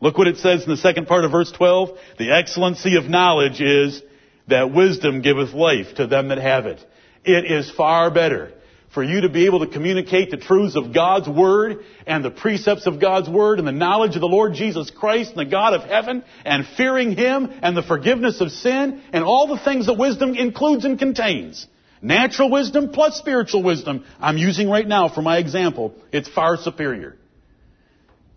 look 0.00 0.16
what 0.16 0.28
it 0.28 0.38
says 0.38 0.62
in 0.62 0.70
the 0.70 0.76
second 0.76 1.06
part 1.06 1.24
of 1.24 1.30
verse 1.30 1.52
12. 1.52 1.90
The 2.18 2.30
excellency 2.30 2.96
of 2.96 3.04
knowledge 3.04 3.60
is 3.60 4.02
that 4.48 4.72
wisdom 4.72 5.20
giveth 5.20 5.52
life 5.52 5.94
to 5.96 6.06
them 6.06 6.28
that 6.28 6.38
have 6.38 6.66
it. 6.66 6.84
It 7.24 7.50
is 7.50 7.70
far 7.70 8.10
better 8.10 8.52
for 8.94 9.04
you 9.04 9.20
to 9.20 9.28
be 9.28 9.46
able 9.46 9.60
to 9.60 9.68
communicate 9.68 10.30
the 10.30 10.36
truths 10.36 10.74
of 10.74 10.92
God's 10.92 11.28
Word 11.28 11.84
and 12.06 12.24
the 12.24 12.30
precepts 12.30 12.86
of 12.86 13.00
God's 13.00 13.28
Word 13.28 13.58
and 13.58 13.68
the 13.68 13.72
knowledge 13.72 14.16
of 14.16 14.20
the 14.20 14.26
Lord 14.26 14.54
Jesus 14.54 14.90
Christ 14.90 15.30
and 15.30 15.38
the 15.38 15.50
God 15.50 15.74
of 15.74 15.82
heaven 15.82 16.24
and 16.44 16.66
fearing 16.76 17.14
Him 17.14 17.50
and 17.62 17.76
the 17.76 17.82
forgiveness 17.82 18.40
of 18.40 18.50
sin 18.50 19.02
and 19.12 19.22
all 19.22 19.46
the 19.46 19.62
things 19.62 19.86
that 19.86 19.94
wisdom 19.94 20.34
includes 20.34 20.84
and 20.84 20.98
contains. 20.98 21.66
Natural 22.02 22.50
wisdom 22.50 22.90
plus 22.90 23.16
spiritual 23.18 23.62
wisdom, 23.62 24.04
I'm 24.20 24.38
using 24.38 24.70
right 24.70 24.86
now 24.86 25.08
for 25.08 25.22
my 25.22 25.38
example, 25.38 25.94
it's 26.12 26.28
far 26.28 26.56
superior. 26.56 27.16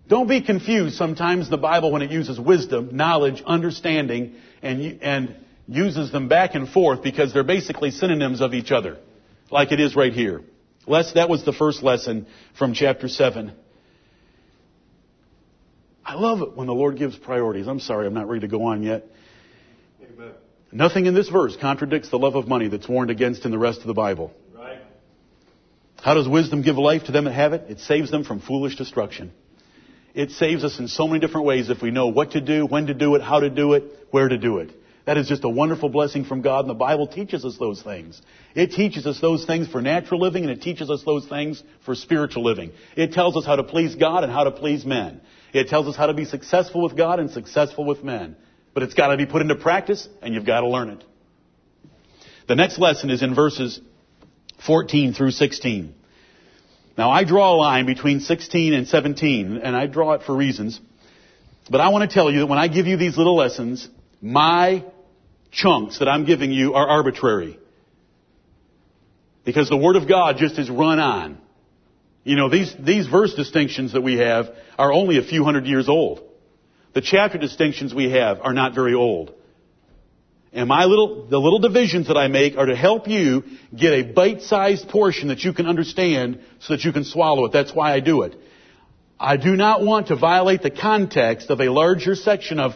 Don't 0.08 0.28
be 0.28 0.42
confused 0.42 0.96
sometimes 0.96 1.50
the 1.50 1.58
Bible 1.58 1.92
when 1.92 2.02
it 2.02 2.12
uses 2.12 2.40
wisdom, 2.40 2.90
knowledge, 2.96 3.42
understanding, 3.46 4.36
and, 4.62 5.00
and 5.02 5.36
uses 5.68 6.12
them 6.12 6.28
back 6.28 6.56
and 6.56 6.68
forth 6.68 7.02
because 7.02 7.34
they're 7.34 7.44
basically 7.44 7.90
synonyms 7.92 8.42
of 8.42 8.54
each 8.54 8.72
other, 8.72 8.98
like 9.50 9.72
it 9.72 9.80
is 9.80 9.96
right 9.96 10.12
here. 10.12 10.42
That 10.86 11.30
was 11.30 11.46
the 11.46 11.54
first 11.54 11.84
lesson 11.84 12.28
from 12.58 12.74
chapter 12.74 13.08
7. 13.08 13.54
I 16.06 16.16
love 16.16 16.42
it 16.42 16.58
when 16.58 16.68
the 16.68 16.74
Lord 16.74 16.98
gives 16.98 17.16
priorities. 17.16 17.68
I'm 17.68 17.80
sorry, 17.80 18.06
I'm 18.06 18.14
not 18.14 18.28
ready 18.28 18.42
to 18.42 18.50
go 18.50 18.66
on 18.66 18.84
yet. 18.84 19.06
Nothing 20.74 21.06
in 21.06 21.14
this 21.14 21.30
verse 21.30 21.56
contradicts 21.56 22.10
the 22.10 22.18
love 22.18 22.36
of 22.36 22.48
money 22.48 22.68
that's 22.68 22.90
warned 22.90 23.12
against 23.12 23.46
in 23.46 23.52
the 23.52 23.60
rest 23.60 23.82
of 23.82 23.88
the 23.88 23.94
Bible. 23.94 24.34
Right. 24.56 24.80
How 26.02 26.16
does 26.16 26.28
wisdom 26.28 26.64
give 26.64 26.78
life 26.78 27.04
to 27.06 27.12
them 27.12 27.26
that 27.26 27.34
have 27.34 27.54
it? 27.54 27.66
It 27.70 27.80
saves 27.80 28.10
them 28.10 28.24
from 28.24 28.40
foolish 28.40 28.76
destruction. 28.76 29.32
It 30.16 30.32
saves 30.32 30.64
us 30.64 30.80
in 30.80 30.88
so 30.88 31.08
many 31.08 31.20
different 31.20 31.46
ways 31.46 31.70
if 31.70 31.82
we 31.82 31.92
know 31.92 32.08
what 32.08 32.32
to 32.32 32.42
do, 32.42 32.66
when 32.66 32.88
to 32.88 32.94
do 32.96 33.14
it, 33.16 33.22
how 33.22 33.40
to 33.40 33.50
do 33.50 33.74
it, 33.74 33.84
where 34.10 34.28
to 34.28 34.38
do 34.38 34.58
it. 34.60 34.72
That 35.06 35.18
is 35.18 35.28
just 35.28 35.44
a 35.44 35.50
wonderful 35.50 35.90
blessing 35.90 36.24
from 36.24 36.42
God, 36.42 36.62
and 36.62 36.70
the 36.70 36.76
Bible 36.76 37.08
teaches 37.08 37.44
us 37.44 37.58
those 37.58 37.82
things. 37.82 38.22
It 38.56 38.72
teaches 38.72 39.06
us 39.06 39.20
those 39.20 39.46
things 39.46 39.68
for 39.68 39.82
natural 39.82 40.22
living, 40.22 40.44
and 40.44 40.52
it 40.52 40.62
teaches 40.62 40.90
us 40.90 41.04
those 41.04 41.28
things 41.28 41.62
for 41.86 41.94
spiritual 41.94 42.44
living. 42.44 42.72
It 42.96 43.12
tells 43.12 43.36
us 43.36 43.46
how 43.46 43.58
to 43.58 43.64
please 43.64 43.96
God 43.96 44.24
and 44.24 44.32
how 44.32 44.46
to 44.46 44.52
please 44.52 44.86
men. 44.86 45.20
It 45.52 45.68
tells 45.68 45.88
us 45.88 45.96
how 45.96 46.08
to 46.08 46.14
be 46.14 46.26
successful 46.26 46.82
with 46.82 46.96
God 46.96 47.20
and 47.20 47.30
successful 47.30 47.86
with 47.86 48.04
men. 48.04 48.38
But 48.74 48.84
it's 48.84 48.94
got 48.94 49.08
to 49.08 49.18
be 49.18 49.26
put 49.26 49.42
into 49.42 49.56
practice, 49.56 50.08
and 50.22 50.34
you've 50.34 50.46
got 50.46 50.62
to 50.62 50.68
learn 50.68 50.90
it. 50.90 51.04
The 52.48 52.56
next 52.56 52.80
lesson 52.80 53.10
is 53.10 53.22
in 53.22 53.36
verses 53.36 53.80
14 54.66 55.14
through 55.14 55.32
16. 55.32 55.94
Now, 56.98 57.10
I 57.10 57.24
draw 57.24 57.54
a 57.54 57.58
line 57.58 57.86
between 57.86 58.20
16 58.20 58.74
and 58.74 58.88
17, 58.88 59.58
and 59.58 59.76
I 59.76 59.88
draw 59.88 60.14
it 60.14 60.24
for 60.24 60.36
reasons. 60.36 60.80
But 61.70 61.82
I 61.82 61.90
want 61.90 62.10
to 62.10 62.14
tell 62.14 62.32
you 62.32 62.40
that 62.40 62.48
when 62.48 62.60
I 62.60 62.68
give 62.68 62.88
you 62.88 62.98
these 62.98 63.18
little 63.18 63.36
lessons, 63.36 63.88
my 64.22 64.84
chunks 65.52 66.00
that 66.00 66.08
I'm 66.08 66.26
giving 66.26 66.52
you 66.52 66.74
are 66.74 66.88
arbitrary. 66.88 67.60
Because 69.46 69.70
the 69.70 69.78
Word 69.78 69.96
of 69.96 70.08
God 70.08 70.38
just 70.38 70.58
is 70.60 70.70
run 70.70 71.00
on. 71.00 71.38
You 72.24 72.36
know, 72.36 72.50
these, 72.50 72.74
these 72.80 73.08
verse 73.08 73.34
distinctions 73.34 73.94
that 73.94 74.02
we 74.02 74.18
have 74.18 74.50
are 74.78 74.92
only 74.92 75.18
a 75.18 75.24
few 75.24 75.44
hundred 75.44 75.66
years 75.66 75.90
old. 75.90 76.24
The 76.94 77.02
chapter 77.02 77.38
distinctions 77.38 77.94
we 77.94 78.12
have 78.12 78.40
are 78.42 78.54
not 78.54 78.76
very 78.76 78.94
old. 78.94 79.34
And 80.52 80.70
my 80.70 80.86
little, 80.86 81.26
the 81.28 81.40
little 81.40 81.60
divisions 81.60 82.08
that 82.08 82.18
I 82.18 82.28
make 82.28 82.58
are 82.58 82.68
to 82.68 82.76
help 82.76 83.08
you 83.08 83.44
get 83.76 83.94
a 83.94 84.04
bite-sized 84.04 84.88
portion 84.90 85.30
that 85.30 85.44
you 85.44 85.54
can 85.54 85.66
understand 85.66 86.40
so 86.60 86.76
that 86.76 86.84
you 86.84 86.94
can 86.94 87.04
swallow 87.04 87.46
it. 87.46 87.52
That's 87.52 87.74
why 87.74 87.94
I 87.94 88.00
do 88.00 88.22
it. 88.22 88.36
I 89.20 89.38
do 89.38 89.56
not 89.56 89.82
want 89.82 90.08
to 90.08 90.16
violate 90.16 90.62
the 90.62 90.70
context 90.70 91.50
of 91.50 91.60
a 91.60 91.70
larger 91.70 92.14
section 92.16 92.60
of 92.60 92.74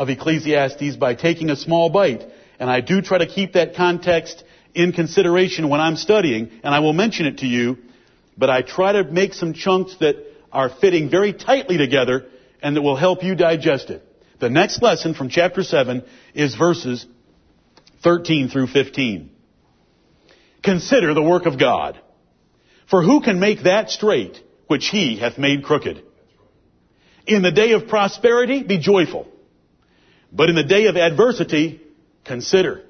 of 0.00 0.08
Ecclesiastes 0.08 0.96
by 0.96 1.14
taking 1.14 1.50
a 1.50 1.56
small 1.56 1.90
bite. 1.90 2.24
And 2.58 2.70
I 2.70 2.80
do 2.80 3.02
try 3.02 3.18
to 3.18 3.26
keep 3.26 3.52
that 3.52 3.76
context 3.76 4.42
in 4.74 4.92
consideration 4.92 5.68
when 5.68 5.80
I'm 5.80 5.96
studying, 5.96 6.50
and 6.64 6.74
I 6.74 6.80
will 6.80 6.94
mention 6.94 7.26
it 7.26 7.38
to 7.38 7.46
you, 7.46 7.76
but 8.38 8.48
I 8.48 8.62
try 8.62 8.92
to 8.92 9.04
make 9.04 9.34
some 9.34 9.52
chunks 9.52 9.96
that 10.00 10.16
are 10.50 10.70
fitting 10.70 11.10
very 11.10 11.34
tightly 11.34 11.76
together 11.76 12.26
and 12.62 12.76
that 12.76 12.82
will 12.82 12.96
help 12.96 13.22
you 13.22 13.34
digest 13.34 13.90
it. 13.90 14.06
The 14.38 14.50
next 14.50 14.82
lesson 14.82 15.14
from 15.14 15.28
chapter 15.28 15.62
7 15.62 16.02
is 16.34 16.54
verses 16.54 17.06
13 18.02 18.48
through 18.48 18.68
15. 18.68 19.30
Consider 20.62 21.14
the 21.14 21.22
work 21.22 21.46
of 21.46 21.58
God. 21.58 22.00
For 22.88 23.02
who 23.02 23.20
can 23.20 23.38
make 23.38 23.64
that 23.64 23.90
straight 23.90 24.42
which 24.66 24.88
he 24.88 25.18
hath 25.18 25.38
made 25.38 25.62
crooked? 25.62 26.02
In 27.26 27.42
the 27.42 27.52
day 27.52 27.72
of 27.72 27.88
prosperity, 27.88 28.62
be 28.62 28.78
joyful. 28.78 29.28
But 30.32 30.48
in 30.48 30.56
the 30.56 30.64
day 30.64 30.86
of 30.86 30.96
adversity, 30.96 31.80
consider. 32.24 32.82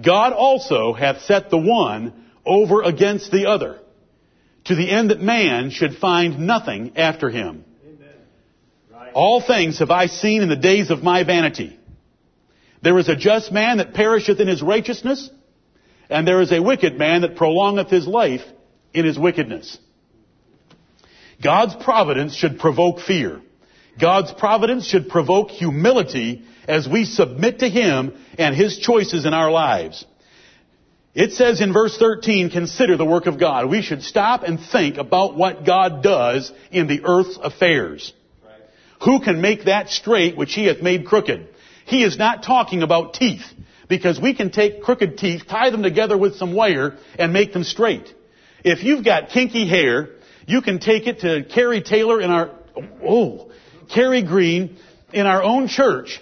God 0.00 0.32
also 0.32 0.92
hath 0.92 1.22
set 1.22 1.50
the 1.50 1.58
one 1.58 2.26
over 2.46 2.82
against 2.82 3.30
the 3.30 3.46
other, 3.46 3.78
to 4.64 4.74
the 4.74 4.90
end 4.90 5.10
that 5.10 5.20
man 5.20 5.70
should 5.70 5.96
find 5.96 6.46
nothing 6.46 6.96
after 6.96 7.28
him. 7.28 7.64
All 9.14 9.40
things 9.40 9.78
have 9.78 9.90
I 9.90 10.06
seen 10.06 10.42
in 10.42 10.48
the 10.48 10.56
days 10.56 10.90
of 10.90 11.02
my 11.02 11.24
vanity. 11.24 11.78
There 12.82 12.98
is 12.98 13.08
a 13.08 13.16
just 13.16 13.52
man 13.52 13.78
that 13.78 13.94
perisheth 13.94 14.40
in 14.40 14.48
his 14.48 14.62
righteousness, 14.62 15.30
and 16.08 16.26
there 16.26 16.40
is 16.40 16.52
a 16.52 16.62
wicked 16.62 16.98
man 16.98 17.22
that 17.22 17.36
prolongeth 17.36 17.88
his 17.88 18.06
life 18.06 18.42
in 18.94 19.04
his 19.04 19.18
wickedness. 19.18 19.78
God's 21.42 21.74
providence 21.76 22.34
should 22.34 22.58
provoke 22.58 23.00
fear. 23.00 23.40
God's 23.98 24.32
providence 24.32 24.86
should 24.86 25.08
provoke 25.08 25.50
humility 25.50 26.44
as 26.68 26.88
we 26.88 27.04
submit 27.04 27.60
to 27.60 27.68
Him 27.68 28.12
and 28.38 28.54
His 28.54 28.78
choices 28.78 29.26
in 29.26 29.34
our 29.34 29.50
lives. 29.50 30.04
It 31.14 31.32
says 31.32 31.60
in 31.60 31.72
verse 31.72 31.96
13, 31.98 32.50
consider 32.50 32.96
the 32.96 33.04
work 33.04 33.26
of 33.26 33.38
God. 33.38 33.68
We 33.68 33.82
should 33.82 34.02
stop 34.02 34.42
and 34.44 34.60
think 34.60 34.96
about 34.96 35.36
what 35.36 35.66
God 35.66 36.02
does 36.02 36.52
in 36.70 36.86
the 36.86 37.00
earth's 37.04 37.36
affairs. 37.42 38.12
Who 39.04 39.20
can 39.20 39.40
make 39.40 39.64
that 39.64 39.88
straight 39.88 40.36
which 40.36 40.54
He 40.54 40.66
hath 40.66 40.82
made 40.82 41.06
crooked? 41.06 41.48
He 41.86 42.04
is 42.04 42.18
not 42.18 42.42
talking 42.42 42.82
about 42.82 43.14
teeth, 43.14 43.44
because 43.88 44.20
we 44.20 44.34
can 44.34 44.50
take 44.50 44.82
crooked 44.82 45.18
teeth, 45.18 45.42
tie 45.48 45.70
them 45.70 45.82
together 45.82 46.16
with 46.16 46.36
some 46.36 46.52
wire, 46.52 46.96
and 47.18 47.32
make 47.32 47.52
them 47.52 47.64
straight. 47.64 48.14
If 48.64 48.84
you've 48.84 49.04
got 49.04 49.30
kinky 49.30 49.66
hair, 49.66 50.10
you 50.46 50.62
can 50.62 50.78
take 50.78 51.06
it 51.06 51.20
to 51.20 51.44
Carrie 51.44 51.82
Taylor 51.82 52.20
in 52.20 52.30
our, 52.30 52.50
oh, 53.04 53.50
Carrie 53.92 54.22
Green 54.22 54.76
in 55.12 55.26
our 55.26 55.42
own 55.42 55.66
church, 55.66 56.20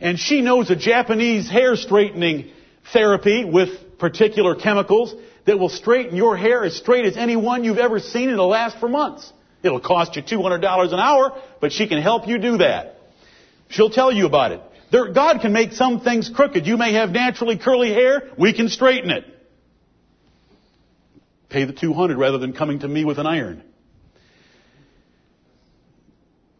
and 0.00 0.18
she 0.18 0.40
knows 0.40 0.70
a 0.70 0.76
Japanese 0.76 1.50
hair 1.50 1.76
straightening 1.76 2.50
therapy 2.92 3.44
with 3.44 3.98
particular 3.98 4.54
chemicals 4.54 5.14
that 5.46 5.58
will 5.58 5.68
straighten 5.68 6.16
your 6.16 6.36
hair 6.36 6.64
as 6.64 6.76
straight 6.76 7.04
as 7.04 7.16
any 7.16 7.36
one 7.36 7.64
you've 7.64 7.78
ever 7.78 7.98
seen 7.98 8.24
and 8.24 8.32
it'll 8.32 8.48
last 8.48 8.78
for 8.78 8.88
months. 8.88 9.32
It'll 9.66 9.80
cost 9.80 10.16
you 10.16 10.22
$200 10.22 10.92
an 10.92 10.98
hour, 10.98 11.40
but 11.60 11.72
she 11.72 11.86
can 11.86 12.00
help 12.00 12.26
you 12.26 12.38
do 12.38 12.58
that. 12.58 12.96
She'll 13.68 13.90
tell 13.90 14.12
you 14.12 14.26
about 14.26 14.52
it. 14.52 14.62
There, 14.92 15.12
God 15.12 15.40
can 15.40 15.52
make 15.52 15.72
some 15.72 16.00
things 16.00 16.30
crooked. 16.30 16.66
You 16.66 16.76
may 16.76 16.94
have 16.94 17.10
naturally 17.10 17.58
curly 17.58 17.92
hair. 17.92 18.30
We 18.38 18.52
can 18.52 18.68
straighten 18.68 19.10
it. 19.10 19.24
Pay 21.48 21.64
the 21.64 21.72
200 21.72 22.16
rather 22.16 22.38
than 22.38 22.52
coming 22.52 22.80
to 22.80 22.88
me 22.88 23.04
with 23.04 23.18
an 23.18 23.26
iron. 23.26 23.62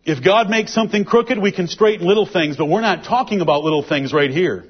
If 0.05 0.23
God 0.23 0.49
makes 0.49 0.73
something 0.73 1.05
crooked, 1.05 1.37
we 1.37 1.51
can 1.51 1.67
straighten 1.67 2.07
little 2.07 2.27
things, 2.27 2.57
but 2.57 2.67
we're 2.67 2.81
not 2.81 3.05
talking 3.05 3.41
about 3.41 3.65
little 3.65 3.83
things 3.83 4.13
right 4.13 4.31
here. 4.31 4.65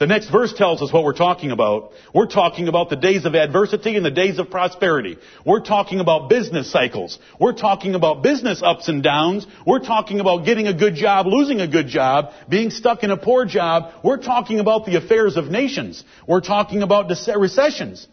The 0.00 0.08
next 0.08 0.28
verse 0.28 0.52
tells 0.52 0.82
us 0.82 0.92
what 0.92 1.04
we're 1.04 1.12
talking 1.12 1.52
about. 1.52 1.92
We're 2.12 2.26
talking 2.26 2.66
about 2.66 2.90
the 2.90 2.96
days 2.96 3.24
of 3.24 3.36
adversity 3.36 3.96
and 3.96 4.04
the 4.04 4.10
days 4.10 4.40
of 4.40 4.50
prosperity. 4.50 5.18
We're 5.46 5.60
talking 5.60 6.00
about 6.00 6.28
business 6.28 6.70
cycles. 6.70 7.18
We're 7.38 7.52
talking 7.52 7.94
about 7.94 8.22
business 8.22 8.60
ups 8.60 8.88
and 8.88 9.04
downs. 9.04 9.46
We're 9.64 9.78
talking 9.78 10.18
about 10.18 10.44
getting 10.44 10.66
a 10.66 10.74
good 10.74 10.96
job, 10.96 11.26
losing 11.26 11.60
a 11.60 11.68
good 11.68 11.86
job, 11.86 12.32
being 12.48 12.70
stuck 12.70 13.04
in 13.04 13.12
a 13.12 13.16
poor 13.16 13.44
job. 13.44 13.92
We're 14.02 14.20
talking 14.20 14.58
about 14.58 14.84
the 14.84 14.96
affairs 14.96 15.36
of 15.36 15.46
nations. 15.46 16.02
We're 16.26 16.40
talking 16.40 16.82
about 16.82 17.08
recessions. 17.36 18.08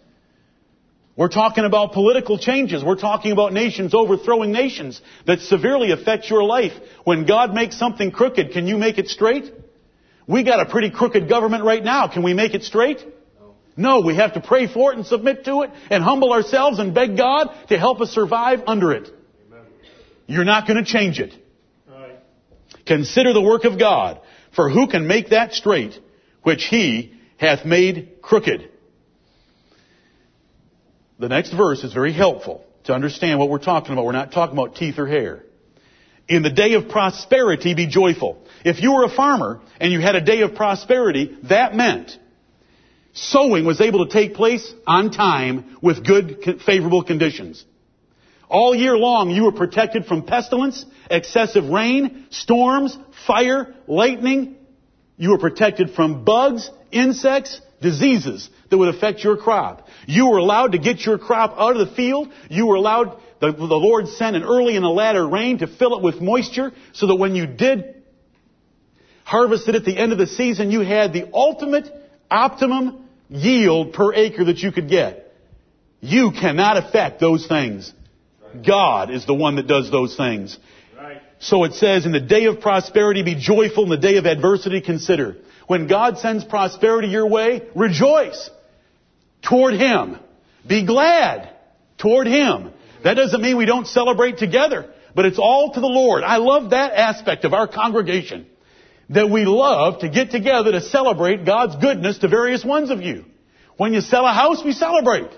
We're 1.16 1.30
talking 1.30 1.66
about 1.66 1.94
political 1.94 2.38
changes. 2.38 2.84
We're 2.84 2.96
talking 2.96 3.32
about 3.32 3.54
nations 3.54 3.96
overthrowing 3.96 4.52
nations 4.52 5.02
that 5.26 5.40
severely 5.40 5.92
affect 5.92 6.30
your 6.30 6.44
life. 6.44 6.74
When 7.06 7.26
God 7.26 7.56
makes 7.56 7.78
something 7.78 8.12
crooked, 8.12 8.52
can 8.52 8.68
you 8.68 8.78
make 8.78 9.00
it 9.00 9.08
straight? 9.08 9.52
We 10.32 10.44
got 10.44 10.62
a 10.62 10.66
pretty 10.66 10.92
crooked 10.92 11.28
government 11.28 11.66
right 11.66 11.84
now. 11.84 12.08
Can 12.08 12.24
we 12.24 12.34
make 12.34 12.54
it 12.54 12.64
straight? 12.64 13.06
No, 13.76 14.00
we 14.00 14.16
have 14.16 14.36
to 14.36 14.40
pray 14.42 14.66
for 14.66 14.94
it 14.94 14.98
and 14.98 15.06
submit 15.06 15.44
to 15.44 15.64
it 15.64 15.72
and 15.90 16.02
humble 16.02 16.32
ourselves 16.32 16.80
and 16.80 16.94
beg 16.94 17.18
God 17.18 17.50
to 17.68 17.78
help 17.78 18.00
us 18.00 18.12
survive 18.12 18.62
under 18.66 18.94
it. 18.94 19.10
Amen. 19.48 19.66
You're 20.28 20.46
not 20.46 20.68
going 20.68 20.82
to 20.82 20.90
change 20.90 21.20
it. 21.20 21.34
Right. 21.86 22.18
Consider 22.86 23.34
the 23.34 23.42
work 23.42 23.66
of 23.66 23.78
God, 23.78 24.22
for 24.56 24.70
who 24.70 24.88
can 24.88 25.06
make 25.06 25.32
that 25.32 25.54
straight 25.54 26.00
which 26.44 26.64
he 26.64 27.14
hath 27.36 27.66
made 27.66 28.22
crooked? 28.22 28.70
The 31.20 31.28
next 31.28 31.52
verse 31.52 31.84
is 31.84 31.92
very 31.92 32.14
helpful 32.14 32.66
to 32.86 32.94
understand 32.94 33.38
what 33.38 33.50
we're 33.50 33.60
talking 33.60 33.92
about. 33.92 34.06
We're 34.06 34.14
not 34.14 34.32
talking 34.32 34.58
about 34.58 34.76
teeth 34.76 34.98
or 34.98 35.08
hair. 35.08 35.44
In 36.30 36.42
the 36.42 36.50
day 36.50 36.76
of 36.76 36.88
prosperity, 36.88 37.74
be 37.74 37.88
joyful. 37.88 38.46
If 38.64 38.82
you 38.82 38.94
were 38.94 39.04
a 39.04 39.10
farmer 39.10 39.62
and 39.80 39.92
you 39.92 40.00
had 40.00 40.16
a 40.16 40.22
day 40.22 40.42
of 40.42 40.56
prosperity, 40.56 41.38
that 41.44 41.76
meant 41.76 42.18
sowing 43.14 43.66
was 43.66 43.82
able 43.82 44.06
to 44.06 44.12
take 44.12 44.36
place 44.36 44.74
on 44.88 45.12
time 45.12 45.78
with 45.82 46.06
good, 46.06 46.62
favorable 46.66 47.04
conditions. 47.04 47.64
All 48.48 48.76
year 48.76 48.98
long, 48.98 49.30
you 49.30 49.46
were 49.46 49.52
protected 49.52 50.06
from 50.06 50.24
pestilence, 50.24 50.86
excessive 51.10 51.66
rain, 51.66 52.28
storms, 52.32 52.98
fire, 53.26 53.74
lightning. 53.88 54.58
You 55.18 55.32
were 55.32 55.38
protected 55.38 55.92
from 55.92 56.26
bugs, 56.26 56.70
insects, 56.92 57.62
diseases 57.82 58.50
that 58.70 58.78
would 58.78 58.94
affect 58.94 59.24
your 59.24 59.38
crop. 59.38 59.88
You 60.06 60.30
were 60.30 60.38
allowed 60.38 60.74
to 60.74 60.78
get 60.78 61.06
your 61.06 61.18
crop 61.18 61.56
out 61.58 61.76
of 61.76 61.88
the 61.88 61.96
field. 61.96 62.32
You 62.50 62.68
were 62.68 62.76
allowed, 62.76 63.20
the, 63.40 63.52
the 63.52 63.66
Lord 63.66 64.08
sent 64.10 64.36
an 64.36 64.44
early 64.44 64.76
and 64.76 64.86
a 64.86 64.90
latter 64.90 65.28
rain 65.28 65.60
to 65.60 65.68
fill 65.68 65.98
it 65.98 66.04
with 66.04 66.22
moisture 66.22 66.74
so 66.94 67.08
that 67.08 67.16
when 67.16 67.36
you 67.36 67.48
did 67.48 68.01
harvested 69.24 69.76
at 69.76 69.86
the 69.86 69.98
end 69.98 70.12
of 70.12 70.18
the 70.18 70.28
season, 70.28 70.72
you 70.72 70.82
had 70.82 71.14
the 71.14 71.30
ultimate 71.34 71.90
optimum 72.30 73.08
yield 73.30 73.94
per 73.94 74.14
acre 74.14 74.46
that 74.46 74.60
you 74.60 74.72
could 74.72 74.90
get. 74.90 75.34
You 76.00 76.32
cannot 76.32 76.78
affect 76.78 77.20
those 77.20 77.48
things. 77.48 77.94
God 78.66 79.12
is 79.12 79.26
the 79.26 79.34
one 79.34 79.56
that 79.56 79.68
does 79.68 79.92
those 79.92 80.16
things. 80.16 80.58
So 81.40 81.64
it 81.64 81.74
says, 81.74 82.06
in 82.06 82.12
the 82.12 82.20
day 82.20 82.46
of 82.46 82.60
prosperity, 82.60 83.24
be 83.24 83.36
joyful. 83.36 83.86
In 83.86 83.90
the 83.90 83.98
day 83.98 84.18
of 84.18 84.26
adversity, 84.26 84.82
consider. 84.82 85.38
When 85.68 85.88
God 85.88 86.20
sends 86.20 86.44
prosperity 86.44 87.08
your 87.08 87.28
way, 87.28 87.64
rejoice 87.76 88.50
toward 89.42 89.74
Him. 89.74 90.18
Be 90.68 90.86
glad 90.86 91.50
toward 91.98 92.28
Him. 92.28 92.72
That 93.04 93.16
doesn't 93.16 93.42
mean 93.42 93.58
we 93.58 93.66
don't 93.66 93.88
celebrate 93.88 94.38
together, 94.38 94.92
but 95.16 95.26
it's 95.26 95.40
all 95.40 95.72
to 95.74 95.80
the 95.80 95.88
Lord. 95.88 96.24
I 96.24 96.38
love 96.38 96.72
that 96.72 96.94
aspect 96.94 97.46
of 97.46 97.54
our 97.54 97.68
congregation. 97.68 98.46
That 99.12 99.30
we 99.30 99.46
love 99.46 100.00
to 100.00 100.10
get 100.10 100.32
together 100.32 100.72
to 100.72 100.82
celebrate 100.82 101.46
God's 101.46 101.76
goodness 101.76 102.20
to 102.20 102.28
various 102.28 102.64
ones 102.64 102.90
of 102.90 103.02
you. 103.02 103.26
When 103.78 103.94
you 103.94 104.02
sell 104.02 104.26
a 104.26 104.34
house, 104.34 104.64
we 104.64 104.72
celebrate. 104.74 105.32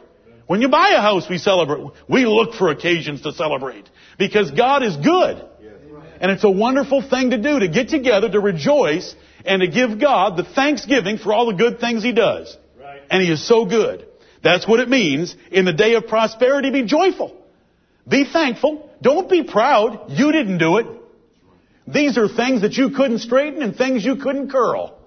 When 0.48 0.62
you 0.62 0.70
buy 0.70 0.94
a 0.96 1.02
house, 1.02 1.28
we 1.30 1.38
celebrate. 1.38 1.92
We 2.08 2.26
look 2.26 2.54
for 2.54 2.70
occasions 2.70 3.22
to 3.22 3.32
celebrate. 3.34 3.90
Because 4.20 4.52
God 4.52 4.84
is 4.84 4.96
good. 4.98 5.44
And 6.20 6.32
it's 6.32 6.44
a 6.44 6.50
wonderful 6.50 7.02
thing 7.02 7.32
to 7.32 7.38
do, 7.38 7.60
to 7.60 7.68
get 7.68 7.90
together, 7.90 8.30
to 8.30 8.40
rejoice, 8.40 9.16
and 9.46 9.62
to 9.62 9.68
give 9.68 10.00
God 10.00 10.38
the 10.38 10.44
thanksgiving 10.44 11.18
for 11.18 11.34
all 11.34 11.48
the 11.48 11.54
good 11.54 11.80
things 11.80 12.04
He 12.04 12.14
does. 12.14 12.56
And 13.10 13.24
He 13.24 13.32
is 13.32 13.46
so 13.46 13.66
good. 13.66 14.06
That's 14.44 14.68
what 14.68 14.80
it 14.80 14.90
means. 14.90 15.36
In 15.52 15.66
the 15.66 15.74
day 15.74 15.96
of 15.96 16.08
prosperity, 16.08 16.70
be 16.70 16.84
joyful. 16.84 17.36
Be 18.08 18.26
thankful. 18.32 18.90
Don't 19.02 19.30
be 19.30 19.44
proud. 19.44 20.06
You 20.10 20.32
didn't 20.32 20.60
do 20.60 20.78
it. 20.78 20.88
These 21.88 22.18
are 22.18 22.28
things 22.28 22.62
that 22.62 22.74
you 22.74 22.92
couldn't 22.92 23.20
straighten 23.20 23.62
and 23.62 23.76
things 23.76 24.06
you 24.06 24.16
couldn't 24.16 24.52
curl. 24.52 24.98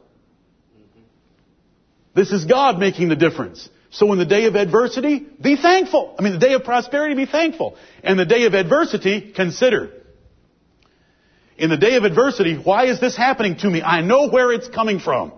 This 2.15 2.33
is 2.33 2.45
God 2.45 2.79
making 2.79 3.09
the 3.09 3.17
difference. 3.17 3.69
So 3.91 4.13
in 4.13 4.19
the 4.19 4.27
day 4.27 4.45
of 4.45 4.57
adversity, 4.57 5.27
be 5.41 5.57
thankful. 5.57 6.15
I 6.19 6.23
mean, 6.23 6.33
the 6.33 6.39
day 6.39 6.55
of 6.55 6.65
prosperity, 6.65 7.15
be 7.15 7.27
thankful. 7.27 7.77
And 8.03 8.19
the 8.19 8.27
day 8.27 8.45
of 8.45 8.55
adversity, 8.55 9.33
consider. 9.35 9.91
In 11.57 11.71
the 11.71 11.77
day 11.77 11.97
of 11.97 12.05
adversity, 12.05 12.57
why 12.57 12.87
is 12.87 13.01
this 13.01 13.17
happening 13.17 13.57
to 13.59 13.71
me? 13.71 13.83
I 13.83 14.03
know 14.03 14.29
where 14.29 14.53
it's 14.53 14.69
coming 14.69 14.99
from. 14.99 15.33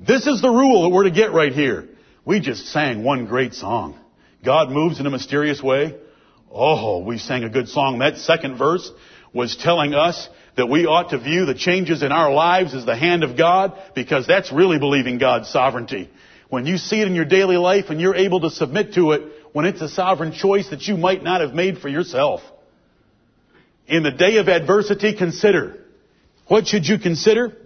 This 0.00 0.26
is 0.26 0.42
the 0.42 0.50
rule 0.50 0.82
that 0.82 0.88
we're 0.88 1.04
to 1.04 1.10
get 1.10 1.32
right 1.32 1.52
here. 1.52 1.88
We 2.24 2.40
just 2.40 2.66
sang 2.66 3.04
one 3.04 3.26
great 3.26 3.54
song. 3.54 3.98
God 4.44 4.70
moves 4.70 4.98
in 4.98 5.06
a 5.06 5.10
mysterious 5.10 5.62
way. 5.62 5.96
Oh, 6.50 7.00
we 7.00 7.18
sang 7.18 7.44
a 7.44 7.48
good 7.48 7.68
song. 7.68 7.98
That 7.98 8.18
second 8.18 8.58
verse 8.58 8.90
was 9.34 9.56
telling 9.56 9.92
us 9.92 10.28
that 10.56 10.66
we 10.66 10.86
ought 10.86 11.10
to 11.10 11.18
view 11.18 11.44
the 11.44 11.54
changes 11.54 12.02
in 12.02 12.12
our 12.12 12.32
lives 12.32 12.74
as 12.74 12.86
the 12.86 12.96
hand 12.96 13.24
of 13.24 13.36
God 13.36 13.76
because 13.94 14.26
that's 14.26 14.52
really 14.52 14.78
believing 14.78 15.18
God's 15.18 15.48
sovereignty. 15.50 16.08
When 16.48 16.66
you 16.66 16.78
see 16.78 17.00
it 17.00 17.08
in 17.08 17.16
your 17.16 17.24
daily 17.24 17.56
life 17.56 17.86
and 17.88 18.00
you're 18.00 18.14
able 18.14 18.40
to 18.42 18.50
submit 18.50 18.94
to 18.94 19.10
it 19.12 19.32
when 19.52 19.66
it's 19.66 19.80
a 19.80 19.88
sovereign 19.88 20.32
choice 20.32 20.70
that 20.70 20.82
you 20.82 20.96
might 20.96 21.22
not 21.22 21.40
have 21.40 21.52
made 21.52 21.78
for 21.78 21.88
yourself. 21.88 22.40
In 23.86 24.04
the 24.04 24.12
day 24.12 24.36
of 24.36 24.48
adversity, 24.48 25.16
consider. 25.16 25.84
What 26.46 26.68
should 26.68 26.86
you 26.86 26.98
consider? 26.98 27.56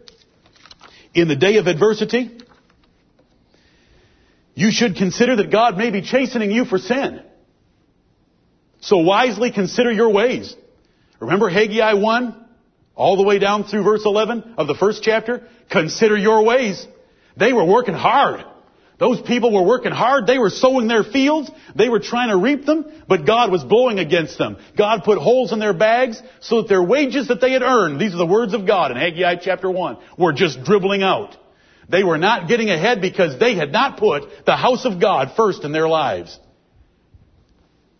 In 1.14 1.28
the 1.28 1.36
day 1.36 1.58
of 1.58 1.66
adversity, 1.66 2.38
you 4.54 4.70
should 4.70 4.96
consider 4.96 5.36
that 5.36 5.50
God 5.50 5.76
may 5.76 5.90
be 5.90 6.02
chastening 6.02 6.50
you 6.50 6.64
for 6.64 6.78
sin. 6.78 7.22
So 8.80 8.98
wisely 8.98 9.52
consider 9.52 9.92
your 9.92 10.10
ways. 10.10 10.54
Remember 11.20 11.48
Haggai 11.48 11.94
1? 11.94 12.44
All 12.94 13.16
the 13.16 13.22
way 13.22 13.38
down 13.38 13.64
through 13.64 13.84
verse 13.84 14.04
11 14.04 14.54
of 14.58 14.66
the 14.66 14.74
first 14.74 15.02
chapter? 15.02 15.46
Consider 15.70 16.16
your 16.16 16.44
ways. 16.44 16.84
They 17.36 17.52
were 17.52 17.64
working 17.64 17.94
hard. 17.94 18.44
Those 18.98 19.20
people 19.20 19.52
were 19.52 19.62
working 19.62 19.92
hard. 19.92 20.26
They 20.26 20.38
were 20.38 20.50
sowing 20.50 20.88
their 20.88 21.04
fields. 21.04 21.48
They 21.76 21.88
were 21.88 22.00
trying 22.00 22.30
to 22.30 22.36
reap 22.36 22.66
them, 22.66 22.84
but 23.06 23.24
God 23.24 23.52
was 23.52 23.62
blowing 23.62 24.00
against 24.00 24.38
them. 24.38 24.56
God 24.76 25.04
put 25.04 25.18
holes 25.18 25.52
in 25.52 25.60
their 25.60 25.72
bags 25.72 26.20
so 26.40 26.62
that 26.62 26.68
their 26.68 26.82
wages 26.82 27.28
that 27.28 27.40
they 27.40 27.52
had 27.52 27.62
earned, 27.62 28.00
these 28.00 28.12
are 28.12 28.18
the 28.18 28.26
words 28.26 28.54
of 28.54 28.66
God 28.66 28.90
in 28.90 28.96
Haggai 28.96 29.36
chapter 29.36 29.70
1, 29.70 29.98
were 30.18 30.32
just 30.32 30.64
dribbling 30.64 31.04
out. 31.04 31.36
They 31.88 32.02
were 32.02 32.18
not 32.18 32.48
getting 32.48 32.70
ahead 32.70 33.00
because 33.00 33.38
they 33.38 33.54
had 33.54 33.70
not 33.70 33.98
put 33.98 34.24
the 34.44 34.56
house 34.56 34.84
of 34.84 35.00
God 35.00 35.32
first 35.36 35.62
in 35.62 35.70
their 35.70 35.88
lives. 35.88 36.36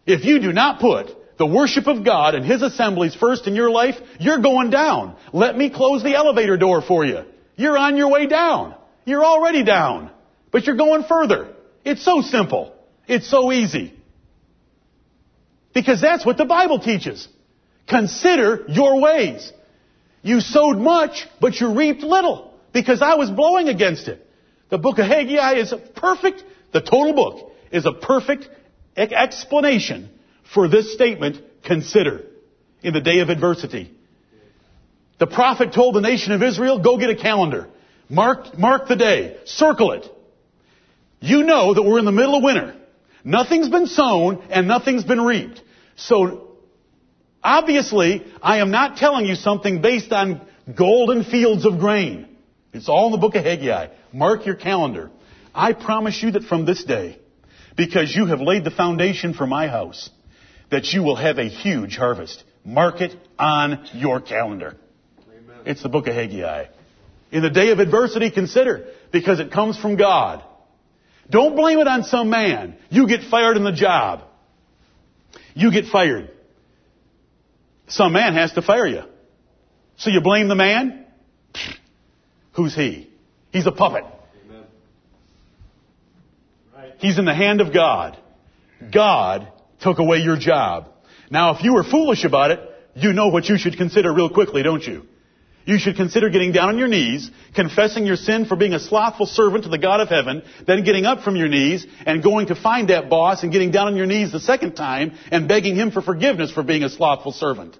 If 0.04 0.24
you 0.24 0.40
do 0.40 0.52
not 0.52 0.80
put 0.80 1.14
the 1.38 1.46
worship 1.46 1.86
of 1.86 2.04
God 2.04 2.34
and 2.34 2.44
His 2.44 2.62
assemblies 2.62 3.14
first 3.14 3.46
in 3.46 3.54
your 3.54 3.70
life, 3.70 3.94
you're 4.18 4.40
going 4.40 4.70
down. 4.70 5.16
Let 5.32 5.56
me 5.56 5.70
close 5.70 6.02
the 6.02 6.14
elevator 6.14 6.56
door 6.56 6.82
for 6.82 7.04
you. 7.04 7.22
You're 7.56 7.78
on 7.78 7.96
your 7.96 8.10
way 8.10 8.26
down. 8.26 8.74
You're 9.04 9.24
already 9.24 9.62
down. 9.62 10.10
But 10.50 10.66
you're 10.66 10.76
going 10.76 11.04
further. 11.04 11.54
It's 11.84 12.04
so 12.04 12.22
simple. 12.22 12.74
It's 13.06 13.30
so 13.30 13.52
easy. 13.52 13.94
Because 15.72 16.00
that's 16.00 16.26
what 16.26 16.36
the 16.36 16.44
Bible 16.44 16.80
teaches. 16.80 17.28
Consider 17.88 18.64
your 18.68 19.00
ways. 19.00 19.52
You 20.22 20.40
sowed 20.40 20.76
much, 20.76 21.26
but 21.40 21.60
you 21.60 21.72
reaped 21.72 22.02
little. 22.02 22.52
Because 22.72 23.00
I 23.00 23.14
was 23.14 23.30
blowing 23.30 23.68
against 23.68 24.08
it. 24.08 24.26
The 24.70 24.78
book 24.78 24.98
of 24.98 25.06
Haggai 25.06 25.54
is 25.54 25.72
perfect, 25.94 26.42
the 26.72 26.80
total 26.80 27.14
book 27.14 27.52
is 27.70 27.86
a 27.86 27.92
perfect 27.92 28.48
explanation 28.96 30.10
for 30.54 30.68
this 30.68 30.92
statement, 30.92 31.36
consider, 31.64 32.24
in 32.82 32.94
the 32.94 33.00
day 33.00 33.20
of 33.20 33.28
adversity. 33.28 33.94
The 35.18 35.26
prophet 35.26 35.72
told 35.72 35.94
the 35.94 36.00
nation 36.00 36.32
of 36.32 36.42
Israel, 36.42 36.78
go 36.80 36.96
get 36.96 37.10
a 37.10 37.16
calendar. 37.16 37.68
Mark, 38.08 38.56
mark 38.56 38.88
the 38.88 38.96
day. 38.96 39.36
Circle 39.44 39.92
it. 39.92 40.06
You 41.20 41.42
know 41.42 41.74
that 41.74 41.82
we're 41.82 41.98
in 41.98 42.04
the 42.04 42.12
middle 42.12 42.36
of 42.36 42.44
winter. 42.44 42.76
Nothing's 43.24 43.68
been 43.68 43.86
sown 43.86 44.42
and 44.50 44.68
nothing's 44.68 45.04
been 45.04 45.20
reaped. 45.20 45.60
So, 45.96 46.52
obviously, 47.42 48.24
I 48.40 48.58
am 48.58 48.70
not 48.70 48.96
telling 48.96 49.26
you 49.26 49.34
something 49.34 49.82
based 49.82 50.12
on 50.12 50.40
golden 50.76 51.24
fields 51.24 51.66
of 51.66 51.78
grain. 51.80 52.28
It's 52.72 52.88
all 52.88 53.06
in 53.06 53.12
the 53.12 53.18
book 53.18 53.34
of 53.34 53.44
Haggai. 53.44 53.88
Mark 54.12 54.46
your 54.46 54.54
calendar. 54.54 55.10
I 55.54 55.72
promise 55.72 56.22
you 56.22 56.30
that 56.32 56.44
from 56.44 56.64
this 56.64 56.84
day, 56.84 57.18
because 57.76 58.14
you 58.14 58.26
have 58.26 58.40
laid 58.40 58.64
the 58.64 58.70
foundation 58.70 59.34
for 59.34 59.46
my 59.46 59.66
house, 59.66 60.08
that 60.70 60.86
you 60.92 61.02
will 61.02 61.16
have 61.16 61.38
a 61.38 61.48
huge 61.48 61.96
harvest. 61.96 62.42
Mark 62.64 63.00
it 63.00 63.14
on 63.38 63.86
your 63.94 64.20
calendar. 64.20 64.76
Amen. 65.28 65.56
It's 65.64 65.82
the 65.82 65.88
book 65.88 66.06
of 66.06 66.14
Haggai. 66.14 66.66
In 67.30 67.42
the 67.42 67.50
day 67.50 67.70
of 67.70 67.78
adversity, 67.78 68.30
consider, 68.30 68.86
because 69.12 69.40
it 69.40 69.52
comes 69.52 69.78
from 69.78 69.96
God. 69.96 70.42
Don't 71.30 71.56
blame 71.56 71.78
it 71.78 71.86
on 71.86 72.04
some 72.04 72.30
man. 72.30 72.76
You 72.90 73.06
get 73.06 73.22
fired 73.30 73.56
in 73.56 73.64
the 73.64 73.72
job. 73.72 74.22
You 75.54 75.70
get 75.70 75.86
fired. 75.86 76.30
Some 77.88 78.12
man 78.12 78.34
has 78.34 78.52
to 78.52 78.62
fire 78.62 78.86
you. 78.86 79.02
So 79.96 80.10
you 80.10 80.20
blame 80.20 80.48
the 80.48 80.54
man? 80.54 81.06
Who's 82.52 82.74
he? 82.74 83.10
He's 83.50 83.66
a 83.66 83.72
puppet. 83.72 84.04
Amen. 84.44 84.64
Right. 86.74 86.92
He's 86.98 87.18
in 87.18 87.24
the 87.24 87.34
hand 87.34 87.60
of 87.60 87.72
God. 87.72 88.18
God 88.92 89.48
took 89.80 89.98
away 89.98 90.18
your 90.18 90.38
job. 90.38 90.88
Now, 91.30 91.54
if 91.54 91.62
you 91.62 91.74
were 91.74 91.84
foolish 91.84 92.24
about 92.24 92.50
it, 92.50 92.60
you 92.94 93.12
know 93.12 93.28
what 93.28 93.48
you 93.48 93.58
should 93.58 93.76
consider 93.76 94.12
real 94.12 94.30
quickly, 94.30 94.62
don't 94.62 94.82
you? 94.82 95.06
You 95.68 95.78
should 95.78 95.96
consider 95.96 96.30
getting 96.30 96.52
down 96.52 96.70
on 96.70 96.78
your 96.78 96.88
knees, 96.88 97.30
confessing 97.54 98.06
your 98.06 98.16
sin 98.16 98.46
for 98.46 98.56
being 98.56 98.72
a 98.72 98.80
slothful 98.80 99.26
servant 99.26 99.64
to 99.64 99.70
the 99.70 99.76
God 99.76 100.00
of 100.00 100.08
heaven, 100.08 100.42
then 100.66 100.82
getting 100.82 101.04
up 101.04 101.20
from 101.20 101.36
your 101.36 101.48
knees 101.48 101.86
and 102.06 102.22
going 102.22 102.46
to 102.46 102.54
find 102.54 102.88
that 102.88 103.10
boss 103.10 103.42
and 103.42 103.52
getting 103.52 103.70
down 103.70 103.86
on 103.86 103.94
your 103.94 104.06
knees 104.06 104.32
the 104.32 104.40
second 104.40 104.76
time 104.76 105.12
and 105.30 105.46
begging 105.46 105.76
him 105.76 105.90
for 105.90 106.00
forgiveness 106.00 106.50
for 106.50 106.62
being 106.62 106.84
a 106.84 106.88
slothful 106.88 107.32
servant. 107.32 107.76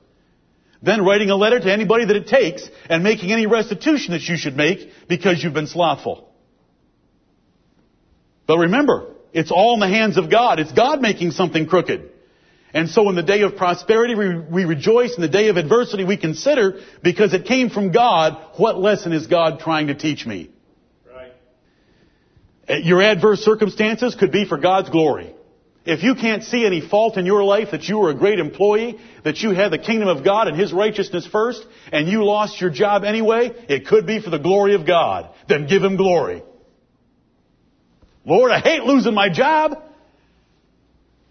Then 0.83 1.03
writing 1.03 1.31
a 1.31 1.37
letter 1.37 1.59
to 1.59 1.73
anybody 1.73 2.05
that 2.05 2.15
it 2.15 2.27
takes 2.27 2.69
and 2.91 3.03
making 3.03 3.33
any 3.33 3.47
restitution 3.47 4.13
that 4.13 4.23
you 4.23 4.37
should 4.37 4.55
make 4.55 4.91
because 5.09 5.43
you've 5.43 5.55
been 5.55 5.67
slothful. 5.67 6.29
But 8.47 8.59
remember, 8.59 9.15
it's 9.39 9.53
all 9.53 9.75
in 9.75 9.81
the 9.81 9.89
hands 9.89 10.19
of 10.19 10.31
God. 10.31 10.59
It's 10.59 10.73
God 10.73 11.01
making 11.01 11.31
something 11.31 11.69
crooked. 11.69 12.11
And 12.75 12.89
so 12.91 13.09
in 13.09 13.15
the 13.15 13.23
day 13.23 13.43
of 13.43 13.55
prosperity, 13.57 14.17
we, 14.17 14.37
we, 14.37 14.65
rejoice. 14.65 15.15
In 15.15 15.23
the 15.23 15.29
day 15.29 15.49
of 15.49 15.57
adversity, 15.57 16.05
we 16.05 16.17
consider, 16.17 16.81
because 17.05 17.33
it 17.33 17.47
came 17.47 17.71
from 17.71 17.93
God, 17.93 18.37
what 18.57 18.79
lesson 18.79 19.13
is 19.13 19.29
God 19.29 19.61
trying 19.61 19.87
to 19.87 19.95
teach 19.95 20.27
me? 20.27 20.51
Right. 21.07 21.33
Uh, 22.69 22.75
Your 22.79 23.01
adverse 23.01 23.41
circumstances 23.41 24.17
could 24.17 24.33
be 24.33 24.45
for 24.45 24.59
God's 24.59 24.91
glory. 24.91 25.33
If 25.87 26.03
you 26.03 26.17
can't 26.17 26.43
see 26.43 26.67
any 26.67 26.87
fault 26.87 27.17
in 27.17 27.25
your 27.25 27.45
life 27.45 27.69
that 27.71 27.85
you 27.85 27.99
were 27.99 28.11
a 28.11 28.15
great 28.15 28.41
employee, 28.41 28.99
that 29.23 29.39
you 29.39 29.53
had 29.53 29.71
the 29.71 29.79
kingdom 29.79 30.09
of 30.09 30.25
God 30.25 30.49
and 30.49 30.59
His 30.59 30.73
righteousness 30.73 31.27
first, 31.27 31.65
and 31.93 32.09
you 32.09 32.25
lost 32.25 32.61
your 32.61 32.71
job 32.71 33.05
anyway, 33.05 33.53
it 33.69 33.87
could 33.87 34.05
be 34.05 34.21
for 34.21 34.31
the 34.31 34.39
glory 34.39 34.75
of 34.75 34.85
God. 34.85 35.31
Then 35.49 35.69
give 35.69 35.83
Him 35.83 35.97
glory. 35.97 36.43
Lord, 38.29 38.53
I 38.53 38.61
hate 38.61 38.85
losing 38.85 39.15
my 39.15 39.31
job. 39.31 39.83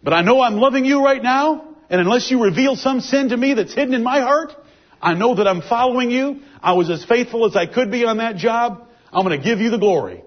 But 0.02 0.14
I 0.14 0.24
know 0.24 0.42
I'm 0.42 0.56
loving 0.56 0.84
you 0.84 1.04
right 1.04 1.22
now, 1.22 1.76
and 1.92 2.02
unless 2.02 2.32
you 2.32 2.44
reveal 2.44 2.76
some 2.76 3.02
sin 3.02 3.30
to 3.30 3.38
me 3.38 3.54
that's 3.54 3.74
hidden 3.74 3.94
in 3.94 4.04
my 4.04 4.22
heart, 4.22 4.54
I 5.00 5.14
know 5.14 5.36
that 5.36 5.48
I'm 5.48 5.62
following 5.62 6.10
you. 6.10 6.42
I 6.62 6.74
was 6.74 6.90
as 6.90 7.06
faithful 7.06 7.46
as 7.46 7.56
I 7.56 7.68
could 7.68 7.92
be 7.92 8.04
on 8.06 8.18
that 8.18 8.38
job. 8.38 8.88
I'm 9.14 9.24
going 9.24 9.40
to 9.40 9.44
give 9.44 9.60
you 9.60 9.70
the 9.70 9.78
glory. 9.78 10.24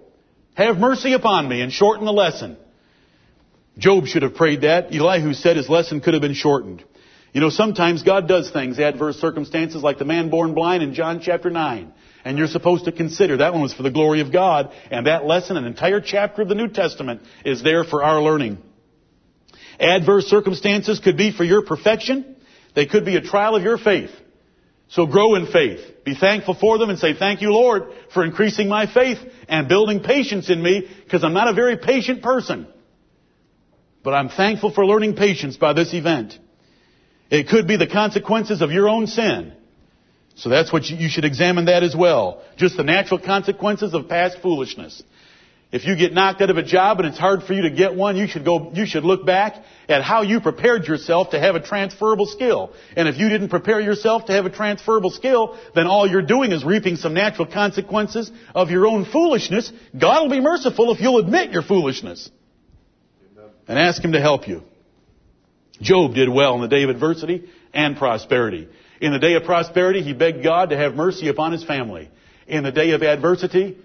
Have 0.54 0.78
mercy 0.78 1.12
upon 1.12 1.48
me 1.48 1.60
and 1.60 1.72
shorten 1.72 2.04
the 2.04 2.12
lesson. 2.12 2.56
Job 3.76 4.06
should 4.06 4.22
have 4.22 4.36
prayed 4.36 4.60
that. 4.60 4.94
Elihu 4.94 5.34
said 5.34 5.56
his 5.56 5.68
lesson 5.68 6.00
could 6.00 6.14
have 6.14 6.22
been 6.22 6.34
shortened. 6.34 6.84
You 7.32 7.40
know, 7.40 7.50
sometimes 7.50 8.04
God 8.04 8.28
does 8.28 8.48
things, 8.50 8.78
adverse 8.78 9.16
circumstances, 9.16 9.82
like 9.82 9.98
the 9.98 10.04
man 10.04 10.30
born 10.30 10.54
blind 10.54 10.84
in 10.84 10.94
John 10.94 11.20
chapter 11.20 11.50
9. 11.50 11.92
And 12.24 12.36
you're 12.36 12.48
supposed 12.48 12.84
to 12.84 12.92
consider 12.92 13.38
that 13.38 13.52
one 13.52 13.62
was 13.62 13.72
for 13.72 13.82
the 13.82 13.90
glory 13.90 14.20
of 14.20 14.32
God. 14.32 14.72
And 14.90 15.06
that 15.06 15.24
lesson, 15.24 15.56
an 15.56 15.64
entire 15.64 16.00
chapter 16.00 16.42
of 16.42 16.48
the 16.48 16.54
New 16.54 16.68
Testament, 16.68 17.22
is 17.44 17.62
there 17.62 17.84
for 17.84 18.04
our 18.04 18.22
learning. 18.22 18.58
Adverse 19.78 20.26
circumstances 20.26 21.00
could 21.00 21.16
be 21.16 21.32
for 21.32 21.44
your 21.44 21.62
perfection. 21.62 22.36
They 22.74 22.86
could 22.86 23.04
be 23.04 23.16
a 23.16 23.22
trial 23.22 23.56
of 23.56 23.62
your 23.62 23.78
faith. 23.78 24.10
So 24.88 25.06
grow 25.06 25.36
in 25.36 25.46
faith. 25.46 25.80
Be 26.04 26.14
thankful 26.14 26.54
for 26.54 26.76
them 26.76 26.90
and 26.90 26.98
say, 26.98 27.14
thank 27.14 27.40
you, 27.40 27.52
Lord, 27.52 27.84
for 28.12 28.24
increasing 28.24 28.68
my 28.68 28.92
faith 28.92 29.18
and 29.48 29.68
building 29.68 30.00
patience 30.00 30.50
in 30.50 30.60
me, 30.62 30.88
because 31.04 31.24
I'm 31.24 31.32
not 31.32 31.48
a 31.48 31.54
very 31.54 31.76
patient 31.76 32.22
person. 32.22 32.66
But 34.02 34.14
I'm 34.14 34.28
thankful 34.28 34.72
for 34.72 34.84
learning 34.84 35.14
patience 35.14 35.56
by 35.56 35.72
this 35.74 35.94
event. 35.94 36.38
It 37.30 37.48
could 37.48 37.68
be 37.68 37.76
the 37.76 37.86
consequences 37.86 38.62
of 38.62 38.72
your 38.72 38.88
own 38.88 39.06
sin. 39.06 39.54
So 40.40 40.48
that's 40.48 40.72
what 40.72 40.86
you, 40.86 40.96
you, 40.96 41.08
should 41.10 41.26
examine 41.26 41.66
that 41.66 41.82
as 41.82 41.94
well. 41.94 42.42
Just 42.56 42.78
the 42.78 42.82
natural 42.82 43.20
consequences 43.20 43.92
of 43.92 44.08
past 44.08 44.38
foolishness. 44.40 45.02
If 45.70 45.84
you 45.84 45.96
get 45.96 46.14
knocked 46.14 46.40
out 46.40 46.48
of 46.48 46.56
a 46.56 46.62
job 46.62 46.98
and 46.98 47.06
it's 47.06 47.18
hard 47.18 47.42
for 47.42 47.52
you 47.52 47.62
to 47.62 47.70
get 47.70 47.94
one, 47.94 48.16
you 48.16 48.26
should 48.26 48.42
go, 48.42 48.72
you 48.72 48.86
should 48.86 49.04
look 49.04 49.26
back 49.26 49.62
at 49.86 50.02
how 50.02 50.22
you 50.22 50.40
prepared 50.40 50.86
yourself 50.86 51.30
to 51.30 51.38
have 51.38 51.56
a 51.56 51.60
transferable 51.60 52.24
skill. 52.24 52.72
And 52.96 53.06
if 53.06 53.18
you 53.18 53.28
didn't 53.28 53.50
prepare 53.50 53.80
yourself 53.82 54.26
to 54.26 54.32
have 54.32 54.46
a 54.46 54.50
transferable 54.50 55.10
skill, 55.10 55.58
then 55.74 55.86
all 55.86 56.08
you're 56.08 56.22
doing 56.22 56.52
is 56.52 56.64
reaping 56.64 56.96
some 56.96 57.12
natural 57.12 57.46
consequences 57.46 58.32
of 58.54 58.70
your 58.70 58.86
own 58.86 59.04
foolishness. 59.04 59.70
God 59.96 60.22
will 60.22 60.30
be 60.30 60.40
merciful 60.40 60.90
if 60.90 61.00
you'll 61.00 61.18
admit 61.18 61.52
your 61.52 61.62
foolishness. 61.62 62.30
And 63.68 63.78
ask 63.78 64.02
Him 64.02 64.12
to 64.12 64.20
help 64.22 64.48
you. 64.48 64.62
Job 65.82 66.14
did 66.14 66.30
well 66.30 66.54
in 66.54 66.62
the 66.62 66.68
day 66.68 66.82
of 66.82 66.88
adversity 66.88 67.50
and 67.74 67.98
prosperity. 67.98 68.68
In 69.00 69.12
the 69.12 69.18
day 69.18 69.34
of 69.34 69.44
prosperity, 69.44 70.02
he 70.02 70.12
begged 70.12 70.42
God 70.42 70.70
to 70.70 70.76
have 70.76 70.94
mercy 70.94 71.28
upon 71.28 71.52
his 71.52 71.64
family. 71.64 72.10
In 72.46 72.62
the 72.64 72.72
day 72.72 72.90
of 72.90 73.02
adversity, 73.02 73.78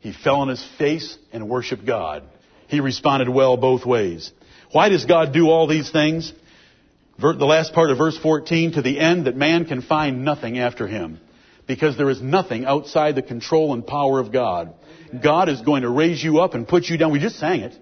he 0.00 0.12
fell 0.12 0.36
on 0.36 0.48
his 0.48 0.64
face 0.78 1.16
and 1.32 1.48
worshiped 1.48 1.86
God. 1.86 2.22
He 2.68 2.80
responded 2.80 3.28
well 3.28 3.56
both 3.56 3.86
ways. 3.86 4.30
Why 4.72 4.88
does 4.88 5.04
God 5.04 5.32
do 5.32 5.48
all 5.48 5.66
these 5.66 5.90
things? 5.90 6.32
The 7.18 7.32
last 7.32 7.72
part 7.72 7.90
of 7.90 7.96
verse 7.96 8.18
14, 8.18 8.72
to 8.72 8.82
the 8.82 9.00
end 9.00 9.26
that 9.26 9.36
man 9.36 9.64
can 9.64 9.80
find 9.80 10.24
nothing 10.24 10.58
after 10.58 10.86
him. 10.86 11.18
Because 11.66 11.96
there 11.96 12.10
is 12.10 12.20
nothing 12.20 12.64
outside 12.66 13.14
the 13.14 13.22
control 13.22 13.72
and 13.72 13.86
power 13.86 14.20
of 14.20 14.32
God. 14.32 14.74
God 15.22 15.48
is 15.48 15.62
going 15.62 15.82
to 15.82 15.90
raise 15.90 16.22
you 16.22 16.40
up 16.40 16.54
and 16.54 16.68
put 16.68 16.84
you 16.84 16.98
down. 16.98 17.10
We 17.10 17.20
just 17.20 17.38
sang 17.38 17.60
it. 17.60 17.74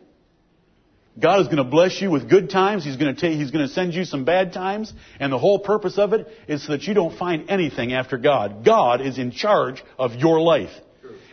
God 1.19 1.41
is 1.41 1.47
going 1.47 1.59
to 1.59 1.65
bless 1.65 2.01
you 2.01 2.11
with 2.11 2.29
good 2.29 2.51
times. 2.51 2.85
He's 2.85 2.97
going 2.97 3.15
to 3.15 3.31
He's 3.31 3.53
going 3.53 3.67
to 3.67 3.73
send 3.73 3.95
you 3.95 4.05
some 4.05 4.25
bad 4.25 4.53
times. 4.53 4.93
And 5.21 5.33
the 5.33 5.39
whole 5.39 5.61
purpose 5.61 5.97
of 5.97 6.13
it 6.13 6.27
is 6.49 6.67
so 6.67 6.73
that 6.73 6.83
you 6.83 6.95
don't 6.95 7.17
find 7.17 7.49
anything 7.51 7.93
after 7.93 8.19
God. 8.19 8.65
God 8.65 9.01
is 9.01 9.19
in 9.19 9.31
charge 9.31 9.85
of 9.99 10.15
your 10.15 10.41
life. 10.41 10.73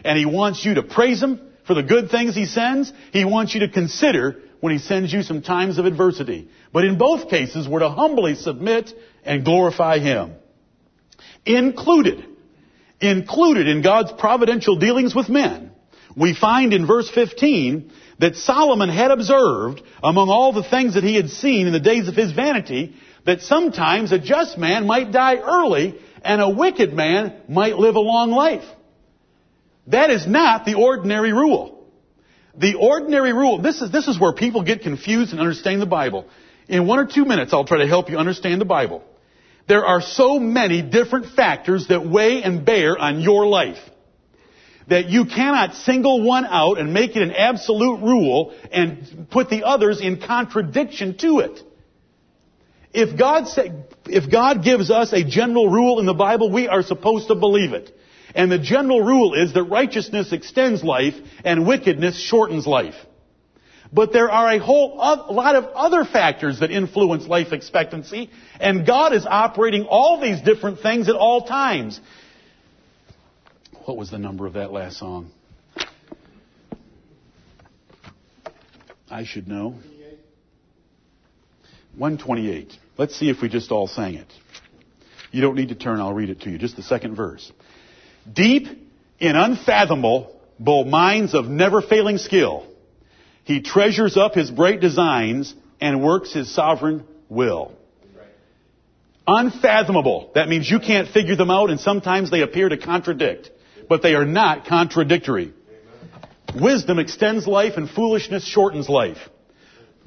And 0.06 0.18
He 0.18 0.26
wants 0.26 0.64
you 0.64 0.76
to 0.76 0.84
praise 0.84 1.22
Him 1.22 1.42
for 1.66 1.74
the 1.74 1.84
good 1.84 2.12
things 2.12 2.36
He 2.36 2.46
sends. 2.46 2.94
He 3.12 3.26
wants 3.26 3.56
you 3.56 3.62
to 3.62 3.70
consider 3.70 4.42
when 4.60 4.74
He 4.74 4.80
sends 4.80 5.12
you 5.12 5.24
some 5.24 5.42
times 5.42 5.80
of 5.80 5.86
adversity. 5.86 6.50
But 6.72 6.86
in 6.86 7.00
both 7.00 7.30
cases, 7.30 7.68
we're 7.68 7.80
to 7.80 7.90
humbly 7.90 8.36
submit 8.36 8.94
and 9.26 9.44
glorify 9.44 9.98
Him. 9.98 10.34
Included, 11.44 12.24
included 13.00 13.68
in 13.68 13.82
God's 13.82 14.12
providential 14.12 14.76
dealings 14.76 15.16
with 15.16 15.28
men, 15.28 15.72
we 16.16 16.36
find 16.36 16.74
in 16.74 16.86
verse 16.86 17.10
15 17.10 17.92
that 18.22 18.36
Solomon 18.36 18.90
had 18.90 19.10
observed 19.10 19.82
among 20.02 20.30
all 20.30 20.54
the 20.54 20.64
things 20.64 20.94
that 20.94 21.04
he 21.04 21.16
had 21.16 21.32
seen 21.32 21.66
in 21.66 21.74
the 21.74 21.80
days 21.80 22.08
of 22.08 22.16
his 22.16 22.32
vanity 22.32 22.96
that 23.26 23.42
sometimes 23.42 24.12
a 24.12 24.20
just 24.20 24.60
man 24.60 24.86
might 24.86 25.12
die 25.12 25.38
early 25.38 26.00
and 26.24 26.40
a 26.40 26.50
wicked 26.50 26.94
man 26.94 27.34
might 27.50 27.78
live 27.78 27.96
a 27.96 28.00
long 28.00 28.30
life. 28.30 28.64
That 29.88 30.12
is 30.12 30.28
not 30.28 30.66
the 30.66 30.76
ordinary 30.76 31.34
rule. 31.34 31.84
The 32.56 32.76
ordinary 32.76 33.34
rule, 33.34 33.60
this 33.60 33.82
is, 33.82 33.92
this 33.92 34.08
is 34.08 34.20
where 34.20 34.34
people 34.34 34.64
get 34.64 34.82
confused 34.82 35.32
and 35.32 35.42
understand 35.42 35.82
the 35.82 35.88
Bible. 35.88 36.28
In 36.68 36.86
one 36.86 37.00
or 37.00 37.08
two 37.08 37.26
minutes, 37.26 37.54
I'll 37.54 37.66
try 37.66 37.80
to 37.80 37.88
help 37.88 38.12
you 38.12 38.18
understand 38.18 38.62
the 38.62 38.66
Bible. 38.66 39.04
There 39.68 39.84
are 39.84 40.02
so 40.02 40.40
many 40.40 40.84
different 40.84 41.34
factors 41.36 41.88
that 41.88 42.08
weigh 42.08 42.44
and 42.44 42.64
bear 42.66 43.00
on 43.00 43.22
your 43.22 43.48
life 43.48 43.80
that 44.92 45.10
you 45.10 45.24
cannot 45.24 45.74
single 45.74 46.22
one 46.22 46.46
out 46.46 46.78
and 46.78 46.94
make 46.94 47.16
it 47.16 47.22
an 47.22 47.32
absolute 47.32 48.02
rule 48.02 48.54
and 48.74 49.28
put 49.32 49.50
the 49.50 49.64
others 49.64 50.02
in 50.02 50.20
contradiction 50.20 51.18
to 51.18 51.40
it. 51.40 51.62
If 52.94 53.18
God 53.18 53.48
say, 53.48 53.72
if 54.08 54.30
God 54.30 54.66
gives 54.66 54.92
us 54.92 55.14
a 55.14 55.24
general 55.24 55.70
rule 55.70 56.02
in 56.02 56.06
the 56.06 56.14
Bible, 56.14 56.52
we 56.52 56.68
are 56.68 56.84
supposed 56.84 57.30
to 57.30 57.36
believe 57.36 57.72
it. 57.72 57.98
And 58.36 58.52
the 58.52 58.60
general 58.60 59.02
rule 59.02 59.34
is 59.34 59.54
that 59.54 59.64
righteousness 59.64 60.34
extends 60.34 60.84
life 60.84 61.16
and 61.46 61.66
wickedness 61.66 62.20
shortens 62.20 62.68
life. 62.68 62.96
But 63.94 64.12
there 64.12 64.30
are 64.30 64.52
a 64.52 64.60
whole 64.60 64.98
lot 64.98 65.56
of 65.56 65.66
other 65.74 66.04
factors 66.04 66.60
that 66.60 66.70
influence 66.70 67.28
life 67.28 67.54
expectancy, 67.54 68.30
and 68.60 68.86
God 68.86 69.14
is 69.14 69.26
operating 69.26 69.86
all 69.86 70.20
these 70.20 70.42
different 70.42 70.82
things 70.82 71.08
at 71.08 71.16
all 71.16 71.46
times. 71.46 72.02
What 73.92 73.98
was 73.98 74.10
the 74.10 74.18
number 74.18 74.48
of 74.48 74.54
that 74.54 74.72
last 74.72 75.00
song? 75.00 75.32
I 79.10 79.26
should 79.26 79.50
know. 79.50 79.76
128. 81.98 82.72
Let's 82.98 83.18
see 83.18 83.30
if 83.30 83.42
we 83.42 83.50
just 83.50 83.70
all 83.70 83.88
sang 83.88 84.14
it. 84.14 84.32
You 85.34 85.42
don't 85.42 85.56
need 85.56 85.68
to 85.70 85.76
turn, 85.76 86.00
I'll 86.00 86.14
read 86.14 86.30
it 86.30 86.40
to 86.44 86.50
you. 86.50 86.58
Just 86.58 86.78
the 86.78 86.84
second 86.84 87.16
verse. 87.16 87.52
Deep 88.32 88.68
in 89.20 89.36
unfathomable 89.36 90.40
bold 90.58 90.88
minds 90.88 91.34
of 91.34 91.50
never 91.50 91.82
failing 91.82 92.18
skill, 92.18 92.66
he 93.44 93.62
treasures 93.62 94.16
up 94.16 94.36
his 94.36 94.50
bright 94.50 94.80
designs 94.80 95.54
and 95.82 96.02
works 96.02 96.32
his 96.34 96.50
sovereign 96.50 97.04
will. 97.28 97.74
Unfathomable. 99.28 100.32
That 100.36 100.48
means 100.48 100.72
you 100.72 100.80
can't 100.80 101.10
figure 101.10 101.36
them 101.36 101.52
out 101.52 101.70
and 101.70 101.78
sometimes 101.82 102.32
they 102.32 102.40
appear 102.40 102.70
to 102.70 102.78
contradict 102.78 103.52
but 103.92 104.02
they 104.02 104.16
are 104.16 104.24
not 104.24 104.68
contradictory. 104.68 105.52
Wisdom 106.56 106.98
extends 106.98 107.46
life 107.46 107.74
and 107.76 107.90
foolishness 107.90 108.48
shortens 108.48 108.88
life. 108.88 109.18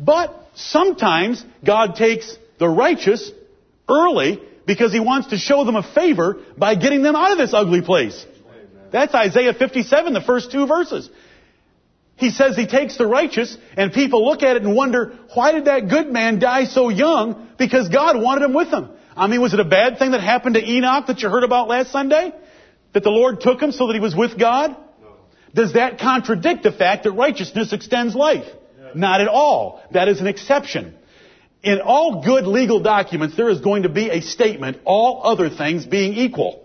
But 0.01 0.35
sometimes 0.55 1.45
God 1.63 1.95
takes 1.95 2.35
the 2.59 2.67
righteous 2.67 3.31
early 3.87 4.41
because 4.67 4.91
he 4.91 5.01
wants 5.01 5.29
to 5.29 5.37
show 5.37 5.67
them 5.67 5.77
a 5.77 5.83
favor 5.83 6.39
by 6.57 6.77
getting 6.77 7.03
them 7.03 7.15
out 7.15 7.33
of 7.33 7.37
this 7.37 7.53
ugly 7.53 7.83
place. 7.83 8.25
That's 8.91 9.15
Isaiah 9.15 9.53
57, 9.53 10.15
the 10.15 10.23
first 10.23 10.51
two 10.51 10.67
verses. 10.67 11.11
He 12.17 12.31
says 12.31 12.57
he 12.57 12.67
takes 12.67 12.97
the 12.97 13.07
righteous 13.07 13.55
and 13.77 13.93
people 13.93 14.25
look 14.25 14.43
at 14.43 14.57
it 14.57 14.63
and 14.63 14.75
wonder, 14.75 15.19
why 15.35 15.53
did 15.53 15.67
that 15.67 15.91
good 15.91 16.11
man 16.11 16.39
die 16.39 16.65
so 16.65 16.89
young? 16.89 17.51
Because 17.59 17.91
God 17.91 18.19
wanted 18.19 18.47
him 18.47 18.55
with 18.55 18.69
him. 18.69 18.89
I 19.15 19.27
mean, 19.27 19.43
was 19.43 19.53
it 19.53 19.61
a 19.61 19.65
bad 19.65 19.99
thing 19.99 20.13
that 20.13 20.23
happened 20.23 20.55
to 20.55 20.65
Enoch 20.67 21.07
that 21.09 21.21
you 21.21 21.29
heard 21.29 21.45
about 21.45 21.69
last 21.69 21.93
Sunday? 21.93 22.33
That 22.95 23.03
the 23.03 23.11
Lord 23.11 23.41
took 23.41 23.61
him 23.61 23.73
so 23.73 23.89
that 23.89 23.95
he 23.95 24.01
was 24.01 24.15
with 24.15 24.39
God? 24.39 24.71
No. 24.71 25.09
Does 25.55 25.75
that 25.75 25.99
contradict 25.99 26.63
the 26.63 26.73
fact 26.73 27.05
that 27.05 27.13
righteousness 27.13 27.73
extends 27.73 28.15
life? 28.15 28.47
Yeah. 28.47 28.91
Not 28.95 29.21
at 29.21 29.29
all. 29.29 29.83
That 29.91 30.09
is 30.09 30.21
an 30.21 30.27
exception. 30.27 30.95
In 31.63 31.81
all 31.81 32.23
good 32.23 32.47
legal 32.47 32.81
documents, 32.81 33.37
there 33.37 33.49
is 33.49 33.61
going 33.61 33.83
to 33.83 33.89
be 33.89 34.11
a 34.11 34.21
statement, 34.21 34.79
all 34.85 35.23
other 35.25 35.51
things 35.51 35.85
being 35.85 36.15
equal. 36.15 36.63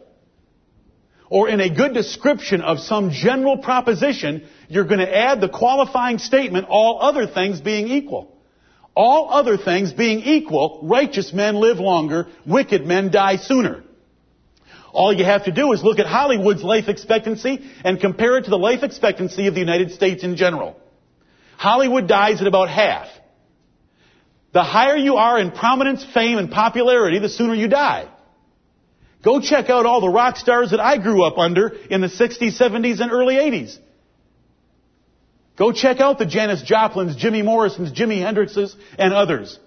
Or 1.30 1.48
in 1.48 1.62
a 1.62 1.70
good 1.74 1.94
description 1.94 2.62
of 2.62 2.80
some 2.80 3.12
general 3.12 3.58
proposition, 3.58 4.48
you're 4.68 4.86
going 4.86 5.00
to 5.00 5.18
add 5.18 5.42
the 5.42 5.50
qualifying 5.50 6.18
statement, 6.18 6.68
all 6.70 7.02
other 7.02 7.27
things 7.27 7.62
being 7.62 7.88
equal. 7.88 8.36
All 8.96 9.30
other 9.32 9.58
things 9.58 9.94
being 9.94 10.19
equal, 10.19 10.82
righteous 10.84 11.32
men 11.32 11.56
live 11.56 11.80
longer, 11.80 12.27
wicked 12.46 12.86
men 12.86 13.12
die 13.12 13.38
sooner. 13.38 13.84
All 14.92 15.13
you 15.13 15.23
have 15.23 15.46
to 15.46 15.52
do 15.52 15.71
is 15.73 15.83
look 15.83 16.00
at 16.00 16.06
Hollywood's 16.06 16.63
life 16.63 16.87
expectancy 16.87 17.60
and 17.83 18.00
compare 18.00 18.37
it 18.37 18.46
to 18.46 18.50
the 18.50 18.58
life 18.58 18.83
expectancy 18.83 19.48
of 19.48 19.54
the 19.54 19.60
United 19.60 19.92
States 19.92 20.23
in 20.23 20.35
general. 20.35 20.75
Hollywood 21.58 22.08
dies 22.08 22.42
at 22.42 22.48
about 22.48 22.69
half. 22.69 23.08
The 24.52 24.63
higher 24.63 24.96
you 24.96 25.17
are 25.17 25.40
in 25.40 25.52
prominence, 25.52 26.06
fame, 26.13 26.37
and 26.37 26.50
popularity, 26.50 27.19
the 27.19 27.29
sooner 27.29 27.54
you 27.54 27.67
die. 27.67 28.08
Go 29.23 29.42
check 29.42 29.69
out 29.69 29.85
all 29.85 30.02
the 30.02 30.10
rock 30.10 30.37
stars 30.37 30.71
that 30.71 30.79
I 30.79 30.98
grew 30.98 31.23
up 31.23 31.37
under 31.37 31.67
in 31.67 32.02
the 32.02 32.08
60s, 32.08 32.60
70s, 32.60 33.02
and 33.02 33.12
early 33.12 33.35
80s. 33.35 33.77
Go 35.58 35.73
check 35.73 36.00
out 36.00 36.17
the 36.17 36.25
Janis 36.25 36.62
Joplins, 36.62 37.17
Jimmy 37.17 37.42
Morrisons, 37.42 37.92
Jimi 37.92 38.19
Hendrixes, 38.21 38.73
and 38.98 39.13
others. 39.13 39.60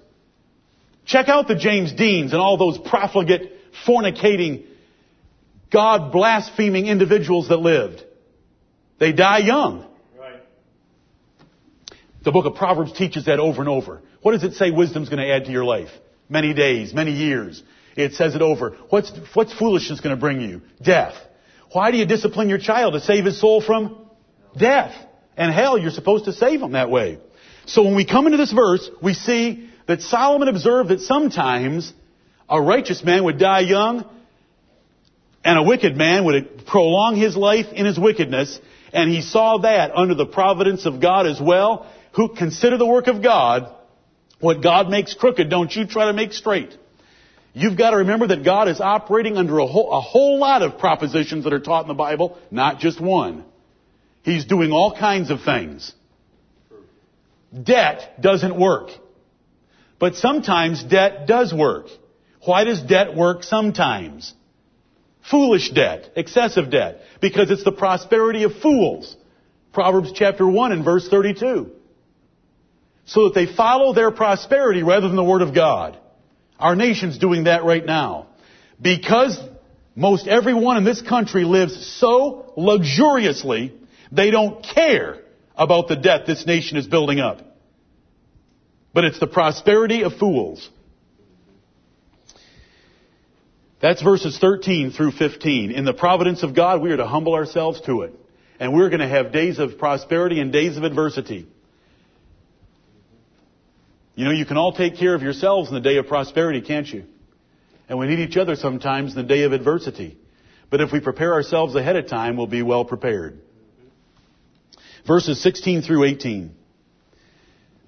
Check 1.04 1.28
out 1.28 1.48
the 1.48 1.54
James 1.54 1.92
Deans 1.92 2.32
and 2.32 2.40
all 2.40 2.56
those 2.56 2.78
profligate 2.78 3.52
fornicating, 3.86 4.64
God 5.72 6.12
blaspheming 6.12 6.86
individuals 6.86 7.48
that 7.48 7.56
lived. 7.56 8.04
They 8.98 9.12
die 9.12 9.38
young. 9.38 9.86
Right. 10.18 10.42
The 12.24 12.30
book 12.30 12.44
of 12.44 12.54
Proverbs 12.54 12.92
teaches 12.92 13.24
that 13.24 13.40
over 13.40 13.60
and 13.60 13.68
over. 13.68 14.02
What 14.20 14.32
does 14.32 14.44
it 14.44 14.54
say 14.54 14.70
wisdom's 14.70 15.08
going 15.08 15.26
to 15.26 15.32
add 15.32 15.46
to 15.46 15.50
your 15.50 15.64
life? 15.64 15.88
Many 16.28 16.54
days, 16.54 16.94
many 16.94 17.12
years. 17.12 17.62
It 17.96 18.14
says 18.14 18.34
it 18.34 18.42
over. 18.42 18.76
What's, 18.90 19.12
what's 19.34 19.52
foolishness 19.52 20.00
going 20.00 20.14
to 20.14 20.20
bring 20.20 20.40
you? 20.40 20.62
Death. 20.80 21.14
Why 21.72 21.90
do 21.90 21.96
you 21.96 22.06
discipline 22.06 22.48
your 22.48 22.58
child 22.58 22.94
to 22.94 23.00
save 23.00 23.24
his 23.24 23.40
soul 23.40 23.62
from 23.62 24.06
death? 24.56 24.94
And 25.36 25.52
hell, 25.52 25.78
you're 25.78 25.90
supposed 25.90 26.26
to 26.26 26.32
save 26.32 26.60
him 26.60 26.72
that 26.72 26.90
way. 26.90 27.18
So 27.66 27.82
when 27.82 27.96
we 27.96 28.04
come 28.04 28.26
into 28.26 28.38
this 28.38 28.52
verse, 28.52 28.88
we 29.02 29.14
see 29.14 29.70
that 29.86 30.02
Solomon 30.02 30.48
observed 30.48 30.90
that 30.90 31.00
sometimes 31.00 31.92
a 32.48 32.60
righteous 32.60 33.02
man 33.02 33.24
would 33.24 33.38
die 33.38 33.60
young 33.60 34.04
and 35.44 35.58
a 35.58 35.62
wicked 35.62 35.96
man 35.96 36.24
would 36.24 36.66
prolong 36.66 37.16
his 37.16 37.36
life 37.36 37.66
in 37.72 37.86
his 37.86 37.98
wickedness. 37.98 38.60
And 38.92 39.10
he 39.10 39.22
saw 39.22 39.58
that 39.58 39.90
under 39.94 40.14
the 40.14 40.26
providence 40.26 40.86
of 40.86 41.00
God 41.00 41.26
as 41.26 41.40
well. 41.40 41.86
Who 42.14 42.28
consider 42.28 42.76
the 42.76 42.86
work 42.86 43.06
of 43.06 43.22
God. 43.22 43.74
What 44.38 44.62
God 44.62 44.88
makes 44.88 45.14
crooked, 45.14 45.48
don't 45.48 45.74
you 45.74 45.86
try 45.86 46.06
to 46.06 46.12
make 46.12 46.32
straight. 46.32 46.76
You've 47.54 47.78
got 47.78 47.90
to 47.90 47.98
remember 47.98 48.26
that 48.28 48.44
God 48.44 48.68
is 48.68 48.80
operating 48.80 49.36
under 49.36 49.58
a 49.58 49.66
whole, 49.66 49.92
a 49.92 50.00
whole 50.00 50.38
lot 50.38 50.62
of 50.62 50.78
propositions 50.78 51.44
that 51.44 51.52
are 51.52 51.60
taught 51.60 51.82
in 51.82 51.88
the 51.88 51.94
Bible, 51.94 52.38
not 52.50 52.80
just 52.80 53.00
one. 53.00 53.44
He's 54.22 54.44
doing 54.44 54.72
all 54.72 54.96
kinds 54.96 55.30
of 55.30 55.42
things. 55.42 55.92
Debt 57.62 58.20
doesn't 58.20 58.58
work. 58.58 58.90
But 59.98 60.16
sometimes 60.16 60.82
debt 60.82 61.26
does 61.26 61.52
work. 61.52 61.86
Why 62.44 62.64
does 62.64 62.82
debt 62.82 63.14
work 63.14 63.44
sometimes? 63.44 64.34
Foolish 65.30 65.70
debt, 65.70 66.10
excessive 66.16 66.70
debt, 66.70 67.00
because 67.20 67.50
it's 67.50 67.64
the 67.64 67.72
prosperity 67.72 68.42
of 68.42 68.52
fools. 68.56 69.16
Proverbs 69.72 70.12
chapter 70.14 70.46
1 70.46 70.72
and 70.72 70.84
verse 70.84 71.08
32. 71.08 71.70
So 73.04 73.24
that 73.24 73.34
they 73.34 73.46
follow 73.46 73.92
their 73.94 74.10
prosperity 74.10 74.82
rather 74.82 75.06
than 75.06 75.16
the 75.16 75.24
Word 75.24 75.42
of 75.42 75.54
God. 75.54 75.98
Our 76.58 76.76
nation's 76.76 77.18
doing 77.18 77.44
that 77.44 77.64
right 77.64 77.84
now. 77.84 78.28
Because 78.80 79.38
most 79.94 80.26
everyone 80.26 80.76
in 80.76 80.84
this 80.84 81.02
country 81.02 81.44
lives 81.44 81.86
so 81.98 82.52
luxuriously, 82.56 83.74
they 84.10 84.30
don't 84.30 84.64
care 84.64 85.18
about 85.56 85.88
the 85.88 85.96
debt 85.96 86.26
this 86.26 86.46
nation 86.46 86.76
is 86.76 86.86
building 86.86 87.20
up. 87.20 87.40
But 88.94 89.04
it's 89.04 89.18
the 89.18 89.26
prosperity 89.26 90.02
of 90.02 90.14
fools. 90.14 90.68
That's 93.82 94.00
verses 94.00 94.38
13 94.38 94.92
through 94.92 95.10
15. 95.10 95.72
In 95.72 95.84
the 95.84 95.92
providence 95.92 96.44
of 96.44 96.54
God, 96.54 96.80
we 96.80 96.92
are 96.92 96.96
to 96.96 97.06
humble 97.06 97.34
ourselves 97.34 97.80
to 97.82 98.02
it. 98.02 98.14
And 98.60 98.72
we're 98.72 98.90
going 98.90 99.00
to 99.00 99.08
have 99.08 99.32
days 99.32 99.58
of 99.58 99.76
prosperity 99.76 100.40
and 100.40 100.52
days 100.52 100.76
of 100.76 100.84
adversity. 100.84 101.48
You 104.14 104.24
know, 104.24 104.30
you 104.30 104.46
can 104.46 104.56
all 104.56 104.72
take 104.72 104.96
care 104.96 105.16
of 105.16 105.22
yourselves 105.22 105.68
in 105.68 105.74
the 105.74 105.80
day 105.80 105.96
of 105.96 106.06
prosperity, 106.06 106.60
can't 106.60 106.86
you? 106.86 107.04
And 107.88 107.98
we 107.98 108.06
need 108.06 108.20
each 108.20 108.36
other 108.36 108.54
sometimes 108.54 109.16
in 109.16 109.16
the 109.16 109.26
day 109.26 109.42
of 109.42 109.52
adversity. 109.52 110.16
But 110.70 110.80
if 110.80 110.92
we 110.92 111.00
prepare 111.00 111.32
ourselves 111.32 111.74
ahead 111.74 111.96
of 111.96 112.06
time, 112.06 112.36
we'll 112.36 112.46
be 112.46 112.62
well 112.62 112.84
prepared. 112.84 113.40
Verses 115.04 115.42
16 115.42 115.82
through 115.82 116.04
18. 116.04 116.54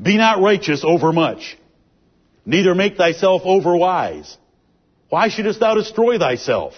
Be 0.02 0.16
not 0.16 0.42
righteous 0.42 0.82
over 0.84 1.12
much, 1.12 1.56
neither 2.44 2.74
make 2.74 2.96
thyself 2.96 3.42
over 3.44 3.76
wise. 3.76 4.36
Why 5.08 5.28
shouldest 5.28 5.60
thou 5.60 5.74
destroy 5.74 6.18
thyself? 6.18 6.74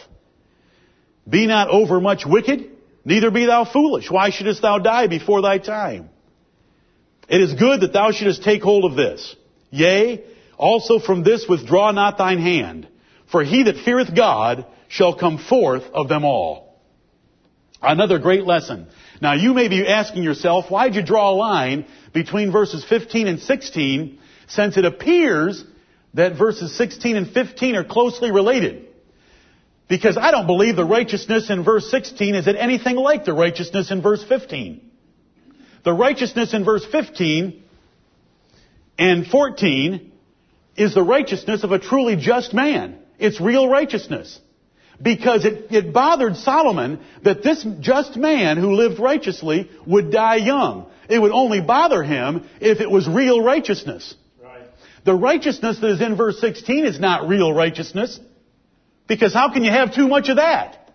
Be 1.28 1.46
not 1.46 1.68
overmuch 1.68 2.24
wicked, 2.26 2.70
neither 3.04 3.30
be 3.30 3.46
thou 3.46 3.64
foolish. 3.64 4.10
Why 4.10 4.30
shouldest 4.30 4.62
thou 4.62 4.78
die 4.78 5.06
before 5.06 5.42
thy 5.42 5.58
time? 5.58 6.10
It 7.28 7.40
is 7.40 7.54
good 7.54 7.80
that 7.80 7.92
thou 7.92 8.12
shouldest 8.12 8.44
take 8.44 8.62
hold 8.62 8.84
of 8.84 8.96
this. 8.96 9.34
Yea, 9.70 10.24
also 10.56 10.98
from 10.98 11.22
this 11.22 11.46
withdraw 11.48 11.90
not 11.90 12.18
thine 12.18 12.38
hand, 12.38 12.88
for 13.30 13.42
he 13.42 13.64
that 13.64 13.84
feareth 13.84 14.14
God 14.14 14.66
shall 14.88 15.14
come 15.14 15.38
forth 15.38 15.82
of 15.92 16.08
them 16.08 16.24
all. 16.24 16.78
Another 17.82 18.18
great 18.18 18.44
lesson. 18.44 18.86
Now 19.20 19.34
you 19.34 19.54
may 19.54 19.68
be 19.68 19.86
asking 19.86 20.22
yourself, 20.22 20.70
why'd 20.70 20.94
you 20.94 21.02
draw 21.02 21.30
a 21.30 21.34
line 21.34 21.86
between 22.12 22.52
verses 22.52 22.84
15 22.84 23.26
and 23.28 23.40
16 23.40 24.18
since 24.46 24.76
it 24.76 24.84
appears 24.84 25.64
that 26.16 26.36
verses 26.36 26.76
16 26.76 27.16
and 27.16 27.30
15 27.30 27.76
are 27.76 27.84
closely 27.84 28.30
related? 28.32 28.88
Because 29.88 30.16
I 30.16 30.30
don't 30.32 30.46
believe 30.46 30.74
the 30.74 30.84
righteousness 30.84 31.48
in 31.48 31.62
verse 31.62 31.90
16 31.90 32.34
is 32.34 32.48
at 32.48 32.56
anything 32.56 32.96
like 32.96 33.24
the 33.24 33.32
righteousness 33.32 33.90
in 33.90 34.02
verse 34.02 34.24
15. 34.24 34.80
The 35.84 35.92
righteousness 35.92 36.52
in 36.52 36.64
verse 36.64 36.84
15 36.84 37.62
and 38.98 39.26
14 39.26 40.12
is 40.76 40.94
the 40.94 41.02
righteousness 41.02 41.62
of 41.62 41.70
a 41.70 41.78
truly 41.78 42.16
just 42.16 42.52
man. 42.52 42.98
It's 43.18 43.40
real 43.40 43.68
righteousness. 43.68 44.40
Because 45.00 45.44
it, 45.44 45.70
it 45.70 45.92
bothered 45.92 46.36
Solomon 46.36 47.00
that 47.22 47.42
this 47.42 47.64
just 47.80 48.16
man 48.16 48.56
who 48.56 48.72
lived 48.72 48.98
righteously 48.98 49.70
would 49.86 50.10
die 50.10 50.36
young. 50.36 50.90
It 51.08 51.20
would 51.20 51.32
only 51.32 51.60
bother 51.60 52.02
him 52.02 52.48
if 52.60 52.80
it 52.80 52.90
was 52.90 53.06
real 53.06 53.42
righteousness. 53.42 54.14
The 55.06 55.14
righteousness 55.14 55.78
that 55.78 55.88
is 55.88 56.00
in 56.00 56.16
verse 56.16 56.40
16 56.40 56.84
is 56.84 56.98
not 56.98 57.28
real 57.28 57.54
righteousness. 57.54 58.18
Because 59.06 59.32
how 59.32 59.52
can 59.52 59.62
you 59.62 59.70
have 59.70 59.94
too 59.94 60.08
much 60.08 60.28
of 60.28 60.36
that? 60.36 60.90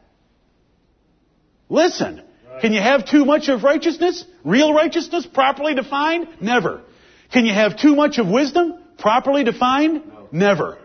Listen. 1.70 2.22
Can 2.60 2.74
you 2.74 2.82
have 2.82 3.10
too 3.10 3.24
much 3.24 3.48
of 3.48 3.64
righteousness? 3.64 4.26
Real 4.44 4.74
righteousness, 4.74 5.26
properly 5.26 5.76
defined? 5.76 6.28
Never. 6.42 6.82
Can 7.32 7.46
you 7.46 7.54
have 7.54 7.80
too 7.80 7.96
much 7.96 8.18
of 8.18 8.28
wisdom, 8.28 8.84
properly 9.00 9.46
defined? 9.46 10.04
Never. 10.34 10.78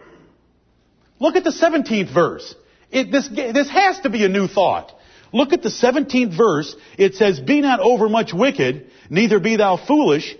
Look 1.18 1.35
at 1.35 1.43
the 1.43 1.51
17th 1.51 2.14
verse. 2.14 2.55
It, 2.93 3.11
this, 3.11 3.29
this 3.29 3.68
has 3.68 3.99
to 4.01 4.09
be 4.09 4.24
a 4.24 4.29
new 4.29 4.47
thought. 4.47 4.93
Look 5.33 5.53
at 5.53 5.64
the 5.64 5.68
17th 5.68 6.37
verse. 6.37 6.77
It 6.97 7.16
says, 7.16 7.41
Be 7.41 7.61
not 7.61 7.81
overmuch 7.81 8.33
wicked, 8.33 8.89
neither 9.11 9.41
be 9.41 9.57
thou 9.57 9.77
foolish. 9.77 10.37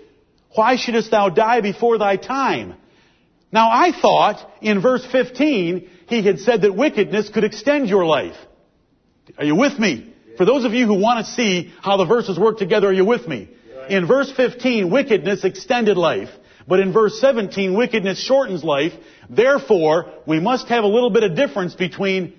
Why 0.57 0.75
shouldest 0.75 1.11
thou 1.11 1.29
die 1.29 1.61
before 1.61 1.99
thy 1.99 2.15
time? 2.15 2.73
Now 3.51 3.69
I 3.69 3.91
thought 3.91 4.43
in 4.59 4.81
verse 4.81 5.05
15, 5.05 5.87
he 6.07 6.23
had 6.23 6.39
said 6.39 6.63
that 6.63 6.75
wickedness 6.75 7.29
could 7.29 7.43
extend 7.43 7.89
your 7.89 8.05
life. 8.05 8.35
Are 9.37 9.45
you 9.45 9.55
with 9.55 9.77
me? 9.77 10.11
For 10.35 10.45
those 10.45 10.65
of 10.65 10.73
you 10.73 10.87
who 10.87 10.99
want 10.99 11.23
to 11.23 11.31
see 11.31 11.71
how 11.81 11.97
the 11.97 12.05
verses 12.05 12.39
work 12.39 12.57
together, 12.57 12.87
are 12.87 12.93
you 12.93 13.05
with 13.05 13.27
me? 13.27 13.49
In 13.87 14.07
verse 14.07 14.31
15, 14.31 14.89
wickedness 14.89 15.43
extended 15.43 15.95
life. 15.95 16.29
But 16.67 16.79
in 16.79 16.91
verse 16.91 17.21
17, 17.21 17.75
wickedness 17.75 18.19
shortens 18.19 18.63
life. 18.63 18.93
Therefore, 19.29 20.11
we 20.25 20.39
must 20.39 20.69
have 20.69 20.83
a 20.83 20.87
little 20.87 21.11
bit 21.11 21.23
of 21.23 21.35
difference 21.35 21.75
between 21.75 22.33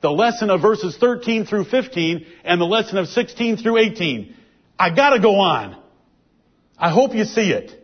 the 0.00 0.12
lesson 0.12 0.48
of 0.48 0.62
verses 0.62 0.96
13 0.96 1.44
through 1.44 1.64
15 1.64 2.24
and 2.44 2.60
the 2.60 2.66
lesson 2.66 2.98
of 2.98 3.08
16 3.08 3.56
through 3.56 3.78
18. 3.78 4.36
I 4.78 4.94
gotta 4.94 5.18
go 5.18 5.34
on. 5.40 5.83
I 6.78 6.90
hope 6.90 7.14
you 7.14 7.24
see 7.24 7.50
it. 7.50 7.80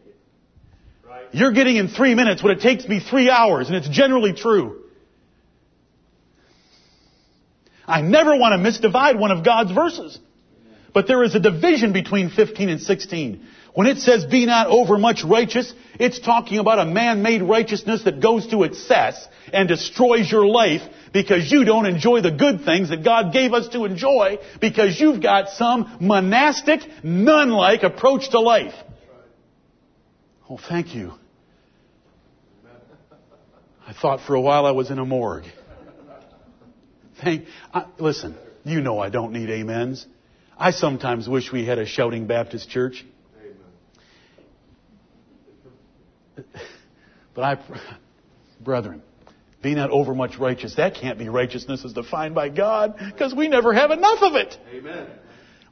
You're 1.33 1.53
getting 1.53 1.77
in 1.77 1.89
three 1.89 2.15
minutes 2.15 2.43
what 2.43 2.53
it 2.53 2.61
takes 2.61 2.87
me 2.89 3.01
three 3.01 3.31
hours, 3.31 3.69
and 3.69 3.77
it's 3.77 3.89
generally 3.89 4.33
true. 4.33 4.83
I 7.87 8.03
never 8.03 8.37
want 8.37 8.53
to 8.53 8.89
misdivide 8.89 9.19
one 9.19 9.31
of 9.31 9.45
God's 9.45 9.73
verses. 9.73 10.19
But 10.93 11.07
there 11.07 11.23
is 11.23 11.35
a 11.35 11.41
division 11.41 11.93
between 11.93 12.31
15 12.31 12.69
and 12.69 12.81
16. 12.81 13.47
When 13.75 13.87
it 13.87 13.99
says 13.99 14.25
be 14.25 14.47
not 14.47 14.67
overmuch 14.67 15.23
righteous, 15.25 15.73
it's 16.01 16.19
talking 16.19 16.59
about 16.59 16.81
a 16.81 16.85
man-made 16.85 17.43
righteousness 17.43 18.03
that 18.05 18.21
goes 18.21 18.49
to 18.49 18.65
excess 18.65 19.29
and 19.53 19.69
destroys 19.69 20.31
your 20.31 20.47
life 20.47 20.83
because 21.13 21.51
you 21.51 21.65
don't 21.65 21.87
enjoy 21.87 22.21
the 22.21 22.31
good 22.31 22.65
things 22.65 22.91
that 22.91 23.03
God 23.05 23.33
gave 23.33 23.53
us 23.53 23.69
to 23.69 23.85
enjoy 23.85 24.39
because 24.61 24.99
you've 25.01 25.23
got 25.23 25.51
some 25.51 25.97
monastic, 26.01 26.81
nun-like 27.03 27.83
approach 27.83 28.31
to 28.31 28.41
life. 28.41 28.75
Oh, 30.49 30.59
thank 30.59 30.95
you. 30.95 31.15
I 33.87 33.93
thought 33.93 34.21
for 34.21 34.35
a 34.35 34.41
while 34.41 34.67
I 34.67 34.71
was 34.71 34.91
in 34.91 34.99
a 34.99 35.05
morgue. 35.05 35.47
Thank, 37.23 37.47
I, 37.75 37.87
listen, 37.99 38.37
you 38.65 38.81
know 38.81 38.99
I 38.99 39.11
don't 39.11 39.33
need 39.33 39.51
amens. 39.51 40.07
I 40.57 40.71
sometimes 40.71 41.29
wish 41.29 41.51
we 41.53 41.65
had 41.67 41.79
a 41.79 41.87
shouting 41.87 42.27
Baptist 42.27 42.71
church. 42.71 43.05
Amen. 46.37 46.45
But 47.33 47.45
I, 47.45 47.59
brethren, 48.61 49.03
be 49.63 49.75
not 49.75 49.91
overmuch 49.91 50.39
righteous. 50.39 50.77
That 50.77 50.95
can't 50.95 51.19
be 51.19 51.29
righteousness 51.29 51.85
as 51.85 51.93
defined 51.93 52.35
by 52.35 52.49
God 52.49 52.95
because 52.99 53.35
we 53.35 53.49
never 53.49 53.75
have 53.75 53.91
enough 53.91 54.23
of 54.23 54.35
it. 54.35 54.57
Amen. 54.75 55.07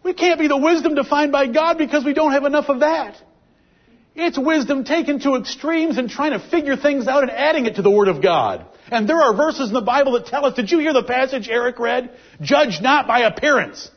We 0.02 0.12
can't 0.14 0.38
be 0.38 0.48
the 0.48 0.56
wisdom 0.56 0.94
defined 0.94 1.32
by 1.32 1.46
God 1.46 1.78
because 1.78 2.04
we 2.04 2.14
don't 2.14 2.32
have 2.32 2.44
enough 2.44 2.68
of 2.68 2.80
that. 2.80 3.16
It's 4.14 4.38
wisdom 4.38 4.84
taken 4.84 5.20
to 5.20 5.36
extremes 5.36 5.96
and 5.96 6.10
trying 6.10 6.32
to 6.32 6.40
figure 6.40 6.76
things 6.76 7.06
out 7.06 7.22
and 7.22 7.30
adding 7.30 7.66
it 7.66 7.76
to 7.76 7.82
the 7.82 7.90
Word 7.90 8.08
of 8.08 8.20
God. 8.20 8.66
And 8.90 9.08
there 9.08 9.18
are 9.18 9.36
verses 9.36 9.68
in 9.68 9.74
the 9.74 9.80
Bible 9.80 10.12
that 10.12 10.26
tell 10.26 10.44
us, 10.44 10.54
did 10.54 10.70
you 10.70 10.80
hear 10.80 10.92
the 10.92 11.04
passage 11.04 11.48
Eric 11.48 11.78
read? 11.78 12.10
Judge 12.40 12.80
not 12.80 13.06
by 13.06 13.20
appearance, 13.20 13.90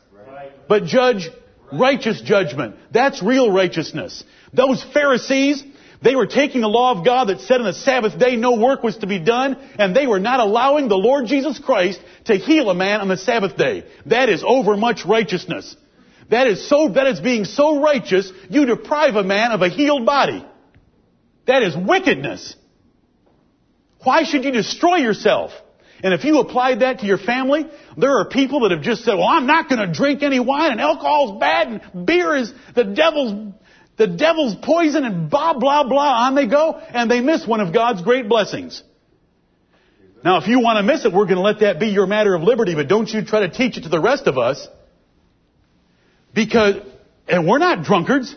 but 0.67 0.83
judge 0.83 1.29
righteous 1.71 2.21
judgment. 2.21 2.75
That's 2.91 3.23
real 3.23 3.51
righteousness. 3.51 4.23
Those 4.53 4.83
Pharisees, 4.93 5.63
they 6.01 6.15
were 6.15 6.25
taking 6.25 6.61
the 6.61 6.67
law 6.67 6.97
of 6.97 7.05
God 7.05 7.25
that 7.25 7.41
said 7.41 7.59
on 7.59 7.67
the 7.67 7.73
Sabbath 7.73 8.17
day 8.17 8.35
no 8.35 8.59
work 8.59 8.81
was 8.81 8.97
to 8.97 9.07
be 9.07 9.19
done, 9.19 9.55
and 9.77 9.95
they 9.95 10.07
were 10.07 10.19
not 10.19 10.39
allowing 10.39 10.87
the 10.87 10.97
Lord 10.97 11.27
Jesus 11.27 11.59
Christ 11.59 11.99
to 12.25 12.35
heal 12.35 12.69
a 12.69 12.75
man 12.75 13.01
on 13.01 13.07
the 13.07 13.17
Sabbath 13.17 13.55
day. 13.55 13.85
That 14.07 14.27
is 14.29 14.43
overmuch 14.45 15.05
righteousness. 15.05 15.75
That 16.29 16.47
is 16.47 16.67
so, 16.67 16.89
that 16.89 17.07
is 17.07 17.19
being 17.19 17.45
so 17.45 17.81
righteous, 17.81 18.31
you 18.49 18.65
deprive 18.65 19.15
a 19.15 19.23
man 19.23 19.51
of 19.51 19.61
a 19.61 19.69
healed 19.69 20.05
body. 20.05 20.45
That 21.45 21.61
is 21.61 21.75
wickedness. 21.75 22.55
Why 24.03 24.23
should 24.23 24.45
you 24.45 24.51
destroy 24.51 24.97
yourself? 24.97 25.51
And 26.03 26.13
if 26.13 26.23
you 26.23 26.39
applied 26.39 26.79
that 26.79 26.99
to 26.99 27.05
your 27.05 27.19
family, 27.19 27.69
there 27.95 28.17
are 28.17 28.25
people 28.25 28.61
that 28.61 28.71
have 28.71 28.81
just 28.81 29.03
said, 29.03 29.15
well, 29.15 29.27
I'm 29.27 29.45
not 29.45 29.69
going 29.69 29.85
to 29.85 29.93
drink 29.93 30.23
any 30.23 30.39
wine 30.39 30.71
and 30.71 30.81
alcohol's 30.81 31.39
bad 31.39 31.67
and 31.67 32.05
beer 32.07 32.35
is 32.35 32.51
the 32.73 32.85
devil's, 32.85 33.53
the 34.01 34.07
devil's 34.07 34.55
poison 34.55 35.05
and 35.05 35.29
blah, 35.29 35.53
blah, 35.53 35.83
blah. 35.83 36.25
On 36.25 36.33
they 36.33 36.47
go 36.47 36.73
and 36.73 37.09
they 37.09 37.21
miss 37.21 37.45
one 37.45 37.59
of 37.59 37.71
God's 37.71 38.01
great 38.01 38.27
blessings. 38.27 38.81
Now, 40.23 40.39
if 40.39 40.47
you 40.47 40.59
want 40.59 40.77
to 40.77 40.83
miss 40.83 41.05
it, 41.05 41.13
we're 41.13 41.25
going 41.25 41.35
to 41.35 41.43
let 41.43 41.59
that 41.59 41.79
be 41.79 41.89
your 41.89 42.07
matter 42.07 42.33
of 42.33 42.41
liberty, 42.41 42.73
but 42.73 42.87
don't 42.87 43.07
you 43.07 43.23
try 43.23 43.41
to 43.41 43.49
teach 43.49 43.77
it 43.77 43.83
to 43.83 43.89
the 43.89 43.99
rest 43.99 44.25
of 44.25 44.39
us. 44.39 44.67
Because, 46.33 46.77
and 47.27 47.47
we're 47.47 47.59
not 47.59 47.83
drunkards. 47.83 48.35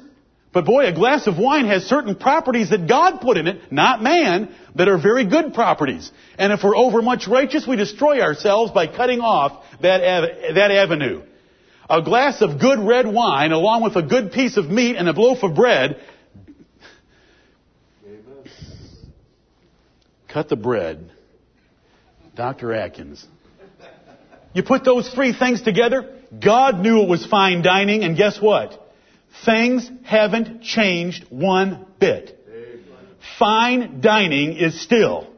But 0.52 0.66
boy, 0.66 0.84
a 0.86 0.92
glass 0.92 1.26
of 1.26 1.38
wine 1.38 1.66
has 1.66 1.84
certain 1.84 2.14
properties 2.14 2.68
that 2.68 2.86
God 2.86 3.22
put 3.22 3.38
in 3.38 3.46
it, 3.46 3.72
not 3.72 4.02
man, 4.02 4.54
that 4.74 4.86
are 4.88 4.98
very 4.98 5.24
good 5.24 5.54
properties. 5.54 6.12
And 6.38 6.52
if 6.52 6.62
we're 6.62 6.76
overmuch 6.76 7.26
righteous, 7.26 7.66
we 7.66 7.76
destroy 7.76 8.20
ourselves 8.20 8.70
by 8.70 8.86
cutting 8.86 9.20
off 9.20 9.64
that, 9.80 10.02
av- 10.02 10.54
that 10.54 10.70
avenue. 10.70 11.22
A 11.88 12.02
glass 12.02 12.40
of 12.40 12.60
good 12.60 12.78
red 12.78 13.06
wine, 13.06 13.52
along 13.52 13.82
with 13.82 13.96
a 13.96 14.02
good 14.02 14.32
piece 14.32 14.56
of 14.56 14.66
meat 14.70 14.96
and 14.96 15.08
a 15.08 15.12
loaf 15.12 15.42
of 15.42 15.54
bread, 15.54 16.00
cut 20.28 20.48
the 20.48 20.56
bread. 20.56 21.10
Dr. 22.34 22.72
Atkins. 22.72 23.24
You 24.54 24.62
put 24.62 24.84
those 24.84 25.08
three 25.10 25.32
things 25.32 25.62
together, 25.62 26.14
God 26.42 26.80
knew 26.80 27.02
it 27.02 27.08
was 27.08 27.26
fine 27.26 27.62
dining, 27.62 28.02
and 28.02 28.16
guess 28.16 28.40
what? 28.40 28.80
Things 29.44 29.90
haven't 30.04 30.62
changed 30.62 31.26
one 31.28 31.86
bit. 31.98 32.40
Fine 33.38 34.00
dining 34.00 34.56
is 34.56 34.80
still 34.80 35.28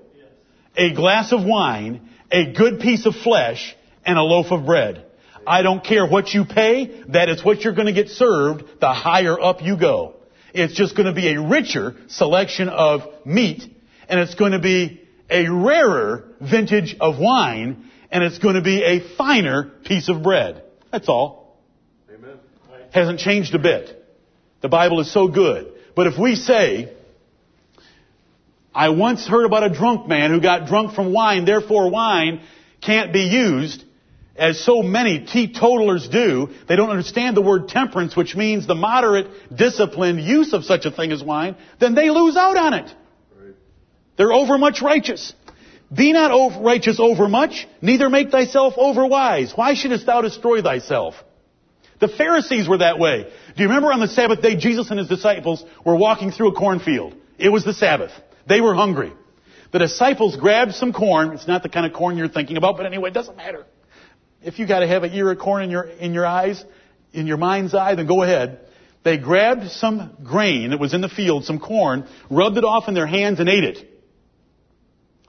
a 0.77 0.93
glass 0.93 1.33
of 1.33 1.45
wine, 1.45 2.09
a 2.31 2.53
good 2.53 2.81
piece 2.81 3.07
of 3.07 3.15
flesh, 3.15 3.75
and 4.05 4.19
a 4.19 4.23
loaf 4.23 4.51
of 4.51 4.67
bread. 4.67 5.06
I 5.47 5.63
don't 5.63 5.85
care 5.85 6.07
what 6.07 6.35
you 6.35 6.45
pay, 6.45 7.03
that 7.09 7.29
is 7.29 7.45
what 7.45 7.63
you're 7.63 7.75
going 7.75 7.87
to 7.87 7.93
get 7.93 8.09
served 8.09 8.65
the 8.81 8.93
higher 8.93 9.41
up 9.41 9.63
you 9.63 9.79
go. 9.79 10.15
It's 10.53 10.75
just 10.75 10.97
going 10.97 11.07
to 11.07 11.13
be 11.13 11.35
a 11.35 11.41
richer 11.41 11.97
selection 12.09 12.69
of 12.69 13.03
meat, 13.25 13.63
and 14.09 14.21
it's 14.21 14.35
going 14.35 14.53
to 14.53 14.59
be 14.59 15.03
a 15.31 15.49
rarer 15.49 16.25
vintage 16.41 16.97
of 17.01 17.19
wine, 17.19 17.91
and 18.11 18.25
it's 18.25 18.39
going 18.39 18.55
to 18.55 18.63
be 18.63 18.83
a 18.83 19.17
finer 19.17 19.71
piece 19.85 20.09
of 20.09 20.23
bread. 20.23 20.63
That's 20.91 21.09
all 21.09 21.59
Amen. 22.13 22.39
hasn't 22.93 23.21
changed 23.21 23.55
a 23.55 23.59
bit. 23.59 24.05
The 24.63 24.69
Bible 24.69 25.01
is 25.01 25.13
so 25.13 25.29
good. 25.29 25.73
But 25.95 26.07
if 26.07 26.19
we 26.19 26.37
say, 26.37 26.93
I 28.75 28.91
once 28.91 29.27
heard 29.27 29.45
about 29.45 29.65
a 29.65 29.75
drunk 29.75 30.07
man 30.09 30.31
who 30.31 30.41
got 30.41 30.67
drunk 30.67 30.95
from 30.95 31.13
wine, 31.13 31.45
therefore 31.45 31.91
wine 31.91 32.41
can't 32.81 33.13
be 33.13 33.23
used, 33.23 33.85
as 34.39 34.63
so 34.63 34.83
many 34.83 35.25
teetotalers 35.25 36.09
do, 36.09 36.51
they 36.69 36.77
don't 36.77 36.91
understand 36.91 37.37
the 37.37 37.43
word 37.43 37.69
temperance, 37.69 38.17
which 38.17 38.37
means 38.37 38.67
the 38.67 38.75
moderate, 38.75 39.29
disciplined 39.55 40.21
use 40.21 40.53
of 40.53 40.65
such 40.65 40.85
a 40.85 40.91
thing 40.91 41.13
as 41.13 41.23
wine, 41.23 41.57
then 41.81 41.95
they 41.95 42.11
lose 42.11 42.37
out 42.37 42.57
on 42.57 42.75
it. 42.75 42.95
They're 44.17 44.33
overmuch 44.33 44.81
righteous. 44.83 45.33
Be 45.95 46.13
not 46.13 46.33
over 46.33 46.61
righteous 46.61 46.99
overmuch, 46.99 47.67
neither 47.81 48.09
make 48.09 48.31
thyself 48.31 48.75
overwise. 48.75 49.57
Why 49.57 49.75
shouldest 49.75 50.07
thou 50.07 50.21
destroy 50.23 50.63
thyself? 50.63 51.15
The 52.01 52.09
Pharisees 52.09 52.69
were 52.69 52.79
that 52.79 52.99
way. 52.99 53.25
Do 53.57 53.63
you 53.63 53.69
remember 53.69 53.93
on 53.93 54.01
the 54.01 54.09
Sabbath 54.09 54.43
day, 54.43 54.57
Jesus 54.57 54.91
and 54.91 54.99
his 54.99 55.09
disciples 55.09 55.65
were 55.85 55.97
walking 55.97 56.31
through 56.31 56.49
a 56.49 56.55
cornfield? 56.55 57.15
It 57.39 57.49
was 57.49 57.65
the 57.65 57.73
Sabbath. 57.73 58.11
They 58.47 58.61
were 58.61 58.75
hungry. 58.75 59.13
The 59.73 59.79
disciples 59.79 60.37
grabbed 60.37 60.75
some 60.75 60.93
corn. 60.93 61.33
It's 61.33 61.47
not 61.47 61.63
the 61.63 61.69
kind 61.69 61.87
of 61.87 61.93
corn 61.93 62.17
you're 62.17 62.29
thinking 62.29 62.57
about, 62.57 62.77
but 62.77 62.87
anyway, 62.87 63.11
it 63.11 63.15
doesn't 63.15 63.37
matter. 63.37 63.65
If 64.47 64.61
you 64.61 64.67
gotta 64.67 64.87
have 64.87 65.03
an 65.03 65.13
ear 65.13 65.31
of 65.33 65.39
corn 65.41 65.65
in 65.65 65.71
your, 65.71 65.83
in 65.83 66.15
your 66.15 66.25
eyes, 66.25 66.65
in 67.13 67.27
your 67.27 67.37
mind's 67.37 67.75
eye, 67.75 67.97
then 67.97 68.07
go 68.07 68.23
ahead. 68.23 68.61
They 69.03 69.19
grabbed 69.19 69.73
some 69.73 70.17
grain 70.23 70.71
that 70.71 70.79
was 70.79 70.95
in 70.95 71.01
the 71.01 71.09
field, 71.09 71.45
some 71.45 71.59
corn, 71.59 72.07
rubbed 72.31 72.57
it 72.57 72.63
off 72.63 72.87
in 72.87 72.95
their 72.95 73.09
hands 73.09 73.41
and 73.41 73.49
ate 73.49 73.65
it. 73.65 73.91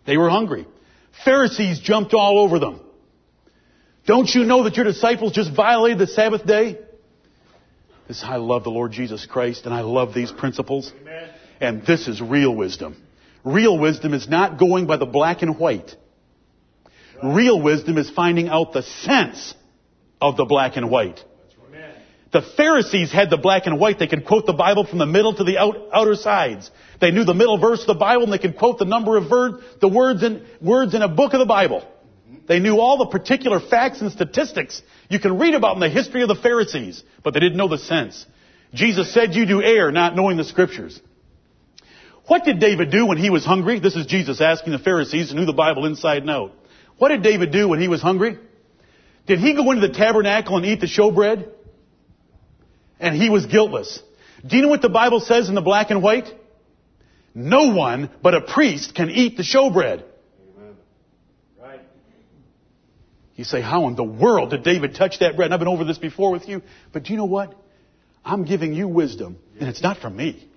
They 0.05 0.17
were 0.17 0.29
hungry. 0.29 0.67
Pharisees 1.25 1.79
jumped 1.79 2.13
all 2.13 2.37
over 2.39 2.59
them. 2.59 2.79
Don't 4.05 4.29
you 4.29 4.45
know 4.45 4.63
that 4.65 4.75
your 4.75 4.85
disciples 4.85 5.33
just 5.33 5.51
violated 5.51 5.97
the 5.97 6.07
Sabbath 6.07 6.45
day? 6.45 6.77
This, 8.07 8.17
is 8.17 8.23
I 8.23 8.35
love 8.35 8.63
the 8.63 8.69
Lord 8.69 8.91
Jesus 8.91 9.25
Christ 9.25 9.65
and 9.65 9.73
I 9.73 9.81
love 9.81 10.13
these 10.13 10.31
principles. 10.31 10.93
Amen. 11.01 11.29
And 11.59 11.85
this 11.87 12.07
is 12.07 12.21
real 12.21 12.55
wisdom. 12.55 13.01
Real 13.43 13.79
wisdom 13.79 14.13
is 14.13 14.29
not 14.29 14.59
going 14.59 14.85
by 14.85 14.97
the 14.97 15.07
black 15.07 15.41
and 15.41 15.57
white. 15.57 15.95
Real 17.23 17.61
wisdom 17.61 17.97
is 17.97 18.09
finding 18.09 18.47
out 18.49 18.73
the 18.73 18.83
sense 18.83 19.53
of 20.21 20.37
the 20.37 20.45
black 20.45 20.77
and 20.77 20.89
white. 20.89 21.23
The 22.31 22.41
Pharisees 22.41 23.11
had 23.11 23.29
the 23.29 23.37
black 23.37 23.67
and 23.67 23.79
white. 23.79 23.99
They 23.99 24.07
could 24.07 24.25
quote 24.25 24.45
the 24.45 24.53
Bible 24.53 24.85
from 24.85 24.99
the 24.99 25.05
middle 25.05 25.33
to 25.35 25.43
the 25.43 25.57
out, 25.57 25.75
outer 25.93 26.15
sides. 26.15 26.69
They 26.99 27.11
knew 27.11 27.23
the 27.23 27.33
middle 27.33 27.57
verse 27.57 27.81
of 27.81 27.87
the 27.87 27.93
Bible 27.93 28.23
and 28.23 28.33
they 28.33 28.37
could 28.37 28.57
quote 28.57 28.79
the 28.79 28.85
number 28.85 29.15
of 29.17 29.29
ver- 29.29 29.61
the 29.79 29.87
words 29.87 30.23
in, 30.23 30.45
words 30.61 30.93
in 30.93 31.01
a 31.01 31.07
book 31.07 31.33
of 31.33 31.39
the 31.39 31.45
Bible. 31.45 31.87
They 32.47 32.59
knew 32.59 32.79
all 32.79 32.97
the 32.97 33.07
particular 33.07 33.59
facts 33.59 34.01
and 34.01 34.11
statistics 34.11 34.81
you 35.09 35.19
can 35.19 35.37
read 35.37 35.53
about 35.53 35.75
in 35.75 35.79
the 35.79 35.89
history 35.89 36.21
of 36.21 36.27
the 36.27 36.35
Pharisees, 36.35 37.01
but 37.23 37.33
they 37.33 37.39
didn't 37.39 37.57
know 37.57 37.67
the 37.67 37.77
sense. 37.77 38.25
Jesus 38.73 39.13
said 39.13 39.33
you 39.33 39.45
do 39.45 39.61
err 39.61 39.91
not 39.91 40.15
knowing 40.15 40.37
the 40.37 40.43
scriptures. 40.43 40.99
What 42.27 42.43
did 42.43 42.59
David 42.59 42.91
do 42.91 43.05
when 43.05 43.17
he 43.17 43.29
was 43.29 43.45
hungry? 43.45 43.79
This 43.79 43.95
is 43.95 44.05
Jesus 44.05 44.41
asking 44.41 44.73
the 44.73 44.79
Pharisees 44.79 45.29
who 45.29 45.37
knew 45.37 45.45
the 45.45 45.53
Bible 45.53 45.85
inside 45.85 46.23
and 46.23 46.29
out. 46.29 46.51
What 46.97 47.09
did 47.09 47.23
David 47.23 47.51
do 47.51 47.67
when 47.67 47.79
he 47.79 47.87
was 47.87 48.01
hungry? 48.01 48.37
Did 49.27 49.39
he 49.39 49.53
go 49.53 49.71
into 49.71 49.87
the 49.87 49.93
tabernacle 49.93 50.57
and 50.57 50.65
eat 50.65 50.79
the 50.79 50.87
showbread? 50.87 51.49
And 52.99 53.15
he 53.15 53.29
was 53.29 53.45
guiltless. 53.45 54.01
Do 54.45 54.55
you 54.55 54.63
know 54.63 54.69
what 54.69 54.81
the 54.81 54.89
Bible 54.89 55.19
says 55.19 55.49
in 55.49 55.55
the 55.55 55.61
black 55.61 55.91
and 55.91 56.01
white? 56.01 56.27
No 57.35 57.73
one 57.75 58.09
but 58.23 58.33
a 58.33 58.41
priest 58.41 58.95
can 58.95 59.09
eat 59.09 59.37
the 59.37 59.43
showbread. 59.43 60.03
Right. 61.61 61.81
You 63.35 63.43
say, 63.43 63.61
how 63.61 63.87
in 63.87 63.95
the 63.95 64.03
world 64.03 64.49
did 64.49 64.63
David 64.63 64.95
touch 64.95 65.19
that 65.19 65.35
bread? 65.35 65.47
And 65.47 65.53
I've 65.53 65.59
been 65.59 65.67
over 65.67 65.83
this 65.83 65.99
before 65.99 66.31
with 66.31 66.47
you. 66.47 66.63
But 66.93 67.03
do 67.03 67.13
you 67.13 67.17
know 67.17 67.25
what? 67.25 67.53
I'm 68.25 68.43
giving 68.43 68.73
you 68.73 68.87
wisdom, 68.87 69.37
and 69.59 69.69
it's 69.69 69.81
not 69.81 69.97
from 69.97 70.17
me. 70.17 70.49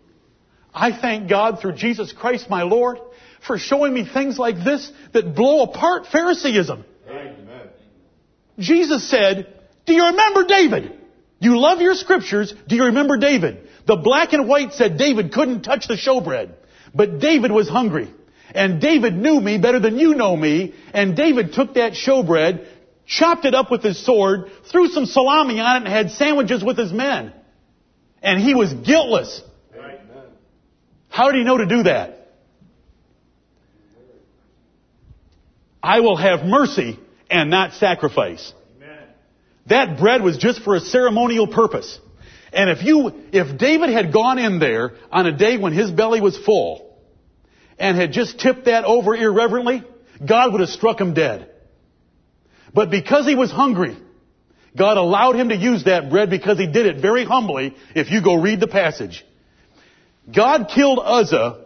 I 0.73 0.99
thank 0.99 1.29
God 1.29 1.61
through 1.61 1.75
Jesus 1.75 2.13
Christ 2.13 2.49
my 2.49 2.63
Lord 2.63 2.99
for 3.47 3.59
showing 3.59 3.95
me 3.95 4.05
things 4.05 4.39
like 4.39 4.57
this 4.57 4.91
that 5.13 5.35
blow 5.35 5.63
apart 5.63 6.07
Phariseeism. 6.07 6.85
Amen. 7.09 7.69
Jesus 8.59 9.09
said, 9.09 9.61
do 9.87 9.95
you 9.95 10.07
remember 10.07 10.45
David? 10.45 10.93
You 11.41 11.59
love 11.59 11.81
your 11.81 11.95
scriptures. 11.95 12.55
Do 12.69 12.77
you 12.77 12.85
remember 12.85 13.17
David? 13.17 13.69
The 13.87 13.97
black 13.97 14.33
and 14.35 14.47
white 14.47 14.75
said 14.75 14.99
David 14.99 15.33
couldn't 15.33 15.63
touch 15.63 15.89
the 15.89 15.97
showbread, 15.97 16.53
but 16.95 17.19
David 17.19 17.51
was 17.51 17.69
hungry. 17.69 18.13
And 18.55 18.81
David 18.81 19.15
knew 19.15 19.41
me 19.41 19.59
better 19.59 19.81
than 19.81 19.99
you 19.99 20.15
know 20.15 20.37
me. 20.37 20.75
And 20.93 21.17
David 21.17 21.55
took 21.55 21.75
that 21.75 21.93
showbread, 21.95 22.67
chopped 23.07 23.47
it 23.47 23.55
up 23.55 23.71
with 23.71 23.83
his 23.83 23.99
sword, 24.05 24.51
threw 24.71 24.89
some 24.89 25.07
salami 25.07 25.61
on 25.61 25.77
it, 25.77 25.85
and 25.87 25.89
had 25.89 26.11
sandwiches 26.11 26.63
with 26.63 26.77
his 26.77 26.93
men. 26.93 27.33
And 28.23 28.41
he 28.41 28.55
was 28.55 28.73
guiltless. 28.73 29.43
How 31.11 31.31
did 31.31 31.39
he 31.39 31.45
know 31.45 31.59
to 31.59 31.67
do 31.67 31.83
that? 31.83 32.17
I 35.83 36.01
will 36.01 36.17
have 36.17 36.45
mercy 36.45 36.99
and 37.31 37.51
not 37.51 37.75
sacrifice. 37.75 38.53
That 39.67 39.99
bread 39.99 40.23
was 40.23 40.39
just 40.39 40.63
for 40.63 40.75
a 40.75 40.81
ceremonial 40.81 41.47
purpose. 41.47 41.99
And 42.53 42.71
if 42.71 42.83
you, 42.83 43.13
if 43.33 43.59
David 43.59 43.91
had 43.91 44.13
gone 44.13 44.39
in 44.39 44.59
there 44.59 44.93
on 45.13 45.27
a 45.27 45.37
day 45.37 45.59
when 45.59 45.73
his 45.73 45.91
belly 45.91 46.21
was 46.21 46.37
full, 46.39 46.97
and 47.79 47.97
had 47.97 48.13
just 48.13 48.39
tipped 48.39 48.67
that 48.67 48.85
over 48.85 49.15
irreverently, 49.15 49.83
God 50.25 50.53
would 50.53 50.61
have 50.61 50.71
struck 50.71 51.01
him 51.01 51.15
dead. 51.15 51.51
But 52.75 52.91
because 52.91 53.27
he 53.27 53.35
was 53.35 53.51
hungry, 53.51 53.97
God 54.77 54.97
allowed 54.97 55.37
him 55.37 55.49
to 55.49 55.57
use 55.57 55.85
that 55.85 56.11
bread 56.11 56.31
because 56.31 56.59
he 56.59 56.67
did 56.67 56.87
it 56.87 57.01
very 57.01 57.25
humbly 57.25 57.75
if 57.95 58.11
you 58.11 58.23
go 58.23 58.35
read 58.41 58.61
the 58.61 58.69
passage. 58.69 59.25
God 60.33 60.71
killed 60.75 61.01
Uzzah 61.03 61.65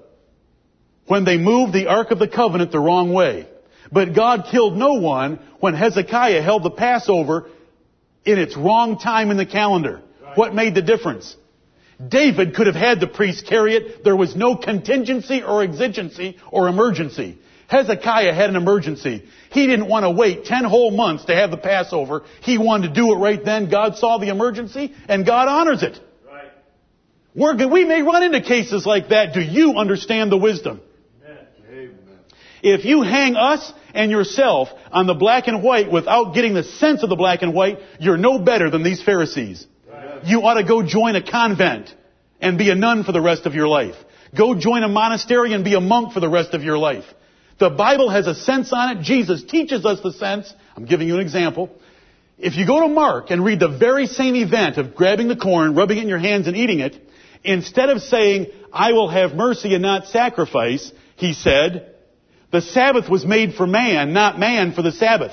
when 1.07 1.25
they 1.25 1.37
moved 1.37 1.73
the 1.73 1.87
Ark 1.89 2.11
of 2.11 2.19
the 2.19 2.29
Covenant 2.29 2.73
the 2.73 2.81
wrong 2.81 3.13
way. 3.13 3.49
But 3.93 4.15
God 4.15 4.47
killed 4.51 4.77
no 4.77 4.95
one 4.95 5.39
when 5.61 5.75
Hezekiah 5.75 6.43
held 6.43 6.63
the 6.63 6.71
Passover 6.71 7.49
in 8.25 8.39
its 8.39 8.57
wrong 8.57 8.99
time 8.99 9.31
in 9.31 9.37
the 9.37 9.47
calendar. 9.47 10.03
What 10.35 10.55
made 10.55 10.75
the 10.75 10.83
difference? 10.83 11.37
David 12.09 12.55
could 12.55 12.67
have 12.67 12.75
had 12.75 13.01
the 13.01 13.07
priests 13.07 13.43
carry 13.49 13.77
it. 13.77 14.03
There 14.03 14.17
was 14.17 14.35
no 14.35 14.57
contingency 14.57 15.43
or 15.43 15.63
exigency 15.63 16.39
or 16.51 16.69
emergency. 16.69 17.39
Hezekiah 17.69 18.35
had 18.35 18.51
an 18.51 18.57
emergency. 18.57 19.25
He 19.51 19.67
didn't 19.67 19.89
want 19.89 20.05
to 20.05 20.11
wait 20.11 20.45
10 20.45 20.65
whole 20.65 20.91
months 20.91 21.27
to 21.27 21.35
have 21.35 21.51
the 21.51 21.57
Passover. 21.57 22.25
He 22.43 22.59
wanted 22.59 22.89
to 22.89 22.95
do 22.95 23.13
it 23.13 23.17
right 23.17 23.43
then. 23.43 23.71
God 23.71 23.97
saw 23.97 24.19
the 24.19 24.29
emergency 24.29 24.95
and 25.09 25.25
God 25.25 25.49
honors 25.49 25.83
it. 25.83 25.99
We're, 27.35 27.55
good- 27.57 27.71
we 27.71 27.85
may 27.85 28.03
run 28.03 28.23
into 28.23 28.41
cases 28.41 28.87
like 28.87 29.09
that. 29.09 29.35
Do 29.35 29.41
you 29.41 29.75
understand 29.77 30.31
the 30.31 30.37
wisdom? 30.37 30.81
Amen. 31.25 31.89
If 32.63 32.85
you 32.85 33.03
hang 33.03 33.37
us 33.37 33.73
and 33.93 34.11
yourself 34.11 34.69
on 34.91 35.07
the 35.07 35.15
black 35.15 35.49
and 35.49 35.63
white 35.63 35.91
without 35.91 36.35
getting 36.35 36.55
the 36.55 36.65
sense 36.65 37.03
of 37.03 37.09
the 37.09 37.17
black 37.17 37.43
and 37.43 37.53
white, 37.53 37.79
you're 37.99 38.17
no 38.17 38.39
better 38.39 38.71
than 38.71 38.83
these 38.83 39.03
Pharisees. 39.03 39.67
Right. 39.91 40.25
You 40.25 40.43
ought 40.43 40.55
to 40.55 40.65
go 40.65 40.83
join 40.83 41.17
a 41.17 41.23
convent 41.23 41.95
and 42.41 42.57
be 42.57 42.71
a 42.71 42.75
nun 42.75 43.05
for 43.05 43.13
the 43.13 43.21
rest 43.21 43.47
of 43.47 43.55
your 43.55 43.69
life. 43.69 43.97
Go 44.37 44.55
join 44.55 44.83
a 44.83 44.89
monastery 44.89 45.53
and 45.53 45.65
be 45.65 45.75
a 45.75 45.81
monk 45.81 46.13
for 46.13 46.21
the 46.21 46.29
rest 46.29 46.55
of 46.55 46.63
your 46.63 46.79
life. 46.79 47.05
The 47.59 47.71
Bible 47.71 48.11
has 48.11 48.27
a 48.27 48.35
sense 48.35 48.73
on 48.73 48.97
it. 48.97 49.03
Jesus 49.03 49.45
teaches 49.45 49.85
us 49.85 50.01
the 50.01 50.13
sense. 50.13 50.53
I'm 50.77 50.87
giving 50.87 51.07
you 51.07 51.15
an 51.15 51.21
example. 51.21 51.71
If 52.37 52.57
you 52.57 52.67
go 52.67 52.81
to 52.81 52.89
Mark 52.89 53.31
and 53.31 53.45
read 53.45 53.61
the 53.61 53.69
very 53.69 54.07
same 54.07 54.35
event 54.35 54.77
of 54.77 54.97
grabbing 54.97 55.29
the 55.29 55.37
corn, 55.37 55.77
rubbing 55.77 55.99
it 55.99 56.03
in 56.03 56.09
your 56.09 56.19
hands 56.19 56.49
and 56.49 56.57
eating 56.57 56.81
it, 56.81 56.99
instead 57.45 57.91
of 57.91 58.03
saying, 58.03 58.47
I 58.73 58.93
will 58.93 59.09
have 59.09 59.35
mercy 59.35 59.75
and 59.75 59.83
not 59.83 60.07
sacrifice, 60.07 60.91
he 61.17 61.33
said, 61.33 61.95
the 62.51 62.61
Sabbath 62.61 63.09
was 63.09 63.25
made 63.25 63.55
for 63.55 63.67
man, 63.67 64.13
not 64.13 64.39
man 64.39 64.73
for 64.73 64.83
the 64.83 64.93
Sabbath. 64.93 65.33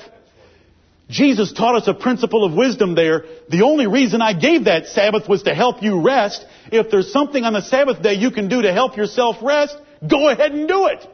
Jesus 1.09 1.51
taught 1.51 1.75
us 1.75 1.87
a 1.87 1.93
principle 1.93 2.45
of 2.45 2.53
wisdom 2.53 2.95
there. 2.95 3.25
The 3.49 3.63
only 3.63 3.85
reason 3.85 4.21
I 4.21 4.33
gave 4.33 4.65
that 4.65 4.87
Sabbath 4.87 5.27
was 5.27 5.43
to 5.43 5.53
help 5.53 5.83
you 5.83 6.01
rest. 6.01 6.45
If 6.71 6.89
there's 6.89 7.11
something 7.11 7.43
on 7.43 7.53
the 7.53 7.61
Sabbath 7.61 8.01
day 8.01 8.13
you 8.13 8.31
can 8.31 8.47
do 8.47 8.61
to 8.61 8.71
help 8.71 8.95
yourself 8.95 9.35
rest, 9.41 9.77
go 10.07 10.29
ahead 10.29 10.53
and 10.53 10.67
do 10.67 10.87
it. 10.87 11.05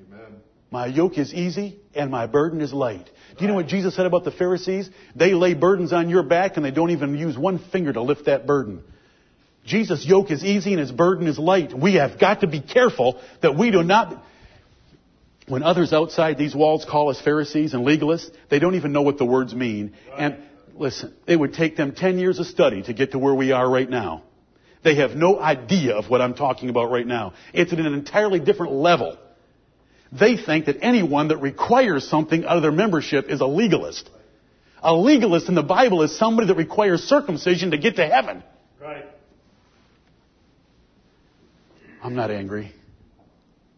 Amen. 0.00 0.40
My 0.70 0.86
yoke 0.86 1.18
is 1.18 1.34
easy 1.34 1.78
and 1.94 2.10
my 2.10 2.26
burden 2.26 2.62
is 2.62 2.72
light. 2.72 3.10
Do 3.36 3.44
you 3.44 3.48
know 3.48 3.54
what 3.54 3.66
Jesus 3.66 3.94
said 3.94 4.06
about 4.06 4.24
the 4.24 4.30
Pharisees? 4.30 4.88
They 5.14 5.34
lay 5.34 5.54
burdens 5.54 5.92
on 5.92 6.08
your 6.08 6.22
back 6.22 6.56
and 6.56 6.64
they 6.64 6.70
don't 6.70 6.90
even 6.90 7.16
use 7.16 7.36
one 7.36 7.58
finger 7.58 7.92
to 7.92 8.00
lift 8.00 8.26
that 8.26 8.46
burden. 8.46 8.82
Jesus' 9.64 10.06
yoke 10.06 10.30
is 10.30 10.42
easy 10.42 10.72
and 10.72 10.80
his 10.80 10.92
burden 10.92 11.26
is 11.26 11.38
light. 11.38 11.76
We 11.76 11.94
have 11.94 12.18
got 12.18 12.40
to 12.40 12.46
be 12.46 12.60
careful 12.60 13.20
that 13.42 13.56
we 13.56 13.70
do 13.70 13.82
not, 13.82 14.24
when 15.48 15.62
others 15.62 15.92
outside 15.92 16.38
these 16.38 16.54
walls 16.54 16.86
call 16.88 17.10
us 17.10 17.20
Pharisees 17.20 17.74
and 17.74 17.84
legalists, 17.84 18.30
they 18.48 18.58
don't 18.58 18.76
even 18.76 18.92
know 18.92 19.02
what 19.02 19.18
the 19.18 19.26
words 19.26 19.54
mean. 19.54 19.94
And 20.16 20.38
listen, 20.74 21.14
it 21.26 21.36
would 21.36 21.52
take 21.52 21.76
them 21.76 21.92
10 21.92 22.18
years 22.18 22.38
of 22.38 22.46
study 22.46 22.82
to 22.84 22.94
get 22.94 23.12
to 23.12 23.18
where 23.18 23.34
we 23.34 23.52
are 23.52 23.68
right 23.68 23.88
now. 23.88 24.22
They 24.82 24.94
have 24.96 25.16
no 25.16 25.38
idea 25.38 25.94
of 25.94 26.08
what 26.08 26.22
I'm 26.22 26.34
talking 26.34 26.70
about 26.70 26.90
right 26.90 27.06
now. 27.06 27.34
It's 27.52 27.72
at 27.72 27.80
an 27.80 27.86
entirely 27.86 28.38
different 28.38 28.72
level. 28.72 29.18
They 30.12 30.36
think 30.36 30.66
that 30.66 30.78
anyone 30.80 31.28
that 31.28 31.38
requires 31.38 32.08
something 32.08 32.44
out 32.44 32.56
of 32.56 32.62
their 32.62 32.72
membership 32.72 33.28
is 33.28 33.40
a 33.40 33.46
legalist. 33.46 34.08
A 34.82 34.94
legalist 34.94 35.48
in 35.48 35.54
the 35.54 35.62
Bible 35.62 36.02
is 36.02 36.16
somebody 36.16 36.48
that 36.48 36.56
requires 36.56 37.02
circumcision 37.02 37.72
to 37.72 37.78
get 37.78 37.96
to 37.96 38.06
heaven. 38.06 38.42
Right. 38.80 39.06
I'm 42.02 42.14
not 42.14 42.30
angry. 42.30 42.72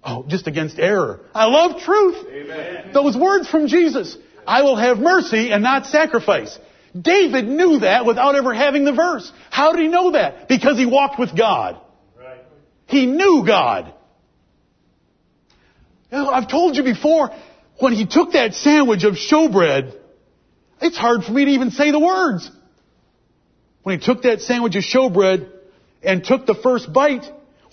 Oh, 0.05 0.24
just 0.29 0.47
against 0.47 0.79
error. 0.79 1.20
I 1.35 1.47
love 1.47 1.81
truth. 1.81 2.26
Amen. 2.29 2.91
Those 2.93 3.16
words 3.16 3.49
from 3.49 3.68
Jesus. 3.68 4.16
I 4.47 4.62
will 4.62 4.76
have 4.76 4.99
mercy 4.99 5.51
and 5.51 5.62
not 5.62 5.87
sacrifice. 5.87 6.59
David 6.99 7.47
knew 7.47 7.81
that 7.81 8.07
without 8.07 8.35
ever 8.35 8.55
having 8.55 8.85
the 8.85 8.93
verse. 8.93 9.31
How 9.51 9.72
did 9.72 9.83
he 9.83 9.89
know 9.89 10.12
that? 10.12 10.49
Because 10.49 10.79
he 10.79 10.87
walked 10.87 11.18
with 11.18 11.37
God. 11.37 11.81
Right. 12.18 12.41
He 12.87 13.07
knew 13.07 13.45
God. 13.47 13.93
I've 16.11 16.49
told 16.49 16.77
you 16.77 16.83
before, 16.83 17.31
when 17.79 17.93
he 17.93 18.07
took 18.07 18.33
that 18.33 18.55
sandwich 18.55 19.05
of 19.05 19.15
showbread, 19.15 19.95
it's 20.81 20.97
hard 20.97 21.25
for 21.25 21.33
me 21.33 21.45
to 21.45 21.51
even 21.53 21.71
say 21.71 21.91
the 21.91 21.99
words. 21.99 22.51
When 23.83 23.99
he 23.99 24.05
took 24.05 24.23
that 24.23 24.41
sandwich 24.41 24.77
of 24.77 24.83
showbread 24.83 25.51
and 26.03 26.25
took 26.25 26.47
the 26.47 26.55
first 26.55 26.93
bite, 26.93 27.25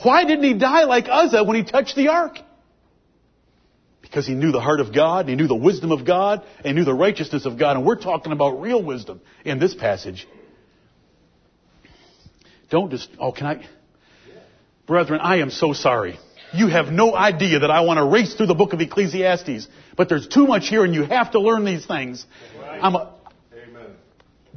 why 0.03 0.25
didn't 0.25 0.43
he 0.43 0.53
die 0.53 0.83
like 0.83 1.07
Uzzah 1.09 1.43
when 1.43 1.55
he 1.55 1.63
touched 1.63 1.95
the 1.95 2.09
ark? 2.09 2.37
Because 4.01 4.27
he 4.27 4.33
knew 4.33 4.51
the 4.51 4.61
heart 4.61 4.79
of 4.79 4.93
God, 4.93 5.21
and 5.21 5.29
he 5.29 5.35
knew 5.35 5.47
the 5.47 5.55
wisdom 5.55 5.91
of 5.91 6.05
God, 6.05 6.43
and 6.57 6.67
he 6.67 6.73
knew 6.73 6.85
the 6.85 6.93
righteousness 6.93 7.45
of 7.45 7.57
God, 7.57 7.75
and 7.75 7.85
we're 7.85 7.95
talking 7.95 8.31
about 8.31 8.61
real 8.61 8.81
wisdom 8.81 9.19
in 9.43 9.59
this 9.59 9.73
passage. 9.73 10.27
Don't 12.69 12.91
just, 12.91 13.09
oh, 13.19 13.31
can 13.31 13.47
I? 13.47 13.65
Brethren, 14.85 15.19
I 15.21 15.37
am 15.37 15.49
so 15.49 15.73
sorry. 15.73 16.19
You 16.55 16.67
have 16.67 16.87
no 16.87 17.13
idea 17.13 17.59
that 17.59 17.69
I 17.69 17.81
want 17.81 17.97
to 17.97 18.05
race 18.05 18.33
through 18.33 18.45
the 18.45 18.55
book 18.55 18.71
of 18.71 18.79
Ecclesiastes, 18.79 19.67
but 19.97 20.07
there's 20.07 20.27
too 20.27 20.47
much 20.47 20.69
here 20.69 20.85
and 20.85 20.95
you 20.95 21.03
have 21.03 21.31
to 21.31 21.39
learn 21.41 21.65
these 21.65 21.85
things. 21.85 22.25
I'm 22.63 22.95
a, 22.95 23.13
Amen. 23.53 23.87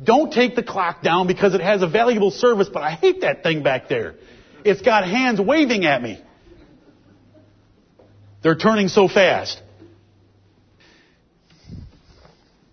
don't 0.02 0.32
take 0.32 0.54
the 0.54 0.62
clock 0.62 1.02
down 1.02 1.26
because 1.26 1.54
it 1.54 1.60
has 1.60 1.82
a 1.82 1.88
valuable 1.88 2.30
service, 2.30 2.68
but 2.72 2.82
I 2.84 2.92
hate 2.92 3.22
that 3.22 3.42
thing 3.42 3.64
back 3.64 3.88
there. 3.88 4.14
It's 4.64 4.80
got 4.80 5.04
hands 5.08 5.40
waving 5.40 5.86
at 5.86 6.00
me. 6.00 6.22
They're 8.42 8.56
turning 8.56 8.86
so 8.88 9.08
fast. 9.08 9.60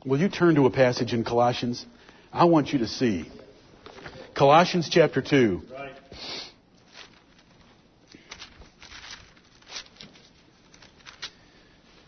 Will 0.06 0.20
you 0.20 0.30
turn 0.30 0.54
to 0.56 0.68
a 0.68 0.72
passage 0.72 1.14
in 1.14 1.24
Colossians? 1.24 1.84
I 2.32 2.46
want 2.46 2.74
you 2.74 2.80
to 2.80 2.88
see. 2.88 3.32
Colossians 4.36 4.88
chapter 4.88 5.22
2. 5.22 5.64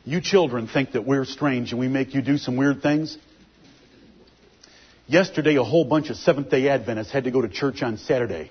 You 0.08 0.22
children 0.22 0.70
think 0.70 0.94
that 0.94 1.06
we're 1.06 1.26
strange 1.26 1.72
and 1.72 1.82
we 1.82 1.90
make 1.90 2.16
you 2.16 2.22
do 2.22 2.38
some 2.38 2.56
weird 2.56 2.82
things. 2.82 3.18
Yesterday, 5.06 5.58
a 5.58 5.64
whole 5.66 5.84
bunch 5.84 6.10
of 6.10 6.16
Seventh 6.16 6.50
day 6.50 6.70
Adventists 6.70 7.12
had 7.12 7.26
to 7.26 7.32
go 7.32 7.42
to 7.42 7.50
church 7.50 7.84
on 7.84 7.98
Saturday. 7.98 8.50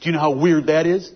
Do 0.00 0.08
you 0.08 0.12
know 0.12 0.18
how 0.18 0.32
weird 0.32 0.66
that 0.66 0.86
is? 0.86 1.08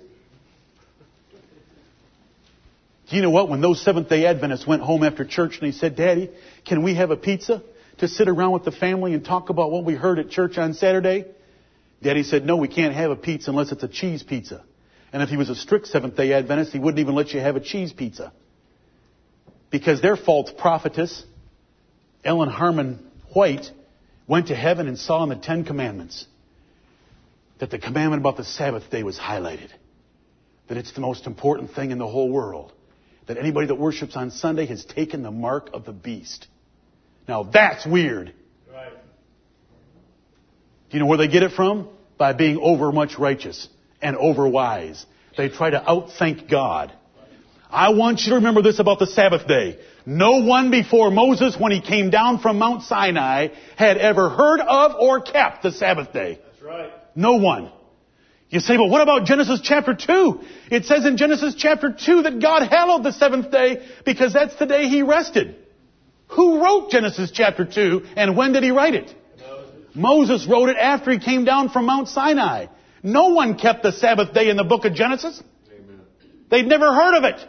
Do 3.10 3.16
you 3.16 3.22
know 3.22 3.30
what? 3.30 3.48
When 3.48 3.60
those 3.60 3.82
Seventh 3.82 4.08
day 4.08 4.24
Adventists 4.24 4.68
went 4.68 4.82
home 4.82 5.02
after 5.02 5.24
church 5.24 5.58
and 5.60 5.66
they 5.66 5.76
said, 5.76 5.96
Daddy, 5.96 6.30
can 6.64 6.84
we 6.84 6.94
have 6.94 7.10
a 7.10 7.16
pizza 7.16 7.60
to 7.98 8.06
sit 8.06 8.28
around 8.28 8.52
with 8.52 8.64
the 8.64 8.70
family 8.70 9.14
and 9.14 9.24
talk 9.24 9.48
about 9.48 9.72
what 9.72 9.84
we 9.84 9.94
heard 9.94 10.20
at 10.20 10.30
church 10.30 10.58
on 10.58 10.74
Saturday? 10.74 11.24
Daddy 12.04 12.22
said, 12.22 12.46
No, 12.46 12.54
we 12.54 12.68
can't 12.68 12.94
have 12.94 13.10
a 13.10 13.16
pizza 13.16 13.50
unless 13.50 13.72
it's 13.72 13.82
a 13.82 13.88
cheese 13.88 14.22
pizza. 14.22 14.62
And 15.12 15.24
if 15.24 15.28
he 15.28 15.36
was 15.36 15.50
a 15.50 15.56
strict 15.56 15.88
Seventh 15.88 16.14
day 16.14 16.32
Adventist, 16.34 16.70
he 16.70 16.78
wouldn't 16.78 17.00
even 17.00 17.16
let 17.16 17.32
you 17.32 17.40
have 17.40 17.56
a 17.56 17.60
cheese 17.60 17.92
pizza. 17.92 18.32
Because 19.70 20.00
their 20.00 20.16
false 20.16 20.50
prophetess, 20.56 21.24
Ellen 22.24 22.48
Harmon 22.48 23.10
White, 23.32 23.70
went 24.26 24.48
to 24.48 24.54
heaven 24.54 24.88
and 24.88 24.98
saw 24.98 25.22
in 25.22 25.28
the 25.28 25.36
Ten 25.36 25.64
Commandments 25.64 26.26
that 27.58 27.70
the 27.70 27.78
commandment 27.78 28.22
about 28.22 28.36
the 28.36 28.44
Sabbath 28.44 28.90
day 28.90 29.02
was 29.02 29.18
highlighted. 29.18 29.70
That 30.68 30.76
it's 30.76 30.92
the 30.92 31.00
most 31.00 31.26
important 31.26 31.72
thing 31.72 31.90
in 31.90 31.98
the 31.98 32.06
whole 32.06 32.30
world. 32.30 32.72
That 33.26 33.38
anybody 33.38 33.68
that 33.68 33.76
worships 33.76 34.16
on 34.16 34.30
Sunday 34.30 34.66
has 34.66 34.84
taken 34.84 35.22
the 35.22 35.30
mark 35.30 35.70
of 35.72 35.84
the 35.84 35.92
beast. 35.92 36.46
Now 37.28 37.44
that's 37.44 37.86
weird. 37.86 38.34
Right. 38.72 38.92
Do 38.92 40.96
you 40.96 41.00
know 41.00 41.06
where 41.06 41.18
they 41.18 41.28
get 41.28 41.42
it 41.42 41.52
from? 41.52 41.88
By 42.18 42.32
being 42.32 42.58
over 42.58 42.92
much 42.92 43.18
righteous 43.18 43.68
and 44.00 44.16
over 44.16 44.48
wise. 44.48 45.04
They 45.36 45.48
try 45.48 45.70
to 45.70 45.80
outthink 45.80 46.50
God. 46.50 46.92
I 47.70 47.90
want 47.90 48.20
you 48.20 48.30
to 48.30 48.34
remember 48.36 48.62
this 48.62 48.78
about 48.78 48.98
the 48.98 49.06
Sabbath 49.06 49.46
day. 49.46 49.78
No 50.06 50.44
one 50.44 50.70
before 50.70 51.10
Moses, 51.10 51.56
when 51.58 51.72
he 51.72 51.80
came 51.80 52.10
down 52.10 52.38
from 52.38 52.58
Mount 52.58 52.82
Sinai, 52.82 53.48
had 53.76 53.96
ever 53.96 54.28
heard 54.28 54.60
of 54.60 54.92
or 55.00 55.20
kept 55.20 55.62
the 55.62 55.72
Sabbath 55.72 56.12
day. 56.12 56.40
That's 56.44 56.62
right. 56.62 56.92
No 57.14 57.34
one. 57.34 57.72
You 58.50 58.60
say, 58.60 58.76
well, 58.76 58.88
what 58.88 59.00
about 59.00 59.24
Genesis 59.24 59.60
chapter 59.62 59.94
2? 59.94 60.40
It 60.70 60.84
says 60.84 61.04
in 61.06 61.16
Genesis 61.16 61.54
chapter 61.56 61.92
2 61.92 62.22
that 62.22 62.40
God 62.40 62.68
hallowed 62.68 63.02
the 63.02 63.12
seventh 63.12 63.50
day 63.50 63.84
because 64.04 64.32
that's 64.32 64.54
the 64.56 64.66
day 64.66 64.88
he 64.88 65.02
rested. 65.02 65.56
Who 66.28 66.62
wrote 66.62 66.90
Genesis 66.90 67.30
chapter 67.32 67.64
2 67.64 68.02
and 68.16 68.36
when 68.36 68.52
did 68.52 68.62
he 68.62 68.70
write 68.70 68.94
it? 68.94 69.14
Moses 69.94 70.46
wrote 70.46 70.68
it 70.68 70.76
after 70.76 71.12
he 71.12 71.18
came 71.18 71.44
down 71.44 71.68
from 71.68 71.86
Mount 71.86 72.08
Sinai. 72.08 72.66
No 73.02 73.28
one 73.28 73.56
kept 73.56 73.82
the 73.82 73.92
Sabbath 73.92 74.34
day 74.34 74.48
in 74.50 74.56
the 74.56 74.64
book 74.64 74.84
of 74.84 74.94
Genesis. 74.94 75.40
Amen. 75.72 76.00
They'd 76.50 76.66
never 76.66 76.92
heard 76.92 77.16
of 77.16 77.24
it. 77.24 77.48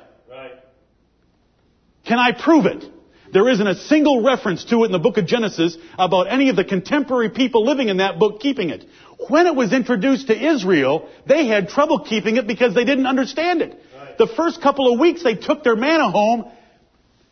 Can 2.05 2.19
I 2.19 2.31
prove 2.31 2.65
it? 2.65 2.85
There 3.33 3.49
isn't 3.49 3.67
a 3.67 3.75
single 3.75 4.23
reference 4.23 4.63
to 4.65 4.83
it 4.83 4.85
in 4.85 4.91
the 4.91 4.99
book 4.99 5.17
of 5.17 5.25
Genesis 5.25 5.77
about 5.97 6.31
any 6.31 6.49
of 6.49 6.55
the 6.55 6.63
contemporary 6.63 7.29
people 7.29 7.65
living 7.65 7.89
in 7.89 7.97
that 7.97 8.17
book 8.17 8.39
keeping 8.39 8.69
it. 8.69 8.85
When 9.27 9.47
it 9.47 9.55
was 9.55 9.73
introduced 9.73 10.27
to 10.27 10.53
Israel, 10.53 11.09
they 11.25 11.47
had 11.47 11.69
trouble 11.69 11.99
keeping 11.99 12.37
it 12.37 12.47
because 12.47 12.73
they 12.73 12.85
didn't 12.85 13.07
understand 13.07 13.61
it. 13.61 13.77
Right. 13.97 14.17
the 14.17 14.27
first 14.27 14.61
couple 14.61 14.93
of 14.93 14.99
weeks 14.99 15.23
they 15.23 15.35
took 15.35 15.63
their 15.63 15.75
manna 15.75 16.11
home 16.11 16.45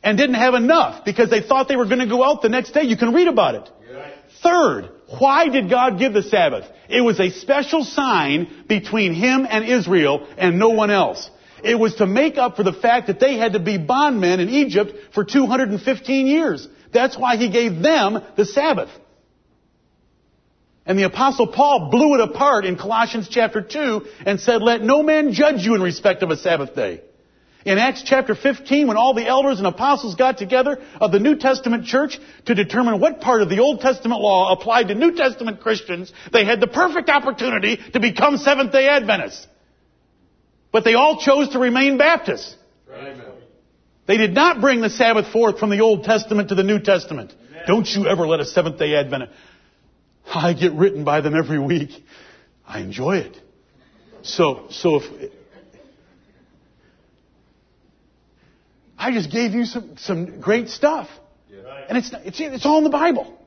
and 0.01 0.17
didn't 0.17 0.35
have 0.35 0.55
enough 0.55 1.05
because 1.05 1.29
they 1.29 1.41
thought 1.41 1.67
they 1.67 1.77
were 1.77 1.85
going 1.85 1.99
to 1.99 2.07
go 2.07 2.23
out 2.23 2.41
the 2.41 2.49
next 2.49 2.71
day. 2.71 2.83
You 2.83 2.97
can 2.97 3.13
read 3.13 3.27
about 3.27 3.55
it. 3.55 3.69
Third, 4.41 4.89
why 5.19 5.47
did 5.47 5.69
God 5.69 5.99
give 5.99 6.13
the 6.13 6.23
Sabbath? 6.23 6.65
It 6.89 7.01
was 7.01 7.19
a 7.19 7.29
special 7.29 7.83
sign 7.83 8.65
between 8.67 9.13
Him 9.13 9.47
and 9.49 9.63
Israel 9.63 10.27
and 10.37 10.59
no 10.59 10.69
one 10.69 10.91
else. 10.91 11.29
It 11.63 11.79
was 11.79 11.95
to 11.95 12.05
make 12.05 12.37
up 12.37 12.57
for 12.57 12.63
the 12.63 12.73
fact 12.73 13.07
that 13.07 13.19
they 13.19 13.37
had 13.37 13.53
to 13.53 13.59
be 13.59 13.77
bondmen 13.77 14.39
in 14.39 14.49
Egypt 14.49 14.93
for 15.13 15.23
215 15.23 16.27
years. 16.27 16.67
That's 16.91 17.17
why 17.17 17.37
He 17.37 17.49
gave 17.49 17.81
them 17.81 18.21
the 18.35 18.45
Sabbath. 18.45 18.89
And 20.85 20.99
the 20.99 21.03
apostle 21.03 21.47
Paul 21.47 21.89
blew 21.89 22.15
it 22.15 22.19
apart 22.19 22.65
in 22.65 22.75
Colossians 22.75 23.29
chapter 23.29 23.61
2 23.61 24.05
and 24.25 24.39
said, 24.39 24.61
let 24.61 24.81
no 24.81 25.01
man 25.01 25.31
judge 25.31 25.61
you 25.61 25.75
in 25.75 25.81
respect 25.81 26.21
of 26.23 26.29
a 26.29 26.35
Sabbath 26.35 26.75
day. 26.75 27.01
In 27.65 27.77
Acts 27.77 28.03
chapter 28.05 28.35
15, 28.35 28.87
when 28.87 28.97
all 28.97 29.13
the 29.13 29.25
elders 29.25 29.59
and 29.59 29.67
apostles 29.67 30.15
got 30.15 30.37
together 30.37 30.81
of 30.99 31.13
the 31.13 31.19
New 31.19 31.37
Testament 31.37 31.85
church 31.85 32.19
to 32.45 32.55
determine 32.55 32.99
what 32.99 33.21
part 33.21 33.41
of 33.41 33.49
the 33.49 33.59
Old 33.59 33.79
Testament 33.79 34.19
law 34.19 34.51
applied 34.51 34.89
to 34.89 34.95
New 34.95 35.15
Testament 35.15 35.61
Christians, 35.61 36.11
they 36.33 36.43
had 36.43 36.59
the 36.59 36.67
perfect 36.67 37.09
opportunity 37.09 37.79
to 37.93 38.01
become 38.01 38.35
Seventh 38.35 38.73
day 38.73 38.89
Adventists. 38.89 39.47
But 40.73 40.83
they 40.83 40.95
all 40.95 41.21
chose 41.21 41.49
to 41.49 41.59
remain 41.59 41.97
Baptists. 41.97 42.55
Amen. 42.91 43.21
They 44.07 44.17
did 44.17 44.33
not 44.33 44.59
bring 44.59 44.81
the 44.81 44.89
Sabbath 44.89 45.31
forth 45.31 45.59
from 45.59 45.69
the 45.69 45.79
Old 45.79 46.03
Testament 46.03 46.49
to 46.49 46.55
the 46.55 46.63
New 46.63 46.79
Testament. 46.79 47.33
Amen. 47.49 47.63
Don't 47.67 47.87
you 47.87 48.07
ever 48.07 48.27
let 48.27 48.41
a 48.41 48.45
Seventh 48.45 48.79
day 48.79 48.95
Adventist. 48.95 49.31
I 50.25 50.53
get 50.53 50.73
written 50.73 51.03
by 51.05 51.21
them 51.21 51.35
every 51.35 51.59
week. 51.59 51.91
I 52.67 52.79
enjoy 52.79 53.17
it. 53.17 53.37
So, 54.23 54.67
so 54.71 54.95
if, 54.95 55.31
I 58.97 59.11
just 59.11 59.31
gave 59.31 59.51
you 59.51 59.65
some, 59.65 59.97
some 59.97 60.41
great 60.41 60.69
stuff. 60.69 61.07
And 61.87 61.97
it's, 61.97 62.11
it's, 62.23 62.39
it's 62.39 62.65
all 62.65 62.79
in 62.79 62.83
the 62.83 62.89
Bible. 62.89 63.37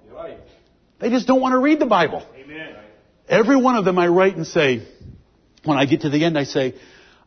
They 1.01 1.11
just 1.11 1.27
don't 1.27 1.41
want 1.41 1.53
to 1.53 1.59
read 1.59 1.79
the 1.81 1.87
Bible. 1.87 2.27
Amen. 2.37 2.77
Every 3.29 3.57
one 3.57 3.77
of 3.77 3.85
them 3.85 3.99
I 3.99 4.07
write 4.09 4.37
and 4.37 4.47
say, 4.47 4.87
when 5.65 5.77
I 5.77 5.87
get 5.87 6.03
to 6.03 6.11
the 6.11 6.25
end, 6.25 6.39
I 6.39 6.45
say, 6.45 6.75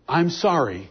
I'm 0.10 0.32
sorry. 0.32 0.90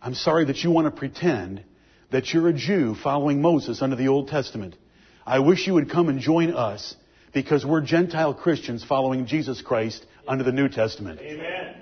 I'm 0.00 0.14
sorry 0.14 0.46
that 0.46 0.64
you 0.64 0.70
want 0.70 0.86
to 0.86 0.90
pretend 0.90 1.62
that 2.10 2.32
you're 2.32 2.48
a 2.48 2.54
Jew 2.54 2.94
following 2.94 3.42
Moses 3.42 3.82
under 3.82 3.96
the 3.96 4.08
Old 4.08 4.28
Testament. 4.28 4.76
I 5.26 5.40
wish 5.40 5.66
you 5.66 5.74
would 5.74 5.90
come 5.90 6.08
and 6.08 6.20
join 6.20 6.54
us 6.54 6.96
because 7.34 7.66
we're 7.66 7.82
Gentile 7.82 8.32
Christians 8.32 8.82
following 8.82 9.26
Jesus 9.26 9.60
Christ 9.60 10.04
under 10.26 10.42
the 10.42 10.52
New 10.52 10.70
Testament. 10.70 11.20
Amen. 11.20 11.76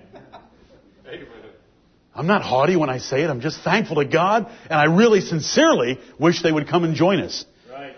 I'm 2.13 2.27
not 2.27 2.43
haughty 2.43 2.75
when 2.75 2.91
I 2.91 2.99
say 2.99 3.23
it. 3.23 3.31
I'm 3.31 3.41
just 3.41 3.63
thankful 3.63 3.95
to 3.97 4.05
God, 4.05 4.51
and 4.65 4.73
I 4.73 4.87
really 4.87 5.21
sincerely 5.21 6.01
wish 6.19 6.43
they 6.43 6.51
would 6.51 6.67
come 6.67 6.83
and 6.83 6.97
join 6.97 7.21
us. 7.21 7.45
Right. 7.71 7.95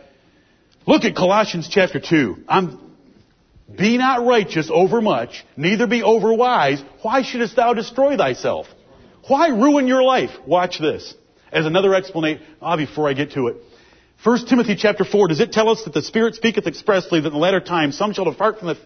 Look 0.86 1.04
at 1.04 1.16
Colossians 1.16 1.70
chapter 1.70 1.98
2. 1.98 2.44
I'm, 2.46 2.89
be 3.76 3.98
not 3.98 4.26
righteous 4.26 4.70
overmuch, 4.72 5.44
neither 5.56 5.86
be 5.86 6.02
overwise. 6.02 6.84
Why 7.02 7.22
shouldest 7.22 7.56
thou 7.56 7.74
destroy 7.74 8.16
thyself? 8.16 8.66
Why 9.28 9.48
ruin 9.48 9.86
your 9.86 10.02
life? 10.02 10.30
Watch 10.46 10.78
this. 10.78 11.14
As 11.52 11.66
another 11.66 11.94
explanation, 11.94 12.42
ah, 12.60 12.76
before 12.76 13.08
I 13.08 13.12
get 13.12 13.32
to 13.32 13.48
it. 13.48 13.56
1 14.22 14.46
Timothy 14.46 14.76
chapter 14.76 15.04
4, 15.04 15.28
does 15.28 15.40
it 15.40 15.52
tell 15.52 15.68
us 15.68 15.84
that 15.84 15.94
the 15.94 16.02
Spirit 16.02 16.34
speaketh 16.34 16.66
expressly 16.66 17.20
that 17.20 17.28
in 17.28 17.32
the 17.32 17.38
latter 17.38 17.60
time 17.60 17.92
some 17.92 18.12
shall 18.12 18.26
depart 18.26 18.58
from 18.58 18.68
the, 18.68 18.78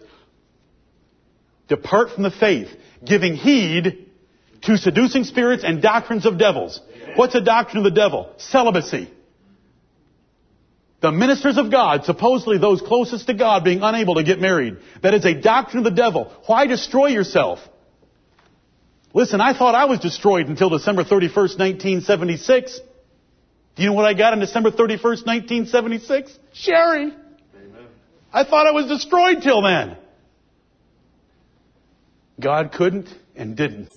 depart 1.67 2.11
from 2.11 2.23
the 2.23 2.31
faith, 2.31 2.69
giving 3.03 3.35
heed 3.35 4.07
to 4.61 4.77
seducing 4.77 5.23
spirits 5.23 5.63
and 5.63 5.81
doctrines 5.81 6.25
of 6.25 6.37
devils. 6.37 6.79
What's 7.15 7.35
a 7.35 7.41
doctrine 7.41 7.85
of 7.85 7.91
the 7.91 7.99
devil? 7.99 8.31
Celibacy. 8.37 9.11
The 11.05 11.11
ministers 11.11 11.59
of 11.59 11.69
God, 11.69 12.03
supposedly 12.03 12.57
those 12.57 12.81
closest 12.81 13.27
to 13.27 13.35
God, 13.35 13.63
being 13.63 13.83
unable 13.83 14.15
to 14.15 14.23
get 14.23 14.41
married. 14.41 14.77
That 15.03 15.13
is 15.13 15.23
a 15.23 15.35
doctrine 15.35 15.85
of 15.85 15.93
the 15.93 15.95
devil. 15.95 16.33
Why 16.47 16.65
destroy 16.65 17.09
yourself? 17.09 17.59
Listen, 19.13 19.39
I 19.39 19.55
thought 19.55 19.75
I 19.75 19.85
was 19.85 19.99
destroyed 19.99 20.47
until 20.47 20.71
December 20.71 21.03
31st, 21.03 21.59
1976. 21.59 22.79
Do 23.75 23.83
you 23.83 23.89
know 23.89 23.93
what 23.93 24.05
I 24.05 24.15
got 24.15 24.33
on 24.33 24.39
December 24.39 24.71
31st, 24.71 25.27
1976? 25.27 26.39
Sherry. 26.53 27.03
Amen. 27.03 27.85
I 28.33 28.43
thought 28.43 28.65
I 28.65 28.71
was 28.71 28.87
destroyed 28.87 29.43
till 29.43 29.61
then. 29.61 29.97
God 32.39 32.71
couldn't 32.71 33.09
and 33.35 33.55
didn't. 33.55 33.91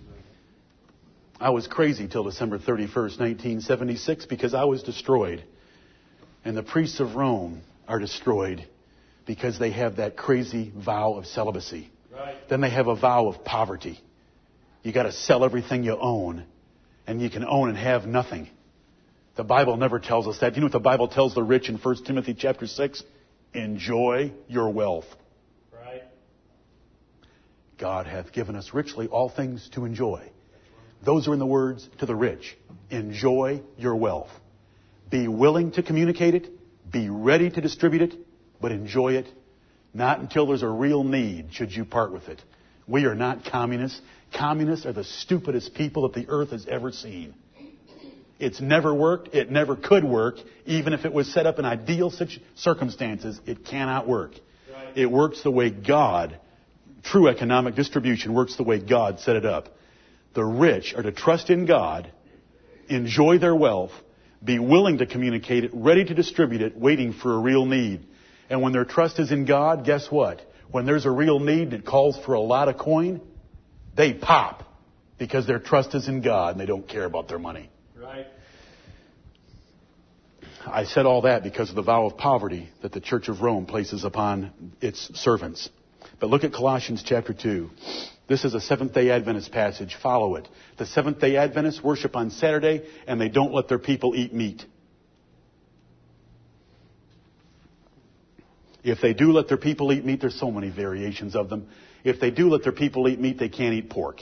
I 1.40 1.48
was 1.48 1.68
crazy 1.68 2.06
till 2.06 2.24
December 2.24 2.58
31st, 2.58 3.18
1976 3.18 4.26
because 4.26 4.52
I 4.52 4.64
was 4.64 4.82
destroyed. 4.82 5.42
And 6.44 6.56
the 6.56 6.62
priests 6.62 7.00
of 7.00 7.14
Rome 7.14 7.62
are 7.86 7.98
destroyed 7.98 8.66
because 9.26 9.58
they 9.58 9.70
have 9.70 9.96
that 9.96 10.16
crazy 10.16 10.72
vow 10.74 11.14
of 11.14 11.26
celibacy. 11.26 11.90
Right. 12.12 12.36
Then 12.48 12.60
they 12.60 12.70
have 12.70 12.86
a 12.86 12.96
vow 12.96 13.28
of 13.28 13.44
poverty. 13.44 14.00
You 14.82 14.92
gotta 14.92 15.12
sell 15.12 15.44
everything 15.44 15.84
you 15.84 15.96
own 15.98 16.44
and 17.06 17.20
you 17.20 17.30
can 17.30 17.44
own 17.44 17.68
and 17.68 17.78
have 17.78 18.06
nothing. 18.06 18.48
The 19.36 19.44
Bible 19.44 19.76
never 19.76 19.98
tells 19.98 20.26
us 20.26 20.40
that. 20.40 20.50
Do 20.50 20.56
you 20.56 20.60
know 20.62 20.66
what 20.66 20.72
the 20.72 20.80
Bible 20.80 21.08
tells 21.08 21.34
the 21.34 21.42
rich 21.42 21.68
in 21.68 21.76
1 21.76 22.04
Timothy 22.04 22.34
chapter 22.34 22.66
6? 22.66 23.02
Enjoy 23.54 24.32
your 24.48 24.70
wealth. 24.70 25.06
Right. 25.72 26.02
God 27.78 28.06
hath 28.06 28.32
given 28.32 28.56
us 28.56 28.74
richly 28.74 29.06
all 29.06 29.28
things 29.28 29.68
to 29.74 29.84
enjoy. 29.84 30.28
Those 31.04 31.28
are 31.28 31.32
in 31.32 31.38
the 31.38 31.46
words 31.46 31.88
to 31.98 32.06
the 32.06 32.14
rich. 32.14 32.56
Enjoy 32.90 33.62
your 33.76 33.94
wealth. 33.94 34.30
Be 35.10 35.28
willing 35.28 35.72
to 35.72 35.82
communicate 35.82 36.34
it. 36.34 36.48
Be 36.90 37.08
ready 37.08 37.50
to 37.50 37.60
distribute 37.60 38.02
it, 38.02 38.14
but 38.60 38.72
enjoy 38.72 39.14
it. 39.14 39.26
Not 39.94 40.20
until 40.20 40.46
there's 40.46 40.62
a 40.62 40.68
real 40.68 41.04
need 41.04 41.52
should 41.52 41.72
you 41.72 41.84
part 41.84 42.12
with 42.12 42.28
it. 42.28 42.42
We 42.86 43.04
are 43.04 43.14
not 43.14 43.44
communists. 43.44 44.00
Communists 44.34 44.86
are 44.86 44.92
the 44.92 45.04
stupidest 45.04 45.74
people 45.74 46.08
that 46.08 46.14
the 46.14 46.28
earth 46.28 46.50
has 46.50 46.66
ever 46.66 46.92
seen. 46.92 47.34
It's 48.38 48.60
never 48.60 48.94
worked. 48.94 49.34
It 49.34 49.50
never 49.50 49.76
could 49.76 50.04
work. 50.04 50.36
Even 50.64 50.92
if 50.92 51.04
it 51.04 51.12
was 51.12 51.32
set 51.32 51.46
up 51.46 51.58
in 51.58 51.64
ideal 51.64 52.12
circumstances, 52.54 53.40
it 53.46 53.64
cannot 53.64 54.06
work. 54.06 54.32
It 54.94 55.10
works 55.10 55.42
the 55.42 55.50
way 55.50 55.70
God, 55.70 56.38
true 57.02 57.28
economic 57.28 57.74
distribution 57.74 58.34
works 58.34 58.56
the 58.56 58.62
way 58.62 58.78
God 58.78 59.20
set 59.20 59.36
it 59.36 59.44
up. 59.44 59.76
The 60.34 60.44
rich 60.44 60.94
are 60.94 61.02
to 61.02 61.12
trust 61.12 61.50
in 61.50 61.66
God, 61.66 62.10
enjoy 62.88 63.38
their 63.38 63.54
wealth, 63.54 63.92
be 64.42 64.58
willing 64.58 64.98
to 64.98 65.06
communicate 65.06 65.64
it, 65.64 65.70
ready 65.74 66.04
to 66.04 66.14
distribute 66.14 66.62
it, 66.62 66.76
waiting 66.76 67.12
for 67.12 67.34
a 67.34 67.38
real 67.38 67.66
need. 67.66 68.06
And 68.50 68.62
when 68.62 68.72
their 68.72 68.84
trust 68.84 69.18
is 69.18 69.32
in 69.32 69.44
God, 69.44 69.84
guess 69.84 70.10
what? 70.10 70.40
When 70.70 70.86
there's 70.86 71.06
a 71.06 71.10
real 71.10 71.38
need 71.40 71.70
that 71.72 71.84
calls 71.84 72.18
for 72.24 72.34
a 72.34 72.40
lot 72.40 72.68
of 72.68 72.78
coin, 72.78 73.20
they 73.96 74.12
pop 74.12 74.64
because 75.18 75.46
their 75.46 75.58
trust 75.58 75.94
is 75.94 76.08
in 76.08 76.22
God 76.22 76.52
and 76.52 76.60
they 76.60 76.66
don't 76.66 76.86
care 76.86 77.04
about 77.04 77.28
their 77.28 77.38
money. 77.38 77.70
Right. 77.96 78.26
I 80.66 80.84
said 80.84 81.06
all 81.06 81.22
that 81.22 81.42
because 81.42 81.70
of 81.70 81.76
the 81.76 81.82
vow 81.82 82.06
of 82.06 82.16
poverty 82.16 82.68
that 82.82 82.92
the 82.92 83.00
Church 83.00 83.28
of 83.28 83.40
Rome 83.40 83.66
places 83.66 84.04
upon 84.04 84.72
its 84.80 85.10
servants. 85.18 85.68
But 86.20 86.30
look 86.30 86.44
at 86.44 86.52
Colossians 86.52 87.02
chapter 87.04 87.32
2. 87.32 87.70
This 88.28 88.44
is 88.44 88.52
a 88.52 88.60
Seventh 88.60 88.92
day 88.92 89.10
Adventist 89.10 89.50
passage. 89.50 89.96
Follow 90.02 90.36
it. 90.36 90.46
The 90.76 90.84
Seventh 90.84 91.18
day 91.18 91.36
Adventists 91.36 91.82
worship 91.82 92.14
on 92.14 92.30
Saturday 92.30 92.86
and 93.06 93.18
they 93.18 93.30
don't 93.30 93.54
let 93.54 93.68
their 93.68 93.78
people 93.78 94.14
eat 94.14 94.34
meat. 94.34 94.64
If 98.84 99.00
they 99.00 99.14
do 99.14 99.32
let 99.32 99.48
their 99.48 99.56
people 99.56 99.92
eat 99.92 100.04
meat, 100.04 100.20
there's 100.20 100.38
so 100.38 100.50
many 100.50 100.70
variations 100.70 101.34
of 101.34 101.48
them. 101.48 101.68
If 102.04 102.20
they 102.20 102.30
do 102.30 102.50
let 102.50 102.62
their 102.62 102.72
people 102.72 103.08
eat 103.08 103.18
meat, 103.18 103.38
they 103.38 103.48
can't 103.48 103.74
eat 103.74 103.88
pork. 103.88 104.20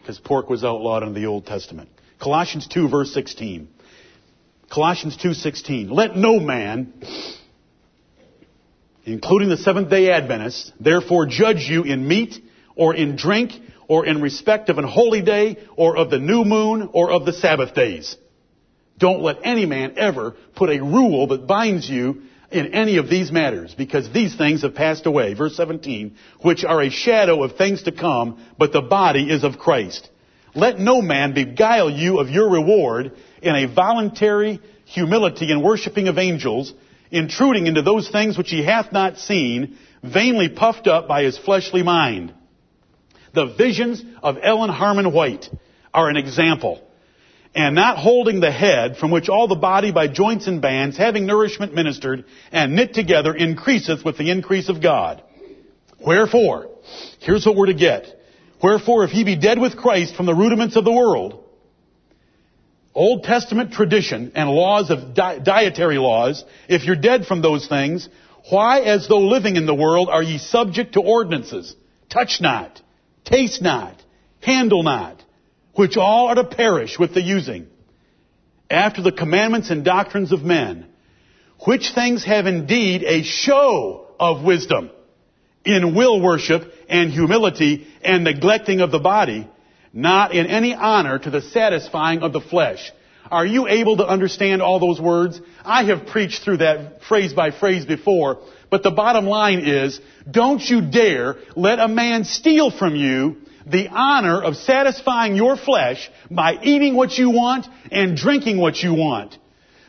Because 0.00 0.18
pork 0.18 0.50
was 0.50 0.62
outlawed 0.62 1.02
in 1.02 1.14
the 1.14 1.26
Old 1.26 1.46
Testament. 1.46 1.88
Colossians 2.20 2.68
2 2.68 2.88
verse 2.88 3.12
16. 3.14 3.68
Colossians 4.70 5.16
2:16. 5.16 5.90
Let 5.90 6.14
no 6.14 6.38
man 6.40 6.92
including 9.04 9.48
the 9.48 9.56
Seventh 9.56 9.88
day 9.88 10.10
Adventists 10.10 10.72
therefore 10.78 11.24
judge 11.24 11.68
you 11.68 11.84
in 11.84 12.06
meat 12.06 12.38
or 12.82 12.96
in 12.96 13.14
drink, 13.14 13.52
or 13.86 14.04
in 14.06 14.20
respect 14.20 14.68
of 14.68 14.76
an 14.76 14.84
holy 14.84 15.22
day, 15.22 15.56
or 15.76 15.96
of 15.96 16.10
the 16.10 16.18
new 16.18 16.44
moon, 16.44 16.90
or 16.92 17.12
of 17.12 17.24
the 17.24 17.32
Sabbath 17.32 17.76
days. 17.76 18.16
Don't 18.98 19.22
let 19.22 19.36
any 19.44 19.66
man 19.66 19.94
ever 19.96 20.34
put 20.56 20.68
a 20.68 20.82
rule 20.82 21.28
that 21.28 21.46
binds 21.46 21.88
you 21.88 22.22
in 22.50 22.74
any 22.74 22.96
of 22.96 23.08
these 23.08 23.30
matters, 23.30 23.72
because 23.72 24.10
these 24.10 24.34
things 24.34 24.62
have 24.62 24.74
passed 24.74 25.06
away. 25.06 25.32
Verse 25.34 25.54
17, 25.54 26.16
which 26.40 26.64
are 26.64 26.82
a 26.82 26.90
shadow 26.90 27.44
of 27.44 27.54
things 27.54 27.84
to 27.84 27.92
come, 27.92 28.44
but 28.58 28.72
the 28.72 28.82
body 28.82 29.30
is 29.30 29.44
of 29.44 29.60
Christ. 29.60 30.10
Let 30.52 30.80
no 30.80 31.00
man 31.00 31.34
beguile 31.34 31.88
you 31.88 32.18
of 32.18 32.30
your 32.30 32.50
reward 32.50 33.12
in 33.42 33.54
a 33.54 33.72
voluntary 33.72 34.60
humility 34.86 35.52
and 35.52 35.62
worshiping 35.62 36.08
of 36.08 36.18
angels, 36.18 36.74
intruding 37.12 37.68
into 37.68 37.82
those 37.82 38.10
things 38.10 38.36
which 38.36 38.50
he 38.50 38.64
hath 38.64 38.90
not 38.90 39.18
seen, 39.18 39.78
vainly 40.02 40.48
puffed 40.48 40.88
up 40.88 41.06
by 41.06 41.22
his 41.22 41.38
fleshly 41.38 41.84
mind 41.84 42.34
the 43.34 43.54
visions 43.56 44.02
of 44.22 44.36
Ellen 44.42 44.70
Harmon 44.70 45.12
White 45.12 45.48
are 45.92 46.08
an 46.08 46.16
example. 46.16 46.82
And 47.54 47.74
not 47.74 47.98
holding 47.98 48.40
the 48.40 48.50
head, 48.50 48.96
from 48.96 49.10
which 49.10 49.28
all 49.28 49.46
the 49.46 49.54
body 49.54 49.92
by 49.92 50.08
joints 50.08 50.46
and 50.46 50.62
bands, 50.62 50.96
having 50.96 51.26
nourishment 51.26 51.74
ministered, 51.74 52.24
and 52.50 52.74
knit 52.74 52.94
together, 52.94 53.34
increaseth 53.34 54.04
with 54.04 54.16
the 54.16 54.30
increase 54.30 54.70
of 54.70 54.82
God. 54.82 55.22
Wherefore, 56.04 56.68
here's 57.20 57.44
what 57.44 57.56
we're 57.56 57.66
to 57.66 57.74
get. 57.74 58.06
Wherefore, 58.62 59.04
if 59.04 59.12
ye 59.12 59.24
be 59.24 59.36
dead 59.36 59.58
with 59.58 59.76
Christ 59.76 60.16
from 60.16 60.26
the 60.26 60.34
rudiments 60.34 60.76
of 60.76 60.84
the 60.84 60.92
world, 60.92 61.44
Old 62.94 63.24
Testament 63.24 63.72
tradition 63.72 64.32
and 64.34 64.50
laws 64.50 64.90
of 64.90 65.14
di- 65.14 65.38
dietary 65.38 65.98
laws, 65.98 66.44
if 66.68 66.84
you're 66.84 66.96
dead 66.96 67.26
from 67.26 67.40
those 67.40 67.66
things, 67.66 68.08
why, 68.50 68.80
as 68.80 69.08
though 69.08 69.20
living 69.20 69.56
in 69.56 69.66
the 69.66 69.74
world, 69.74 70.08
are 70.10 70.22
ye 70.22 70.38
subject 70.38 70.94
to 70.94 71.00
ordinances? 71.00 71.74
Touch 72.10 72.40
not, 72.40 72.81
taste 73.24 73.62
not, 73.62 74.02
handle 74.40 74.82
not, 74.82 75.22
which 75.74 75.96
all 75.96 76.28
are 76.28 76.34
to 76.36 76.44
perish 76.44 76.98
with 76.98 77.14
the 77.14 77.22
using, 77.22 77.66
after 78.70 79.02
the 79.02 79.12
commandments 79.12 79.70
and 79.70 79.84
doctrines 79.84 80.32
of 80.32 80.42
men, 80.42 80.86
which 81.66 81.92
things 81.94 82.24
have 82.24 82.46
indeed 82.46 83.02
a 83.04 83.22
show 83.22 84.06
of 84.18 84.44
wisdom 84.44 84.90
in 85.64 85.94
will 85.94 86.20
worship 86.20 86.72
and 86.88 87.10
humility 87.10 87.86
and 88.02 88.24
neglecting 88.24 88.80
of 88.80 88.90
the 88.90 88.98
body, 88.98 89.48
not 89.92 90.34
in 90.34 90.46
any 90.46 90.74
honor 90.74 91.18
to 91.18 91.30
the 91.30 91.42
satisfying 91.42 92.22
of 92.22 92.32
the 92.32 92.40
flesh. 92.40 92.90
Are 93.30 93.46
you 93.46 93.68
able 93.68 93.98
to 93.98 94.06
understand 94.06 94.60
all 94.60 94.80
those 94.80 95.00
words? 95.00 95.40
I 95.64 95.84
have 95.84 96.06
preached 96.06 96.42
through 96.42 96.58
that 96.58 97.02
phrase 97.04 97.32
by 97.32 97.50
phrase 97.50 97.86
before, 97.86 98.40
but 98.72 98.82
the 98.82 98.90
bottom 98.90 99.26
line 99.26 99.66
is, 99.66 100.00
don't 100.28 100.62
you 100.62 100.80
dare 100.80 101.36
let 101.54 101.78
a 101.78 101.88
man 101.88 102.24
steal 102.24 102.70
from 102.70 102.96
you 102.96 103.36
the 103.66 103.88
honor 103.88 104.42
of 104.42 104.56
satisfying 104.56 105.36
your 105.36 105.58
flesh 105.58 106.10
by 106.30 106.54
eating 106.62 106.96
what 106.96 107.18
you 107.18 107.28
want 107.28 107.66
and 107.90 108.16
drinking 108.16 108.56
what 108.56 108.82
you 108.82 108.94
want. 108.94 109.36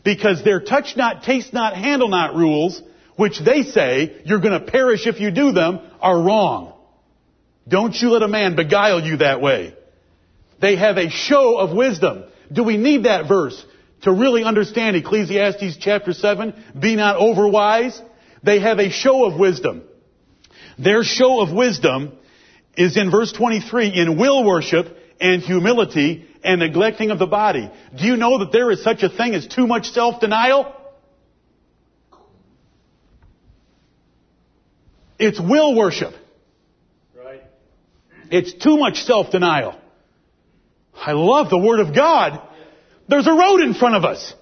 Because 0.04 0.44
their 0.44 0.60
touch 0.60 0.98
not, 0.98 1.24
taste 1.24 1.54
not, 1.54 1.78
handle 1.78 2.10
not 2.10 2.36
rules, 2.36 2.82
which 3.16 3.40
they 3.40 3.64
say 3.64 4.22
you're 4.26 4.42
gonna 4.42 4.60
perish 4.60 5.08
if 5.08 5.22
you 5.22 5.32
do 5.32 5.54
them, 5.54 5.80
are 6.02 6.22
wrong. 6.22 6.74
Don't 7.66 7.96
you 7.96 8.10
let 8.10 8.22
a 8.22 8.28
man 8.28 8.58
beguile 8.58 9.00
you 9.00 9.16
that 9.18 9.40
way. 9.40 9.74
They 10.60 10.76
have 10.76 10.98
a 10.98 11.10
show 11.10 11.58
of 11.58 11.74
wisdom. 11.74 12.26
Do 12.52 12.64
we 12.64 12.76
need 12.76 13.06
that 13.06 13.30
verse 13.30 13.66
to 14.02 14.12
really 14.12 14.44
understand 14.44 14.98
Ecclesiastes 14.98 15.78
chapter 15.80 16.12
7? 16.12 16.54
Be 16.78 16.98
not 16.98 17.16
overwise. 17.22 17.98
They 18.44 18.60
have 18.60 18.80
a 18.80 18.90
show 18.90 19.26
of 19.26 19.40
wisdom. 19.40 19.84
Their 20.78 21.04
show 21.04 21.42
of 21.42 21.52
wisdom 21.52 22.14
is 22.76 22.98
in 22.98 23.12
verse 23.12 23.32
23 23.32 23.90
in 23.90 24.18
will 24.20 24.44
worship 24.44 24.98
and 25.20 25.42
humility 25.42 26.28
and 26.44 26.60
neglecting 26.60 27.12
of 27.12 27.20
the 27.20 27.28
body. 27.28 27.72
Do 27.98 28.06
you 28.06 28.18
know 28.18 28.40
that 28.40 28.52
there 28.52 28.70
is 28.72 28.84
such 28.84 29.04
a 29.04 29.10
thing 29.10 29.34
as 29.34 29.48
too 29.48 29.68
much 29.68 29.92
self-denial? 29.92 30.74
It's 35.20 35.40
will 35.40 35.76
worship. 35.76 36.14
Right. 37.16 37.44
It's 38.30 38.54
too 38.54 38.78
much 38.78 39.04
self-denial. 39.04 39.80
I 40.96 41.14
love 41.14 41.50
the 41.50 41.58
Word 41.58 41.80
of 41.80 41.96
God. 41.96 42.42
There's 43.08 43.28
a 43.28 43.34
road 43.34 43.62
in 43.62 43.74
front 43.74 43.96
of 43.96 44.04
us. 44.04 44.34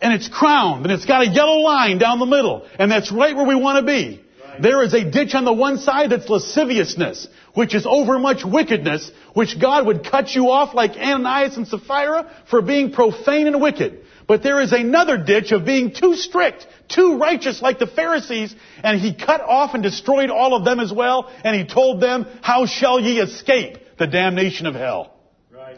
And 0.00 0.12
it's 0.12 0.28
crowned, 0.28 0.84
and 0.84 0.92
it's 0.92 1.06
got 1.06 1.26
a 1.26 1.28
yellow 1.28 1.58
line 1.58 1.98
down 1.98 2.20
the 2.20 2.26
middle, 2.26 2.66
and 2.78 2.90
that's 2.90 3.10
right 3.10 3.34
where 3.34 3.46
we 3.46 3.56
want 3.56 3.84
to 3.84 3.86
be. 3.86 4.24
There 4.60 4.82
is 4.82 4.94
a 4.94 5.08
ditch 5.08 5.34
on 5.34 5.44
the 5.44 5.52
one 5.52 5.78
side 5.78 6.10
that's 6.10 6.28
lasciviousness, 6.28 7.28
which 7.54 7.74
is 7.74 7.86
overmuch 7.86 8.44
wickedness, 8.44 9.10
which 9.34 9.60
God 9.60 9.86
would 9.86 10.04
cut 10.04 10.34
you 10.34 10.50
off 10.50 10.74
like 10.74 10.92
Ananias 10.92 11.56
and 11.56 11.66
Sapphira 11.66 12.30
for 12.48 12.62
being 12.62 12.92
profane 12.92 13.46
and 13.46 13.60
wicked. 13.60 14.04
But 14.26 14.42
there 14.42 14.60
is 14.60 14.72
another 14.72 15.16
ditch 15.16 15.52
of 15.52 15.64
being 15.64 15.94
too 15.94 16.14
strict, 16.14 16.66
too 16.88 17.18
righteous 17.18 17.62
like 17.62 17.78
the 17.78 17.86
Pharisees, 17.86 18.54
and 18.82 19.00
he 19.00 19.14
cut 19.14 19.40
off 19.40 19.74
and 19.74 19.82
destroyed 19.82 20.30
all 20.30 20.54
of 20.54 20.64
them 20.64 20.80
as 20.80 20.92
well, 20.92 21.30
and 21.44 21.56
he 21.56 21.64
told 21.64 22.00
them, 22.00 22.26
how 22.42 22.66
shall 22.66 23.00
ye 23.00 23.20
escape 23.20 23.78
the 23.96 24.06
damnation 24.06 24.66
of 24.66 24.74
hell? 24.74 25.17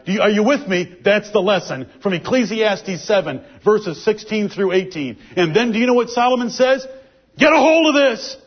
You, 0.05 0.21
are 0.21 0.29
you 0.29 0.43
with 0.43 0.67
me? 0.67 0.97
That's 1.03 1.31
the 1.31 1.39
lesson 1.39 1.89
from 2.01 2.13
Ecclesiastes 2.13 3.05
7, 3.05 3.43
verses 3.63 4.03
16 4.03 4.49
through 4.49 4.73
18. 4.73 5.17
And 5.35 5.55
then 5.55 5.71
do 5.71 5.79
you 5.79 5.87
know 5.87 5.93
what 5.93 6.09
Solomon 6.09 6.49
says? 6.49 6.85
Get 7.37 7.53
a 7.53 7.57
hold 7.57 7.87
of 7.87 8.01
this 8.01 8.37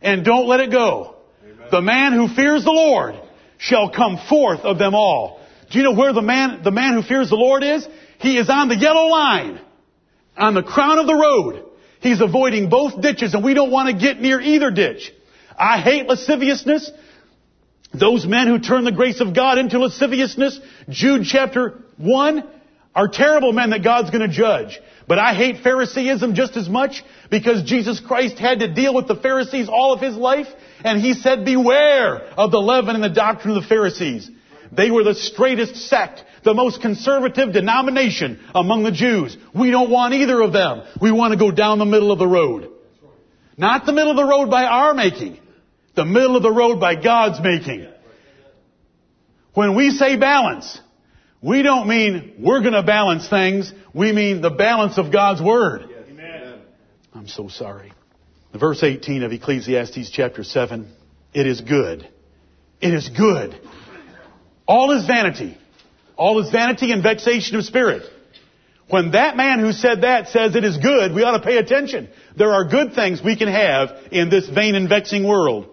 and 0.00 0.24
don't 0.24 0.46
let 0.46 0.60
it 0.60 0.70
go. 0.70 1.16
Amen. 1.44 1.68
The 1.70 1.82
man 1.82 2.12
who 2.12 2.28
fears 2.28 2.64
the 2.64 2.72
Lord 2.72 3.14
shall 3.58 3.90
come 3.90 4.18
forth 4.28 4.60
of 4.60 4.78
them 4.78 4.94
all. 4.94 5.40
Do 5.70 5.78
you 5.78 5.84
know 5.84 5.94
where 5.94 6.12
the 6.12 6.22
man, 6.22 6.62
the 6.62 6.70
man 6.70 6.94
who 6.94 7.02
fears 7.02 7.30
the 7.30 7.36
Lord 7.36 7.62
is? 7.62 7.86
He 8.18 8.36
is 8.36 8.48
on 8.48 8.68
the 8.68 8.76
yellow 8.76 9.08
line, 9.08 9.60
on 10.36 10.54
the 10.54 10.62
crown 10.62 10.98
of 10.98 11.06
the 11.06 11.14
road. 11.14 11.64
He's 12.00 12.20
avoiding 12.20 12.68
both 12.68 13.00
ditches 13.00 13.34
and 13.34 13.44
we 13.44 13.54
don't 13.54 13.70
want 13.70 13.88
to 13.88 14.00
get 14.00 14.20
near 14.20 14.40
either 14.40 14.70
ditch. 14.70 15.12
I 15.56 15.80
hate 15.80 16.06
lasciviousness. 16.08 16.90
Those 17.94 18.26
men 18.26 18.46
who 18.46 18.58
turn 18.58 18.84
the 18.84 18.92
grace 18.92 19.20
of 19.20 19.34
God 19.34 19.58
into 19.58 19.78
lasciviousness, 19.78 20.58
Jude 20.88 21.24
chapter 21.24 21.82
1, 21.98 22.44
are 22.94 23.08
terrible 23.08 23.52
men 23.52 23.70
that 23.70 23.84
God's 23.84 24.10
going 24.10 24.28
to 24.28 24.34
judge. 24.34 24.80
But 25.06 25.18
I 25.18 25.34
hate 25.34 25.62
Phariseeism 25.62 26.34
just 26.34 26.56
as 26.56 26.68
much 26.68 27.02
because 27.30 27.62
Jesus 27.64 28.00
Christ 28.00 28.38
had 28.38 28.60
to 28.60 28.72
deal 28.72 28.94
with 28.94 29.08
the 29.08 29.16
Pharisees 29.16 29.68
all 29.68 29.92
of 29.92 30.00
his 30.00 30.14
life 30.14 30.46
and 30.84 31.00
he 31.00 31.14
said, 31.14 31.44
beware 31.44 32.18
of 32.36 32.50
the 32.50 32.60
leaven 32.60 32.94
and 32.94 33.04
the 33.04 33.08
doctrine 33.08 33.56
of 33.56 33.62
the 33.62 33.68
Pharisees. 33.68 34.30
They 34.70 34.90
were 34.90 35.04
the 35.04 35.14
straightest 35.14 35.76
sect, 35.76 36.24
the 36.44 36.54
most 36.54 36.80
conservative 36.80 37.52
denomination 37.52 38.40
among 38.54 38.84
the 38.84 38.92
Jews. 38.92 39.36
We 39.54 39.70
don't 39.70 39.90
want 39.90 40.14
either 40.14 40.40
of 40.40 40.52
them. 40.52 40.82
We 41.00 41.12
want 41.12 41.32
to 41.32 41.38
go 41.38 41.50
down 41.50 41.78
the 41.78 41.84
middle 41.84 42.10
of 42.10 42.18
the 42.18 42.26
road. 42.26 42.70
Not 43.56 43.84
the 43.84 43.92
middle 43.92 44.12
of 44.12 44.16
the 44.16 44.24
road 44.24 44.50
by 44.50 44.64
our 44.64 44.94
making. 44.94 45.38
The 45.94 46.04
middle 46.04 46.36
of 46.36 46.42
the 46.42 46.52
road 46.52 46.80
by 46.80 46.94
God's 46.94 47.40
making. 47.40 47.86
When 49.54 49.74
we 49.74 49.90
say 49.90 50.16
balance, 50.16 50.80
we 51.42 51.62
don't 51.62 51.86
mean 51.88 52.34
we're 52.38 52.60
going 52.60 52.72
to 52.72 52.82
balance 52.82 53.28
things. 53.28 53.72
We 53.92 54.12
mean 54.12 54.40
the 54.40 54.50
balance 54.50 54.96
of 54.96 55.12
God's 55.12 55.42
Word. 55.42 55.88
Amen. 56.08 56.60
I'm 57.12 57.28
so 57.28 57.48
sorry. 57.48 57.92
Verse 58.58 58.82
18 58.82 59.22
of 59.22 59.32
Ecclesiastes 59.32 60.10
chapter 60.10 60.44
7. 60.44 60.90
It 61.34 61.46
is 61.46 61.60
good. 61.60 62.08
It 62.80 62.94
is 62.94 63.08
good. 63.08 63.58
All 64.66 64.92
is 64.92 65.06
vanity. 65.06 65.58
All 66.16 66.40
is 66.40 66.50
vanity 66.50 66.92
and 66.92 67.02
vexation 67.02 67.56
of 67.56 67.64
spirit. 67.64 68.02
When 68.88 69.12
that 69.12 69.36
man 69.36 69.58
who 69.58 69.72
said 69.72 70.02
that 70.02 70.28
says 70.28 70.54
it 70.54 70.64
is 70.64 70.76
good, 70.76 71.14
we 71.14 71.22
ought 71.22 71.38
to 71.38 71.42
pay 71.42 71.56
attention. 71.56 72.08
There 72.36 72.52
are 72.52 72.64
good 72.64 72.94
things 72.94 73.22
we 73.22 73.36
can 73.36 73.48
have 73.48 73.90
in 74.10 74.28
this 74.28 74.48
vain 74.48 74.74
and 74.74 74.88
vexing 74.88 75.26
world. 75.26 75.71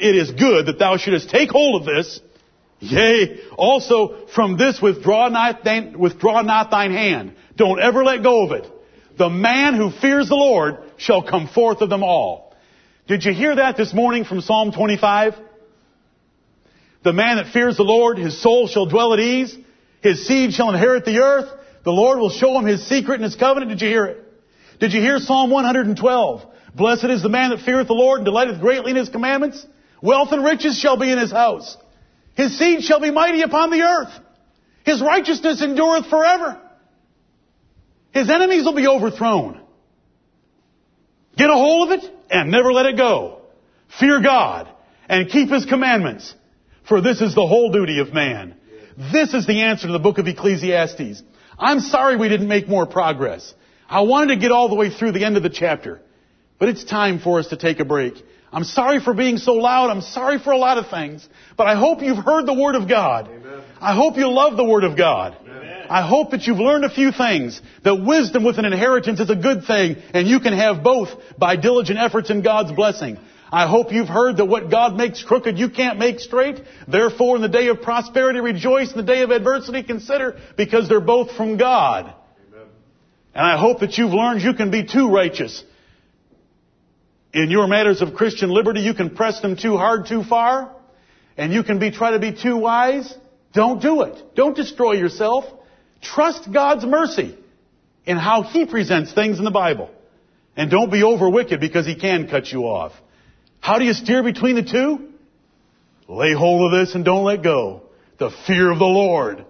It 0.00 0.16
is 0.16 0.30
good 0.30 0.66
that 0.66 0.78
thou 0.78 0.96
shouldest 0.96 1.28
take 1.30 1.50
hold 1.50 1.82
of 1.82 1.86
this. 1.86 2.20
Yea, 2.80 3.40
also 3.56 4.26
from 4.34 4.56
this 4.56 4.80
withdraw 4.80 5.28
not, 5.28 5.62
thine, 5.62 5.98
withdraw 5.98 6.40
not 6.40 6.70
thine 6.70 6.92
hand. 6.92 7.34
Don't 7.56 7.78
ever 7.78 8.02
let 8.02 8.22
go 8.22 8.46
of 8.46 8.52
it. 8.52 8.66
The 9.18 9.28
man 9.28 9.74
who 9.74 9.90
fears 9.90 10.30
the 10.30 10.34
Lord 10.34 10.78
shall 10.96 11.22
come 11.22 11.46
forth 11.46 11.82
of 11.82 11.90
them 11.90 12.02
all. 12.02 12.56
Did 13.06 13.24
you 13.24 13.34
hear 13.34 13.56
that 13.56 13.76
this 13.76 13.92
morning 13.92 14.24
from 14.24 14.40
Psalm 14.40 14.72
25? 14.72 15.34
The 17.02 17.12
man 17.12 17.36
that 17.36 17.52
fears 17.52 17.76
the 17.76 17.82
Lord, 17.82 18.16
his 18.18 18.40
soul 18.40 18.66
shall 18.66 18.86
dwell 18.86 19.12
at 19.12 19.20
ease. 19.20 19.54
His 20.02 20.26
seed 20.26 20.54
shall 20.54 20.70
inherit 20.70 21.04
the 21.04 21.18
earth. 21.18 21.50
The 21.84 21.90
Lord 21.90 22.18
will 22.18 22.30
show 22.30 22.58
him 22.58 22.64
his 22.64 22.86
secret 22.86 23.16
and 23.16 23.24
his 23.24 23.36
covenant. 23.36 23.70
Did 23.70 23.82
you 23.82 23.88
hear 23.88 24.06
it? 24.06 24.24
Did 24.80 24.94
you 24.94 25.00
hear 25.00 25.18
Psalm 25.18 25.50
112? 25.50 26.46
Blessed 26.74 27.04
is 27.04 27.22
the 27.22 27.28
man 27.28 27.50
that 27.50 27.60
feareth 27.60 27.88
the 27.88 27.94
Lord 27.94 28.20
and 28.20 28.24
delighteth 28.24 28.60
greatly 28.60 28.92
in 28.92 28.96
his 28.96 29.10
commandments. 29.10 29.66
Wealth 30.02 30.32
and 30.32 30.44
riches 30.44 30.78
shall 30.78 30.96
be 30.96 31.10
in 31.10 31.18
his 31.18 31.30
house. 31.30 31.76
His 32.34 32.58
seed 32.58 32.82
shall 32.82 33.00
be 33.00 33.10
mighty 33.10 33.42
upon 33.42 33.70
the 33.70 33.82
earth. 33.82 34.12
His 34.84 35.02
righteousness 35.02 35.62
endureth 35.62 36.06
forever. 36.06 36.60
His 38.12 38.30
enemies 38.30 38.64
will 38.64 38.74
be 38.74 38.88
overthrown. 38.88 39.60
Get 41.36 41.50
a 41.50 41.54
hold 41.54 41.90
of 41.90 41.98
it 41.98 42.10
and 42.30 42.50
never 42.50 42.72
let 42.72 42.86
it 42.86 42.96
go. 42.96 43.42
Fear 43.98 44.22
God 44.22 44.68
and 45.08 45.28
keep 45.28 45.50
His 45.50 45.66
commandments. 45.66 46.34
For 46.88 47.00
this 47.00 47.20
is 47.20 47.34
the 47.34 47.46
whole 47.46 47.70
duty 47.70 48.00
of 48.00 48.12
man. 48.12 48.56
This 49.12 49.34
is 49.34 49.46
the 49.46 49.62
answer 49.62 49.86
to 49.86 49.92
the 49.92 49.98
book 49.98 50.18
of 50.18 50.26
Ecclesiastes. 50.26 51.22
I'm 51.58 51.80
sorry 51.80 52.16
we 52.16 52.28
didn't 52.28 52.48
make 52.48 52.68
more 52.68 52.86
progress. 52.86 53.54
I 53.88 54.02
wanted 54.02 54.34
to 54.34 54.40
get 54.40 54.52
all 54.52 54.68
the 54.68 54.74
way 54.74 54.90
through 54.90 55.12
the 55.12 55.24
end 55.24 55.36
of 55.36 55.42
the 55.42 55.50
chapter. 55.50 56.00
But 56.58 56.68
it's 56.68 56.84
time 56.84 57.18
for 57.18 57.38
us 57.38 57.48
to 57.48 57.56
take 57.56 57.80
a 57.80 57.84
break. 57.84 58.14
I'm 58.52 58.64
sorry 58.64 59.00
for 59.00 59.14
being 59.14 59.38
so 59.38 59.54
loud. 59.54 59.90
I'm 59.90 60.00
sorry 60.00 60.38
for 60.38 60.52
a 60.52 60.58
lot 60.58 60.78
of 60.78 60.88
things. 60.88 61.26
But 61.56 61.68
I 61.68 61.76
hope 61.76 62.02
you've 62.02 62.24
heard 62.24 62.46
the 62.46 62.54
Word 62.54 62.74
of 62.74 62.88
God. 62.88 63.28
Amen. 63.28 63.62
I 63.80 63.94
hope 63.94 64.16
you 64.16 64.28
love 64.28 64.56
the 64.56 64.64
Word 64.64 64.84
of 64.84 64.96
God. 64.96 65.36
Amen. 65.42 65.86
I 65.88 66.06
hope 66.06 66.30
that 66.30 66.46
you've 66.46 66.58
learned 66.58 66.84
a 66.84 66.90
few 66.90 67.12
things. 67.12 67.60
That 67.84 67.96
wisdom 67.96 68.44
with 68.44 68.58
an 68.58 68.64
inheritance 68.64 69.18
is 69.20 69.30
a 69.30 69.36
good 69.36 69.64
thing, 69.64 69.96
and 70.14 70.28
you 70.28 70.40
can 70.40 70.52
have 70.52 70.82
both 70.82 71.08
by 71.36 71.56
diligent 71.56 71.98
efforts 71.98 72.30
and 72.30 72.44
God's 72.44 72.72
blessing. 72.72 73.18
I 73.52 73.66
hope 73.66 73.92
you've 73.92 74.08
heard 74.08 74.36
that 74.36 74.44
what 74.44 74.70
God 74.70 74.96
makes 74.96 75.24
crooked 75.24 75.58
you 75.58 75.70
can't 75.70 75.98
make 75.98 76.20
straight. 76.20 76.60
Therefore 76.86 77.34
in 77.36 77.42
the 77.42 77.48
day 77.48 77.66
of 77.68 77.82
prosperity 77.82 78.40
rejoice, 78.40 78.92
in 78.92 78.96
the 78.96 79.02
day 79.02 79.22
of 79.22 79.30
adversity 79.30 79.82
consider, 79.82 80.38
because 80.56 80.88
they're 80.88 81.00
both 81.00 81.32
from 81.32 81.56
God. 81.56 82.14
Amen. 82.52 82.68
And 83.34 83.44
I 83.44 83.58
hope 83.58 83.80
that 83.80 83.98
you've 83.98 84.12
learned 84.12 84.42
you 84.42 84.54
can 84.54 84.70
be 84.70 84.86
too 84.86 85.08
righteous. 85.08 85.64
In 87.32 87.50
your 87.50 87.68
matters 87.68 88.02
of 88.02 88.14
Christian 88.14 88.50
liberty, 88.50 88.80
you 88.80 88.94
can 88.94 89.14
press 89.14 89.40
them 89.40 89.56
too 89.56 89.76
hard, 89.76 90.06
too 90.06 90.24
far, 90.24 90.74
and 91.36 91.52
you 91.52 91.62
can 91.62 91.78
be, 91.78 91.90
try 91.90 92.12
to 92.12 92.18
be 92.18 92.32
too 92.32 92.56
wise. 92.56 93.12
Don't 93.52 93.80
do 93.80 94.02
it. 94.02 94.34
Don't 94.34 94.56
destroy 94.56 94.92
yourself. 94.92 95.44
Trust 96.02 96.52
God's 96.52 96.84
mercy 96.84 97.36
in 98.04 98.16
how 98.16 98.42
He 98.42 98.66
presents 98.66 99.12
things 99.12 99.38
in 99.38 99.44
the 99.44 99.50
Bible. 99.50 99.90
And 100.56 100.70
don't 100.70 100.90
be 100.90 101.02
over 101.02 101.30
wicked 101.30 101.60
because 101.60 101.86
He 101.86 101.94
can 101.94 102.28
cut 102.28 102.50
you 102.50 102.64
off. 102.64 102.92
How 103.60 103.78
do 103.78 103.84
you 103.84 103.92
steer 103.92 104.22
between 104.22 104.56
the 104.56 104.62
two? 104.62 105.10
Lay 106.08 106.34
hold 106.34 106.72
of 106.72 106.80
this 106.80 106.94
and 106.94 107.04
don't 107.04 107.24
let 107.24 107.42
go. 107.42 107.82
The 108.18 108.30
fear 108.46 108.70
of 108.70 108.78
the 108.78 108.84
Lord. 108.84 109.44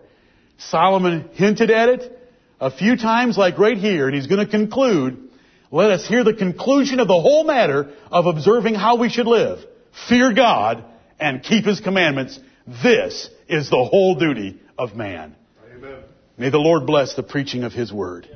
Solomon 0.59 1.31
hinted 1.33 1.71
at 1.71 1.89
it 1.89 2.19
a 2.61 2.71
few 2.71 2.97
times 2.97 3.39
like 3.39 3.59
right 3.59 3.79
here, 3.79 4.07
and 4.07 4.15
he's 4.15 4.27
going 4.27 4.45
to 4.45 4.51
conclude. 4.51 5.30
Let 5.71 5.91
us 5.91 6.07
hear 6.07 6.25
the 6.25 6.35
conclusion 6.35 6.99
of 6.99 7.09
the 7.09 7.21
whole 7.21 7.45
matter 7.45 7.93
of 8.11 8.27
observing 8.27 8.75
how 8.75 8.97
we 8.97 9.09
should 9.09 9.27
live. 9.27 9.61
Fear 10.09 10.35
God 10.35 10.85
and 11.19 11.43
keep 11.43 11.65
His 11.65 11.81
commandments. 11.81 12.39
This 12.67 13.31
is 13.49 13.71
the 13.71 13.85
whole 13.85 14.17
duty 14.17 14.61
of 14.77 14.97
man. 14.97 15.37
Amen. 15.73 16.01
May 16.37 16.51
the 16.51 16.59
Lord 16.59 16.87
bless 16.87 17.15
the 17.15 17.23
preaching 17.23 17.63
of 17.63 17.73
His 17.73 17.93
word. 17.93 18.29